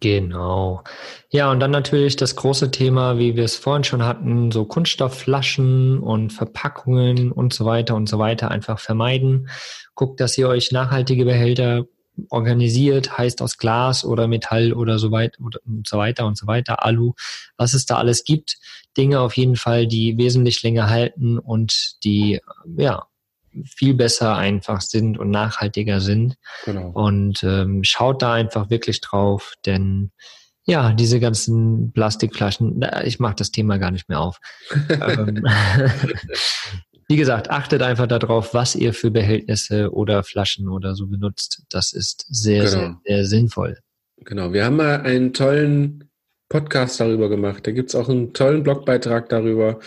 Genau. 0.00 0.84
Ja, 1.30 1.50
und 1.50 1.58
dann 1.58 1.72
natürlich 1.72 2.14
das 2.14 2.36
große 2.36 2.70
Thema, 2.70 3.18
wie 3.18 3.34
wir 3.34 3.44
es 3.44 3.56
vorhin 3.56 3.82
schon 3.82 4.04
hatten, 4.04 4.52
so 4.52 4.64
Kunststoffflaschen 4.64 5.98
und 5.98 6.32
Verpackungen 6.32 7.32
und 7.32 7.52
so 7.52 7.64
weiter 7.64 7.96
und 7.96 8.08
so 8.08 8.18
weiter 8.18 8.50
einfach 8.50 8.78
vermeiden. 8.78 9.48
Guckt, 9.94 10.20
dass 10.20 10.38
ihr 10.38 10.48
euch 10.48 10.70
nachhaltige 10.70 11.24
Behälter 11.24 11.86
organisiert, 12.30 13.18
heißt 13.18 13.42
aus 13.42 13.58
Glas 13.58 14.04
oder 14.04 14.28
Metall 14.28 14.72
oder 14.72 14.98
so 14.98 15.10
weit 15.10 15.36
und 15.38 15.86
so 15.86 15.98
weiter 15.98 16.26
und 16.26 16.36
so 16.36 16.46
weiter, 16.46 16.84
Alu, 16.84 17.14
was 17.56 17.74
es 17.74 17.86
da 17.86 17.96
alles 17.96 18.24
gibt. 18.24 18.58
Dinge 18.96 19.20
auf 19.20 19.36
jeden 19.36 19.56
Fall, 19.56 19.86
die 19.86 20.16
wesentlich 20.16 20.62
länger 20.62 20.88
halten 20.88 21.38
und 21.38 22.04
die, 22.04 22.40
ja, 22.76 23.06
viel 23.64 23.94
besser 23.94 24.36
einfach 24.36 24.80
sind 24.80 25.18
und 25.18 25.30
nachhaltiger 25.30 26.00
sind. 26.00 26.36
Genau. 26.64 26.90
Und 26.90 27.42
ähm, 27.42 27.82
schaut 27.84 28.22
da 28.22 28.34
einfach 28.34 28.70
wirklich 28.70 29.00
drauf, 29.00 29.54
denn 29.66 30.10
ja, 30.64 30.92
diese 30.92 31.18
ganzen 31.18 31.92
Plastikflaschen, 31.92 32.84
ich 33.04 33.18
mache 33.20 33.36
das 33.36 33.50
Thema 33.50 33.78
gar 33.78 33.90
nicht 33.90 34.08
mehr 34.10 34.20
auf. 34.20 34.38
Ähm, 34.90 35.42
wie 37.08 37.16
gesagt, 37.16 37.50
achtet 37.50 37.80
einfach 37.80 38.06
darauf, 38.06 38.52
was 38.52 38.74
ihr 38.74 38.92
für 38.92 39.10
Behältnisse 39.10 39.90
oder 39.92 40.22
Flaschen 40.22 40.68
oder 40.68 40.94
so 40.94 41.06
benutzt. 41.06 41.62
Das 41.70 41.94
ist 41.94 42.26
sehr, 42.28 42.64
genau. 42.64 42.70
sehr, 42.70 42.96
sehr 43.06 43.24
sinnvoll. 43.24 43.78
Genau, 44.24 44.52
wir 44.52 44.66
haben 44.66 44.76
mal 44.76 45.00
einen 45.00 45.32
tollen 45.32 46.07
Podcast 46.48 46.98
darüber 47.00 47.28
gemacht. 47.28 47.66
Da 47.66 47.72
gibt 47.72 47.90
es 47.90 47.94
auch 47.94 48.08
einen 48.08 48.32
tollen 48.32 48.62
Blogbeitrag 48.62 49.28
darüber. 49.28 49.78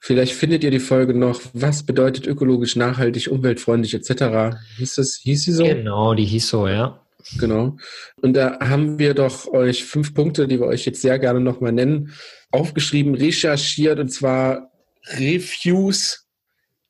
Vielleicht 0.00 0.32
findet 0.32 0.64
ihr 0.64 0.70
die 0.70 0.78
Folge 0.80 1.14
noch. 1.14 1.40
Was 1.52 1.82
bedeutet 1.82 2.26
ökologisch, 2.26 2.76
nachhaltig, 2.76 3.30
umweltfreundlich 3.30 3.94
etc. 3.94 4.56
Hieß 4.78 4.98
es, 4.98 5.16
hieß 5.16 5.42
sie 5.42 5.52
so? 5.52 5.64
Genau, 5.64 6.14
die 6.14 6.24
hieß 6.24 6.48
so, 6.48 6.68
ja. 6.68 7.02
Genau. 7.38 7.76
Und 8.22 8.34
da 8.34 8.60
haben 8.60 8.98
wir 8.98 9.14
doch 9.14 9.48
euch 9.48 9.84
fünf 9.84 10.14
Punkte, 10.14 10.46
die 10.46 10.60
wir 10.60 10.66
euch 10.66 10.86
jetzt 10.86 11.02
sehr 11.02 11.18
gerne 11.18 11.40
nochmal 11.40 11.72
nennen, 11.72 12.12
aufgeschrieben, 12.50 13.14
recherchiert 13.14 13.98
und 13.98 14.08
zwar 14.08 14.70
Refuse 15.18 16.18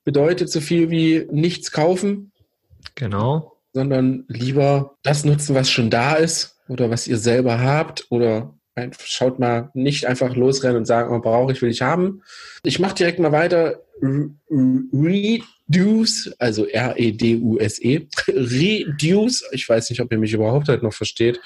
bedeutet 0.04 0.50
so 0.50 0.60
viel 0.60 0.90
wie 0.90 1.26
nichts 1.30 1.72
kaufen. 1.72 2.32
Genau. 2.94 3.52
Sondern 3.72 4.24
lieber 4.28 4.96
das 5.02 5.24
nutzen, 5.24 5.54
was 5.54 5.70
schon 5.70 5.90
da 5.90 6.14
ist 6.14 6.56
oder 6.68 6.90
was 6.90 7.08
ihr 7.08 7.18
selber 7.18 7.60
habt 7.60 8.06
oder 8.10 8.54
Schaut 9.02 9.38
mal, 9.38 9.70
nicht 9.74 10.06
einfach 10.06 10.36
losrennen 10.36 10.76
und 10.78 10.84
sagen, 10.84 11.14
oh, 11.14 11.20
brauche 11.20 11.52
ich, 11.52 11.62
will 11.62 11.70
ich 11.70 11.82
haben. 11.82 12.22
Ich 12.62 12.78
mache 12.78 12.94
direkt 12.94 13.18
mal 13.18 13.32
weiter. 13.32 13.82
Reduce, 14.50 16.34
also 16.38 16.66
R-E-D-U-S-E. 16.66 17.98
-E. 17.98 18.08
Reduce, 18.28 19.44
ich 19.52 19.66
weiß 19.68 19.88
nicht, 19.90 20.00
ob 20.00 20.12
ihr 20.12 20.18
mich 20.18 20.34
überhaupt 20.34 20.68
halt 20.68 20.82
noch 20.82 20.92
versteht. 20.92 21.40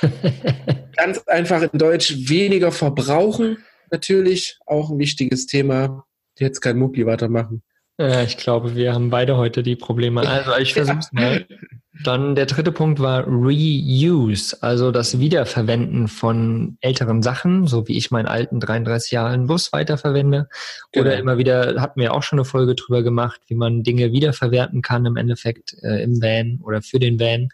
Ganz 0.96 1.18
einfach 1.26 1.62
in 1.62 1.78
Deutsch, 1.78 2.28
weniger 2.28 2.70
verbrauchen. 2.70 3.58
Natürlich 3.90 4.58
auch 4.66 4.90
ein 4.90 4.98
wichtiges 4.98 5.46
Thema. 5.46 6.04
Jetzt 6.38 6.60
kein 6.60 6.78
Mucki 6.78 7.06
weitermachen. 7.06 7.62
Ja, 8.00 8.22
ich 8.22 8.36
glaube, 8.36 8.76
wir 8.76 8.94
haben 8.94 9.10
beide 9.10 9.36
heute 9.36 9.64
die 9.64 9.74
Probleme. 9.74 10.20
Also 10.20 10.56
ich 10.56 10.72
versuche 10.72 10.98
es 10.98 11.12
mal. 11.12 11.46
Dann 12.04 12.36
der 12.36 12.46
dritte 12.46 12.70
Punkt 12.70 13.00
war 13.00 13.24
Reuse, 13.26 14.56
also 14.60 14.92
das 14.92 15.18
Wiederverwenden 15.18 16.06
von 16.06 16.78
älteren 16.80 17.24
Sachen, 17.24 17.66
so 17.66 17.88
wie 17.88 17.98
ich 17.98 18.12
meinen 18.12 18.26
alten 18.26 18.60
33 18.60 19.10
Jahre 19.10 19.36
Bus 19.38 19.72
weiterverwende. 19.72 20.48
Genau. 20.92 21.06
Oder 21.06 21.18
immer 21.18 21.38
wieder, 21.38 21.80
hatten 21.80 22.00
wir 22.00 22.14
auch 22.14 22.22
schon 22.22 22.38
eine 22.38 22.44
Folge 22.44 22.76
drüber 22.76 23.02
gemacht, 23.02 23.40
wie 23.48 23.56
man 23.56 23.82
Dinge 23.82 24.12
wiederverwerten 24.12 24.80
kann 24.80 25.04
im 25.04 25.16
Endeffekt 25.16 25.74
äh, 25.82 26.00
im 26.04 26.22
Van 26.22 26.60
oder 26.62 26.82
für 26.82 27.00
den 27.00 27.18
Van. 27.18 27.48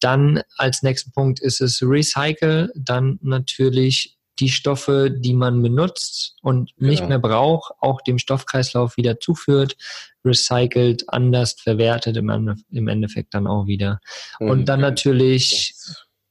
Dann 0.00 0.42
als 0.58 0.82
nächsten 0.82 1.12
Punkt 1.12 1.40
ist 1.40 1.62
es 1.62 1.80
Recycle, 1.82 2.70
dann 2.76 3.18
natürlich 3.22 4.17
die 4.40 4.48
Stoffe, 4.48 5.10
die 5.10 5.34
man 5.34 5.62
benutzt 5.62 6.36
und 6.42 6.72
nicht 6.80 6.98
genau. 6.98 7.08
mehr 7.08 7.18
braucht, 7.18 7.72
auch 7.80 8.00
dem 8.00 8.18
Stoffkreislauf 8.18 8.96
wieder 8.96 9.20
zuführt, 9.20 9.76
recycelt, 10.24 11.04
anders 11.08 11.54
verwertet 11.60 12.16
im, 12.16 12.88
Endeffekt 12.88 13.34
dann 13.34 13.46
auch 13.46 13.66
wieder. 13.66 14.00
Und 14.38 14.66
dann 14.66 14.80
natürlich 14.80 15.74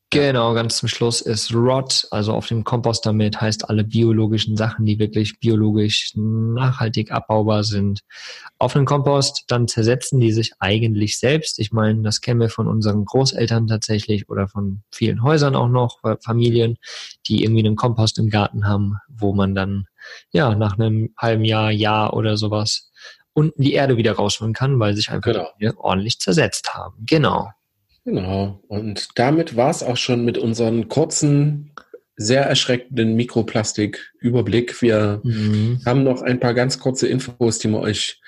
Genau, 0.10 0.54
ganz 0.54 0.78
zum 0.78 0.88
Schluss 0.88 1.20
ist 1.20 1.54
Rot, 1.54 2.08
also 2.12 2.32
auf 2.32 2.48
dem 2.48 2.64
Kompost 2.64 3.06
damit 3.06 3.42
heißt 3.42 3.70
alle 3.70 3.84
biologischen 3.84 4.56
Sachen, 4.56 4.86
die 4.86 5.00
wirklich 5.00 5.38
biologisch 5.42 6.14
nachhaltig 6.16 7.12
abbaubar 7.12 7.66
sind. 7.66 8.00
Auf 8.58 8.72
dem 8.72 8.86
Kompost, 8.86 9.44
dann 9.50 9.68
zersetzen 9.68 10.22
die 10.22 10.32
sich 10.32 10.54
eigentlich 10.60 11.20
selbst. 11.20 11.60
Ich 11.60 11.74
meine, 11.74 12.04
das 12.04 12.22
kennen 12.22 12.40
wir 12.40 12.50
von 12.50 12.68
unseren 12.68 13.04
Großeltern 13.04 13.68
tatsächlich 13.68 14.30
oder 14.30 14.48
von 14.48 14.82
vielen 14.94 15.24
Häusern 15.24 15.58
auch 15.58 15.68
noch, 15.68 16.00
Familien, 16.24 16.78
die 17.28 17.44
irgendwie 17.44 17.66
einen 17.66 17.76
Kompost 17.76 18.18
im 18.18 18.30
Garten 18.30 18.66
haben, 18.66 18.96
wo 19.10 19.34
man 19.34 19.56
dann 19.56 19.88
ja 20.32 20.56
nach 20.56 20.80
einem 20.80 21.14
halben 21.18 21.44
Jahr, 21.44 21.70
Jahr 21.70 22.14
oder 22.14 22.38
sowas 22.38 22.92
unten 23.34 23.62
die 23.62 23.74
Erde 23.74 23.98
wieder 23.98 24.14
rausholen 24.14 24.54
kann, 24.54 24.80
weil 24.80 24.96
sich 24.96 25.12
einfach 25.12 25.54
genau. 25.60 25.74
ordentlich 25.78 26.18
zersetzt 26.20 26.74
haben. 26.74 26.96
Genau. 27.06 27.50
Genau. 28.08 28.62
Und 28.70 29.10
damit 29.16 29.58
war 29.58 29.70
es 29.70 29.84
auch 29.84 29.98
schon 29.98 30.24
mit 30.24 30.38
unseren 30.38 30.88
kurzen, 30.88 31.74
sehr 32.16 32.44
erschreckenden 32.44 33.18
Mikroplastik-Überblick. 33.18 34.82
Wir 34.82 35.20
mhm. 35.26 35.82
haben 35.86 36.06
noch 36.06 36.22
ein 36.22 36.40
paar 36.40 36.54
ganz 36.54 36.80
kurze 36.80 37.10
Infos, 37.10 37.60
die 37.60 37.68
wir 37.68 37.82
euch 37.82 38.22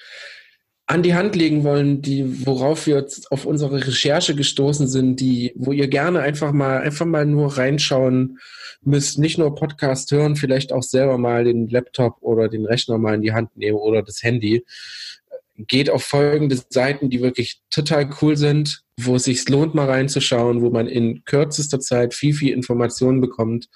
an 0.86 1.02
die 1.02 1.14
Hand 1.14 1.34
legen 1.38 1.64
wollen, 1.64 2.02
die, 2.02 2.46
worauf 2.46 2.88
wir 2.88 2.98
jetzt 2.98 3.32
auf 3.32 3.46
unsere 3.46 3.88
Recherche 3.88 4.36
gestoßen 4.36 4.90
sind, 4.90 5.22
die, 5.22 5.54
wo 5.56 5.72
ihr 5.72 5.88
gerne 5.88 6.20
einfach 6.20 6.52
mal, 6.52 6.82
einfach 6.82 7.06
mal 7.06 7.26
nur 7.26 7.58
reinschauen 7.58 8.40
müsst, 8.82 9.18
nicht 9.18 9.38
nur 9.38 9.56
Podcast 9.56 10.12
hören, 10.12 10.36
vielleicht 10.36 10.74
auch 10.74 10.84
selber 10.84 11.18
mal 11.18 11.46
den 11.46 11.70
Laptop 11.70 12.18
oder 12.20 12.50
den 12.50 12.66
Rechner 12.66 12.98
mal 12.98 13.16
in 13.16 13.22
die 13.22 13.32
Hand 13.32 13.56
nehmen 13.56 13.78
oder 13.78 14.04
das 14.04 14.24
Handy 14.24 14.66
geht 15.68 15.90
auf 15.90 16.04
folgende 16.04 16.60
Seiten, 16.70 17.10
die 17.10 17.22
wirklich 17.22 17.62
total 17.70 18.10
cool 18.22 18.38
sind, 18.38 18.82
wo 19.00 19.16
es 19.16 19.26
sich 19.26 19.48
lohnt, 19.50 19.76
mal 19.76 19.90
reinzuschauen, 19.90 20.62
wo 20.62 20.70
man 20.70 20.88
in 20.88 21.24
kürzester 21.26 21.80
Zeit 21.80 22.14
viel, 22.14 22.34
viel 22.34 22.54
Informationen 22.54 23.22
bekommt. 23.22 23.68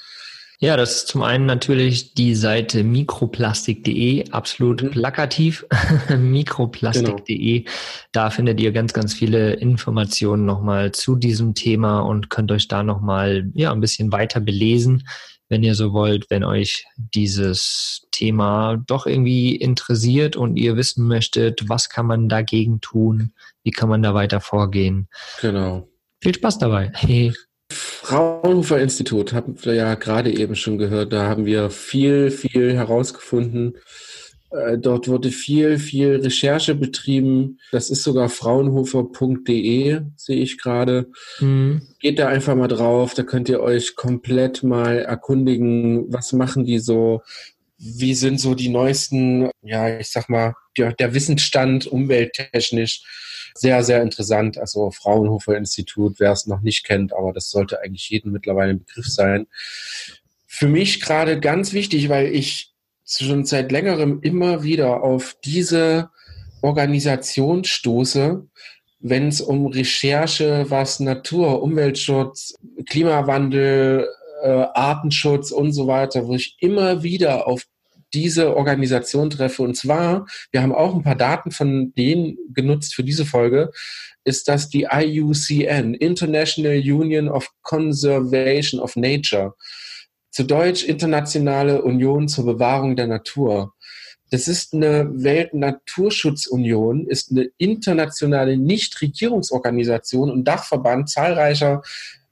Ja, 0.59 0.77
das 0.77 0.95
ist 0.95 1.07
zum 1.09 1.23
einen 1.23 1.45
natürlich 1.45 2.13
die 2.13 2.35
Seite 2.35 2.85
mikroplastik.de, 2.85 4.31
absolut 4.31 4.81
mhm. 4.81 4.91
plakativ, 4.91 5.65
mikroplastik.de. 6.17 7.59
Genau. 7.59 7.71
Da 8.13 8.29
findet 8.29 8.61
ihr 8.61 8.71
ganz, 8.71 8.93
ganz 8.93 9.13
viele 9.13 9.53
Informationen 9.55 10.45
nochmal 10.45 10.93
zu 10.93 11.17
diesem 11.17 11.53
Thema 11.53 11.99
und 11.99 12.29
könnt 12.29 12.51
euch 12.51 12.69
da 12.69 12.81
nochmal 12.81 13.51
ja, 13.53 13.73
ein 13.73 13.81
bisschen 13.81 14.13
weiter 14.13 14.39
belesen 14.39 15.03
wenn 15.53 15.61
ihr 15.61 15.75
so 15.75 15.93
wollt, 15.93 16.31
wenn 16.31 16.43
euch 16.43 16.87
dieses 16.97 18.07
Thema 18.09 18.81
doch 18.87 19.05
irgendwie 19.05 19.55
interessiert 19.55 20.35
und 20.35 20.57
ihr 20.57 20.75
wissen 20.75 21.07
möchtet, 21.07 21.69
was 21.69 21.89
kann 21.89 22.07
man 22.07 22.27
dagegen 22.27 22.81
tun, 22.81 23.33
wie 23.61 23.69
kann 23.69 23.87
man 23.87 24.01
da 24.01 24.15
weiter 24.15 24.41
vorgehen. 24.41 25.07
Genau. 25.41 25.87
Viel 26.23 26.33
Spaß 26.33 26.57
dabei. 26.57 26.91
Hey. 26.95 27.33
Fraunhofer 27.71 28.81
Institut, 28.81 29.31
haben 29.33 29.63
wir 29.63 29.75
ja 29.75 29.93
gerade 29.93 30.35
eben 30.35 30.55
schon 30.55 30.79
gehört, 30.79 31.13
da 31.13 31.27
haben 31.27 31.45
wir 31.45 31.69
viel, 31.69 32.31
viel 32.31 32.73
herausgefunden 32.73 33.77
dort 34.77 35.07
wurde 35.07 35.31
viel, 35.31 35.79
viel 35.79 36.17
Recherche 36.17 36.75
betrieben. 36.75 37.59
Das 37.71 37.89
ist 37.89 38.03
sogar 38.03 38.29
fraunhofer.de, 38.29 40.01
sehe 40.15 40.41
ich 40.41 40.57
gerade. 40.59 41.09
Mhm. 41.39 41.81
Geht 41.99 42.19
da 42.19 42.27
einfach 42.27 42.55
mal 42.55 42.67
drauf, 42.67 43.13
da 43.13 43.23
könnt 43.23 43.49
ihr 43.49 43.61
euch 43.61 43.95
komplett 43.95 44.61
mal 44.61 44.99
erkundigen, 44.99 46.11
was 46.13 46.33
machen 46.33 46.65
die 46.65 46.79
so, 46.79 47.21
wie 47.77 48.13
sind 48.13 48.39
so 48.39 48.53
die 48.53 48.69
neuesten, 48.69 49.49
ja, 49.63 49.99
ich 49.99 50.11
sag 50.11 50.29
mal, 50.29 50.53
der, 50.77 50.93
der 50.93 51.13
Wissensstand 51.13 51.87
umwelttechnisch. 51.87 53.03
Sehr, 53.55 53.83
sehr 53.83 54.01
interessant. 54.01 54.57
Also 54.57 54.91
Fraunhofer 54.91 55.57
Institut, 55.57 56.19
wer 56.19 56.31
es 56.31 56.47
noch 56.47 56.61
nicht 56.61 56.85
kennt, 56.85 57.13
aber 57.13 57.33
das 57.33 57.49
sollte 57.49 57.81
eigentlich 57.81 58.09
jedem 58.09 58.31
mittlerweile 58.31 58.71
ein 58.71 58.79
Begriff 58.79 59.07
sein. 59.07 59.47
Für 60.47 60.67
mich 60.67 61.01
gerade 61.01 61.39
ganz 61.39 61.73
wichtig, 61.73 62.09
weil 62.09 62.27
ich 62.27 62.72
schon 63.05 63.45
seit 63.45 63.71
längerem 63.71 64.19
immer 64.21 64.63
wieder 64.63 65.03
auf 65.03 65.35
diese 65.43 66.09
Organisation 66.61 67.63
stoße, 67.63 68.47
wenn 68.99 69.27
es 69.27 69.41
um 69.41 69.67
Recherche, 69.67 70.65
was 70.69 70.99
Natur, 70.99 71.61
Umweltschutz, 71.61 72.55
Klimawandel, 72.89 74.07
äh, 74.43 74.47
Artenschutz 74.73 75.51
und 75.51 75.73
so 75.73 75.87
weiter, 75.87 76.27
wo 76.27 76.35
ich 76.35 76.55
immer 76.59 77.03
wieder 77.03 77.47
auf 77.47 77.63
diese 78.13 78.55
Organisation 78.55 79.29
treffe. 79.29 79.63
Und 79.63 79.75
zwar, 79.75 80.25
wir 80.51 80.61
haben 80.61 80.73
auch 80.73 80.95
ein 80.95 81.03
paar 81.03 81.15
Daten 81.15 81.51
von 81.51 81.93
denen 81.95 82.37
genutzt 82.53 82.95
für 82.95 83.03
diese 83.03 83.25
Folge, 83.25 83.71
ist 84.23 84.47
das 84.47 84.69
die 84.69 84.87
IUCN, 84.89 85.95
International 85.95 86.77
Union 86.77 87.27
of 87.27 87.49
Conservation 87.61 88.79
of 88.79 88.95
Nature 88.95 89.53
zu 90.33 90.43
Deutsch 90.43 90.83
Internationale 90.83 91.83
Union 91.83 92.27
zur 92.27 92.45
Bewahrung 92.45 92.95
der 92.95 93.05
Natur. 93.05 93.75
Das 94.31 94.47
ist 94.47 94.73
eine 94.73 95.07
Weltnaturschutzunion, 95.23 97.05
ist 97.05 97.29
eine 97.29 97.51
internationale 97.59 98.57
Nichtregierungsorganisation 98.57 100.31
und 100.31 100.45
Dachverband 100.45 101.07
zahlreicher 101.07 101.83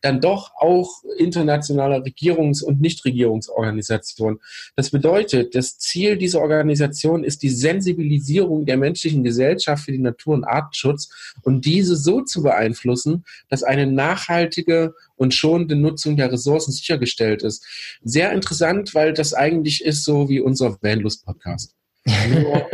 dann 0.01 0.19
doch 0.19 0.51
auch 0.55 1.03
internationaler 1.17 2.03
Regierungs- 2.03 2.63
und 2.63 2.81
Nichtregierungsorganisationen. 2.81 4.39
Das 4.75 4.89
bedeutet, 4.89 5.55
das 5.55 5.77
Ziel 5.77 6.17
dieser 6.17 6.41
Organisation 6.41 7.23
ist 7.23 7.43
die 7.43 7.49
Sensibilisierung 7.49 8.65
der 8.65 8.77
menschlichen 8.77 9.23
Gesellschaft 9.23 9.85
für 9.85 9.91
die 9.91 9.99
Natur- 9.99 10.33
und 10.33 10.43
Artenschutz 10.43 11.09
und 11.43 11.65
diese 11.65 11.95
so 11.95 12.21
zu 12.21 12.43
beeinflussen, 12.43 13.23
dass 13.49 13.63
eine 13.63 13.87
nachhaltige 13.87 14.93
und 15.15 15.33
schonende 15.33 15.75
Nutzung 15.75 16.17
der 16.17 16.31
Ressourcen 16.31 16.71
sichergestellt 16.71 17.43
ist. 17.43 17.65
Sehr 18.03 18.31
interessant, 18.31 18.95
weil 18.95 19.13
das 19.13 19.33
eigentlich 19.33 19.83
ist 19.83 20.03
so 20.03 20.29
wie 20.29 20.39
unser 20.39 20.77
Vanlust-Podcast. 20.81 21.75
Nur, 22.29 22.67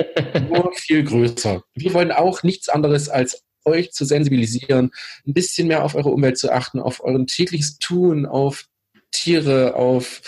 nur 0.49 0.71
viel 0.73 1.03
größer. 1.03 1.61
Wir 1.75 1.93
wollen 1.93 2.13
auch 2.13 2.43
nichts 2.43 2.69
anderes 2.69 3.09
als 3.09 3.43
euch 3.67 3.91
zu 3.91 4.05
sensibilisieren, 4.05 4.91
ein 5.27 5.33
bisschen 5.33 5.67
mehr 5.67 5.83
auf 5.83 5.95
eure 5.95 6.09
Umwelt 6.09 6.37
zu 6.37 6.51
achten, 6.51 6.79
auf 6.79 7.03
euren 7.03 7.27
tägliches 7.27 7.77
Tun, 7.77 8.25
auf 8.25 8.65
Tiere, 9.11 9.75
auf 9.75 10.21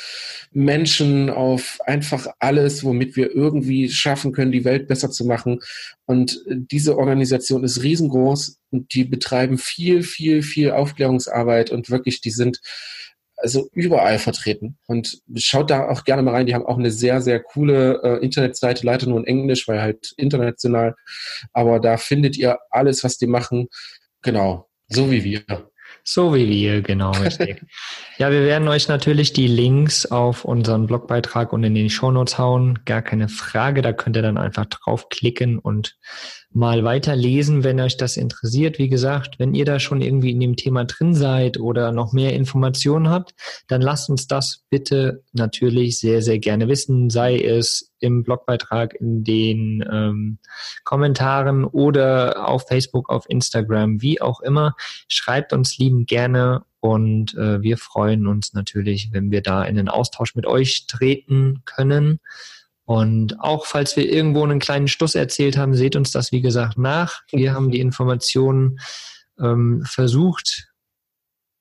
Menschen, 0.52 1.30
auf 1.30 1.78
einfach 1.86 2.28
alles, 2.40 2.84
womit 2.84 3.16
wir 3.16 3.36
irgendwie 3.36 3.90
schaffen 3.90 4.32
können, 4.32 4.52
die 4.52 4.66
Welt 4.66 4.88
besser 4.88 5.12
zu 5.12 5.26
machen. 5.26 5.60
Und 6.06 6.44
diese 6.48 6.98
Organisation 6.98 7.64
ist 7.64 7.84
riesengroß 7.84 8.58
und 8.72 8.94
die 8.94 9.04
betreiben 9.04 9.58
viel, 9.58 10.02
viel, 10.02 10.42
viel 10.42 10.72
Aufklärungsarbeit 10.72 11.72
und 11.72 11.90
wirklich, 11.90 12.22
die 12.22 12.32
sind 12.32 12.62
also 13.42 13.70
überall 13.74 14.20
vertreten. 14.20 14.78
Und 14.88 15.22
schaut 15.36 15.70
da 15.70 15.90
auch 15.90 16.04
gerne 16.04 16.22
mal 16.22 16.36
rein. 16.36 16.46
Die 16.46 16.54
haben 16.54 16.66
auch 16.66 16.78
eine 16.78 16.92
sehr, 16.92 17.22
sehr 17.22 17.40
coole 17.42 18.02
äh, 18.04 18.24
Internetseite, 18.24 18.86
leider 18.86 19.08
nur 19.08 19.20
in 19.20 19.26
Englisch, 19.26 19.68
weil 19.68 19.82
halt 19.82 20.14
international. 20.18 20.96
Aber 21.54 21.80
da 21.80 21.98
findet 21.98 22.38
ihr 22.38 22.60
alles, 22.70 23.04
was 23.04 23.18
die 23.18 23.28
machen. 23.28 23.68
Genau, 24.22 24.70
so 24.88 25.12
wie 25.12 25.24
wir. 25.24 25.44
So 26.04 26.34
wie 26.34 26.48
wir, 26.50 26.82
genau, 26.82 27.12
ja, 28.18 28.32
wir 28.32 28.44
werden 28.44 28.68
euch 28.68 28.88
natürlich 28.88 29.34
die 29.34 29.48
Links 29.48 30.06
auf 30.06 30.46
unseren 30.46 30.88
Blogbeitrag 30.88 31.54
und 31.54 31.64
in 31.64 31.76
den 31.76 31.90
Shownotes 31.90 32.38
hauen. 32.38 32.80
Gar 32.86 33.02
keine 33.02 33.30
Frage, 33.30 33.82
da 33.82 33.94
könnt 33.94 34.16
ihr 34.16 34.22
dann 34.22 34.38
einfach 34.38 34.66
draufklicken 34.66 35.60
und 35.60 35.98
mal 36.52 36.84
weiterlesen, 36.84 37.64
wenn 37.64 37.80
euch 37.80 37.97
das 37.97 38.18
interessiert. 38.18 38.80
Wie 38.80 38.89
gesagt, 38.89 39.38
wenn 39.38 39.54
ihr 39.54 39.66
da 39.66 39.80
schon 39.80 40.02
irgendwie 40.02 40.32
in 40.32 40.39
dem 40.39 40.56
Thema 40.56 40.86
drin 40.86 41.14
seid 41.14 41.60
oder 41.60 41.91
noch 41.91 42.12
mehr 42.12 42.34
Informationen 42.34 43.10
habt, 43.10 43.34
dann 43.68 43.82
lasst 43.82 44.10
uns 44.10 44.28
das 44.28 44.64
bitte 44.70 45.24
natürlich 45.32 46.00
sehr, 46.00 46.22
sehr 46.22 46.39
gerne 46.39 46.68
wissen, 46.68 47.10
sei 47.10 47.39
es 47.39 47.91
im 48.00 48.24
Blogbeitrag, 48.24 48.95
in 49.00 49.24
den 49.24 49.86
ähm, 49.91 50.39
Kommentaren 50.84 51.66
oder 51.66 52.47
auf 52.47 52.68
Facebook, 52.68 53.10
auf 53.10 53.30
Instagram, 53.30 54.02
wie 54.02 54.22
auch 54.22 54.39
immer. 54.39 54.76
Schreibt 55.08 55.54
uns 55.54 55.78
lieben 55.78 56.06
gerne 56.06 56.64
und 56.80 57.36
äh, 57.36 57.62
wir 57.62 57.78
freuen 57.78 58.26
uns 58.26 58.54
natürlich, 58.54 59.10
wenn 59.12 59.32
wir 59.32 59.41
da 59.41 59.64
in 59.64 59.76
den 59.76 59.89
Austausch 59.89 60.34
mit 60.34 60.47
euch 60.47 60.88
treten 60.88 61.62
können. 61.66 62.20
Und 62.90 63.40
auch 63.40 63.68
falls 63.68 63.96
wir 63.98 64.12
irgendwo 64.12 64.44
einen 64.44 64.58
kleinen 64.58 64.88
Stuss 64.88 65.14
erzählt 65.14 65.58
haben, 65.58 65.76
seht 65.76 65.96
uns 65.96 66.10
das, 66.10 66.32
wie 66.32 66.42
gesagt, 66.42 66.80
nach. 66.80 67.22
Wir 67.32 67.54
haben 67.54 67.70
die 67.70 67.82
Informationen 67.82 68.80
ähm, 69.40 69.84
versucht, 69.86 70.72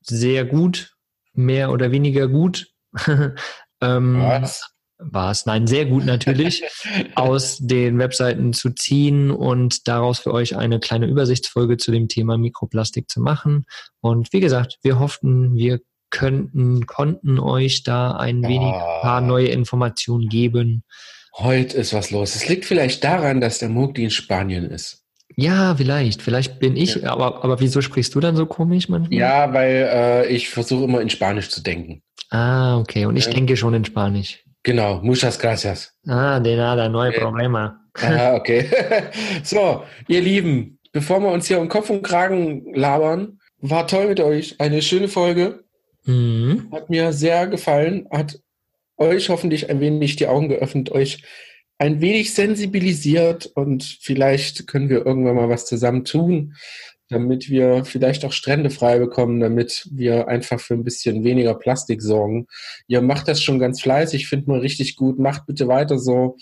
sehr 0.01 0.47
gut, 0.47 0.97
mehr 1.35 1.71
oder 1.71 1.91
weniger 1.91 2.29
gut. 2.29 2.69
ähm, 3.83 4.19
Was? 4.19 4.71
War 4.97 5.31
es? 5.31 5.45
Nein, 5.45 5.67
sehr 5.67 5.85
gut 5.85 6.07
natürlich, 6.07 6.65
aus 7.15 7.59
den 7.59 7.99
Webseiten 7.99 8.55
zu 8.55 8.71
ziehen 8.71 9.31
und 9.31 9.87
daraus 9.87 10.21
für 10.21 10.33
euch 10.33 10.57
eine 10.57 10.81
kleine 10.81 11.09
Übersichtsfolge 11.09 11.77
zu 11.77 11.93
dem 11.93 12.09
Thema 12.09 12.39
Mikroplastik 12.39 13.11
zu 13.11 13.21
machen. 13.21 13.67
Und 14.01 14.33
wie 14.33 14.41
gesagt, 14.41 14.79
wir 14.81 14.99
hofften, 14.99 15.55
wir 15.57 15.81
könnten, 16.09 16.87
konnten 16.87 17.39
euch 17.39 17.83
da 17.83 18.13
ein 18.13 18.43
wenig 18.45 18.73
ein 18.73 19.03
paar 19.03 19.21
neue 19.21 19.49
Informationen 19.49 20.31
geben. 20.31 20.85
Heute 21.39 21.77
ist 21.77 21.95
was 21.95 22.11
los. 22.11 22.35
Es 22.35 22.49
liegt 22.49 22.65
vielleicht 22.65 23.05
daran, 23.05 23.41
dass 23.41 23.59
der 23.59 23.69
Mugdi 23.69 24.05
in 24.05 24.11
Spanien 24.11 24.65
ist. 24.71 25.05
Ja, 25.37 25.77
vielleicht. 25.77 26.21
Vielleicht 26.21 26.59
bin 26.59 26.77
ich, 26.77 26.97
ja. 26.97 27.13
aber, 27.13 27.45
aber 27.45 27.61
wieso 27.61 27.81
sprichst 27.81 28.13
du 28.15 28.21
dann 28.21 28.35
so 28.35 28.47
komisch 28.47 28.89
manchmal? 28.89 29.17
Ja, 29.17 29.53
weil 29.53 29.89
äh, 29.89 30.27
ich 30.27 30.49
versuche 30.49 30.85
immer 30.85 31.01
in 31.01 31.11
Spanisch 31.11 31.49
zu 31.49 31.63
denken. 31.63 32.03
Ah, 32.31 32.77
okay. 32.79 33.07
Und 33.07 33.17
ich 33.17 33.27
ja. 33.27 33.33
denke 33.33 33.57
schon 33.57 33.73
in 33.73 33.85
Spanisch. 33.85 34.45
Genau. 34.65 35.01
Muchas 35.03 35.39
gracias. 35.39 35.93
Ah, 36.09 36.41
de 36.41 36.57
nada, 36.57 36.89
no 36.89 37.03
hay 37.03 37.13
problema. 37.13 37.79
Ah, 37.95 38.35
okay. 38.35 38.69
so, 39.45 39.85
ihr 40.09 40.21
Lieben, 40.21 40.81
bevor 40.93 41.21
wir 41.21 41.31
uns 41.31 41.47
hier 41.47 41.61
um 41.61 41.69
Kopf 41.69 41.89
und 41.89 42.03
Kragen 42.03 42.75
labern, 42.75 43.39
war 43.61 43.87
toll 43.87 44.09
mit 44.09 44.19
euch. 44.19 44.57
Eine 44.61 44.83
schöne 44.83 45.07
Folge. 45.07 45.63
Mhm. 46.05 46.69
Hat 46.73 46.91
mir 46.91 47.13
sehr 47.13 47.47
gefallen. 47.47 48.09
Hat 48.11 48.41
euch 48.99 49.29
hoffentlich 49.29 49.71
ein 49.71 49.81
wenig 49.81 50.17
die 50.17 50.27
Augen 50.27 50.49
geöffnet, 50.49 50.91
euch 50.91 51.23
ein 51.79 52.01
wenig 52.01 52.35
sensibilisiert 52.35 53.47
und 53.47 53.99
vielleicht 54.01 54.67
können 54.67 54.89
wir 54.89 55.07
irgendwann 55.07 55.37
mal 55.37 55.49
was 55.49 55.67
zusammen 55.67 56.05
tun, 56.05 56.55
damit 57.09 57.49
wir 57.49 57.85
vielleicht 57.85 58.25
auch 58.25 58.33
Strände 58.33 58.71
frei 58.71 58.99
bekommen, 58.99 59.41
damit 59.41 59.89
wir 59.93 60.29
einfach 60.29 60.61
für 60.61 60.75
ein 60.75 60.85
bisschen 60.85 61.25
weniger 61.25 61.55
Plastik 61.55 62.03
sorgen. 62.03 62.47
Ihr 62.89 63.01
macht 63.01 63.29
das 63.29 63.43
schon 63.43 63.59
ganz 63.59 63.81
fleißig, 63.81 64.29
finde 64.29 64.51
mal 64.51 64.61
richtig 64.61 64.97
gut. 64.97 65.19
Macht 65.19 65.47
bitte 65.47 65.69
weiter 65.69 65.99
so. 65.99 66.37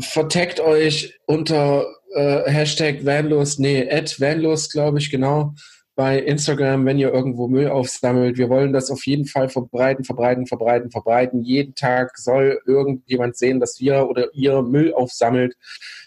Verteckt 0.00 0.60
euch 0.60 1.14
unter 1.26 1.86
äh, 2.14 2.50
Hashtag 2.50 3.06
Vanlos, 3.06 3.58
nee, 3.58 3.88
at 3.88 4.20
Vanlos, 4.20 4.68
glaube 4.70 4.98
ich, 4.98 5.10
genau 5.10 5.54
bei 5.96 6.18
Instagram, 6.18 6.84
wenn 6.86 6.98
ihr 6.98 7.12
irgendwo 7.12 7.46
Müll 7.46 7.68
aufsammelt. 7.68 8.36
Wir 8.36 8.48
wollen 8.48 8.72
das 8.72 8.90
auf 8.90 9.06
jeden 9.06 9.26
Fall 9.26 9.48
verbreiten, 9.48 10.04
verbreiten, 10.04 10.46
verbreiten, 10.46 10.90
verbreiten. 10.90 11.42
Jeden 11.42 11.74
Tag 11.74 12.18
soll 12.18 12.60
irgendjemand 12.66 13.36
sehen, 13.36 13.60
dass 13.60 13.78
wir 13.78 14.08
oder 14.08 14.28
ihr 14.34 14.62
Müll 14.62 14.92
aufsammelt. 14.92 15.54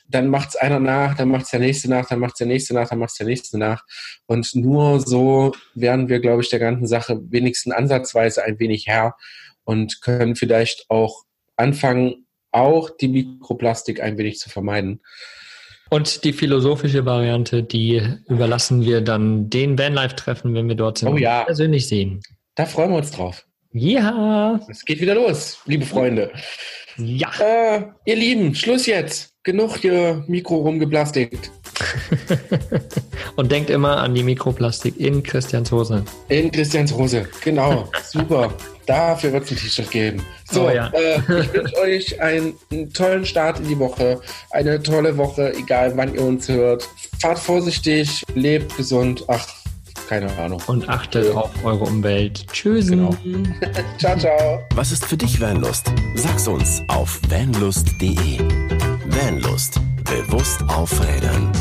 Dann 0.09 0.27
macht 0.29 0.49
es 0.49 0.55
einer 0.57 0.79
nach, 0.79 1.15
dann 1.15 1.29
macht 1.29 1.45
es 1.45 1.51
der 1.51 1.61
nächste 1.61 1.89
nach, 1.89 2.07
dann 2.07 2.19
macht 2.19 2.33
es 2.33 2.37
der 2.39 2.47
nächste 2.47 2.73
nach, 2.73 2.89
dann 2.89 2.99
macht 2.99 3.11
es 3.11 3.17
der 3.17 3.27
nächste 3.27 3.57
nach. 3.57 3.85
Und 4.25 4.55
nur 4.55 4.99
so 4.99 5.53
werden 5.73 6.09
wir, 6.09 6.19
glaube 6.19 6.41
ich, 6.41 6.49
der 6.49 6.59
ganzen 6.59 6.87
Sache 6.87 7.19
wenigstens 7.29 7.73
ansatzweise 7.73 8.43
ein 8.43 8.59
wenig 8.59 8.87
Herr 8.87 9.15
und 9.63 10.01
können 10.01 10.35
vielleicht 10.35 10.85
auch 10.89 11.23
anfangen, 11.55 12.27
auch 12.51 12.89
die 12.89 13.07
Mikroplastik 13.09 14.01
ein 14.01 14.17
wenig 14.17 14.39
zu 14.39 14.49
vermeiden. 14.49 15.01
Und 15.89 16.23
die 16.23 16.33
philosophische 16.33 17.05
Variante, 17.05 17.63
die 17.63 18.01
überlassen 18.27 18.85
wir 18.85 19.01
dann 19.01 19.49
den 19.49 19.77
Vanlife-Treffen, 19.77 20.53
wenn 20.53 20.67
wir 20.67 20.75
dort 20.75 20.97
sind, 20.97 21.09
oh, 21.09 21.17
ja. 21.17 21.43
persönlich 21.43 21.87
sehen. 21.87 22.21
Da 22.55 22.65
freuen 22.65 22.91
wir 22.91 22.97
uns 22.97 23.11
drauf. 23.11 23.45
Ja. 23.71 24.59
Es 24.69 24.83
geht 24.83 24.99
wieder 25.01 25.15
los, 25.15 25.59
liebe 25.65 25.85
Freunde. 25.85 26.31
Ja. 26.97 27.29
Äh, 27.39 27.83
ihr 28.05 28.15
Lieben, 28.15 28.55
Schluss 28.55 28.85
jetzt. 28.87 29.29
Genug 29.43 29.77
hier 29.77 30.23
Mikro 30.27 30.57
rumgeplastikt. 30.57 31.51
Und 33.35 33.51
denkt 33.51 33.69
immer 33.69 33.97
an 33.97 34.15
die 34.15 34.23
Mikroplastik 34.23 34.99
in 34.99 35.21
Christians 35.21 35.71
Hose. 35.71 36.03
In 36.27 36.51
Christians 36.51 36.91
Hose, 36.91 37.29
genau. 37.43 37.89
Super. 38.03 38.53
Dafür 38.87 39.33
wird 39.33 39.43
es 39.43 39.51
ein 39.51 39.57
T-Shirt 39.57 39.91
geben. 39.91 40.23
So, 40.49 40.67
oh, 40.67 40.69
ja. 40.71 40.89
äh, 40.93 41.17
ich 41.19 41.53
wünsche 41.53 41.77
euch 41.81 42.21
einen, 42.21 42.53
einen, 42.71 42.91
tollen 42.93 43.25
Start 43.25 43.59
in 43.59 43.67
die 43.67 43.77
Woche, 43.77 44.21
eine 44.51 44.81
tolle 44.81 45.17
Woche, 45.17 45.53
egal 45.53 45.95
wann 45.95 46.15
ihr 46.15 46.23
uns 46.23 46.47
hört. 46.47 46.87
Fahrt 47.19 47.37
vorsichtig, 47.37 48.23
lebt 48.33 48.75
gesund. 48.77 49.25
Ach, 49.27 49.45
keine 50.07 50.35
Ahnung. 50.37 50.61
Und 50.67 50.87
achtet 50.87 51.25
ja. 51.25 51.33
auf 51.33 51.51
eure 51.65 51.83
Umwelt. 51.83 52.47
Tschüss. 52.53 52.87
Genau. 52.87 53.13
ciao, 53.97 54.17
ciao. 54.17 54.63
Was 54.73 54.93
ist 54.93 55.05
für 55.05 55.17
dich 55.17 55.39
Vanlust? 55.41 55.91
Sag's 56.15 56.47
uns 56.47 56.81
auf 56.87 57.19
vanlust.de. 57.29 58.39
Vanlust. 59.09 59.81
Bewusst 60.05 60.61
aufrädern. 60.69 61.51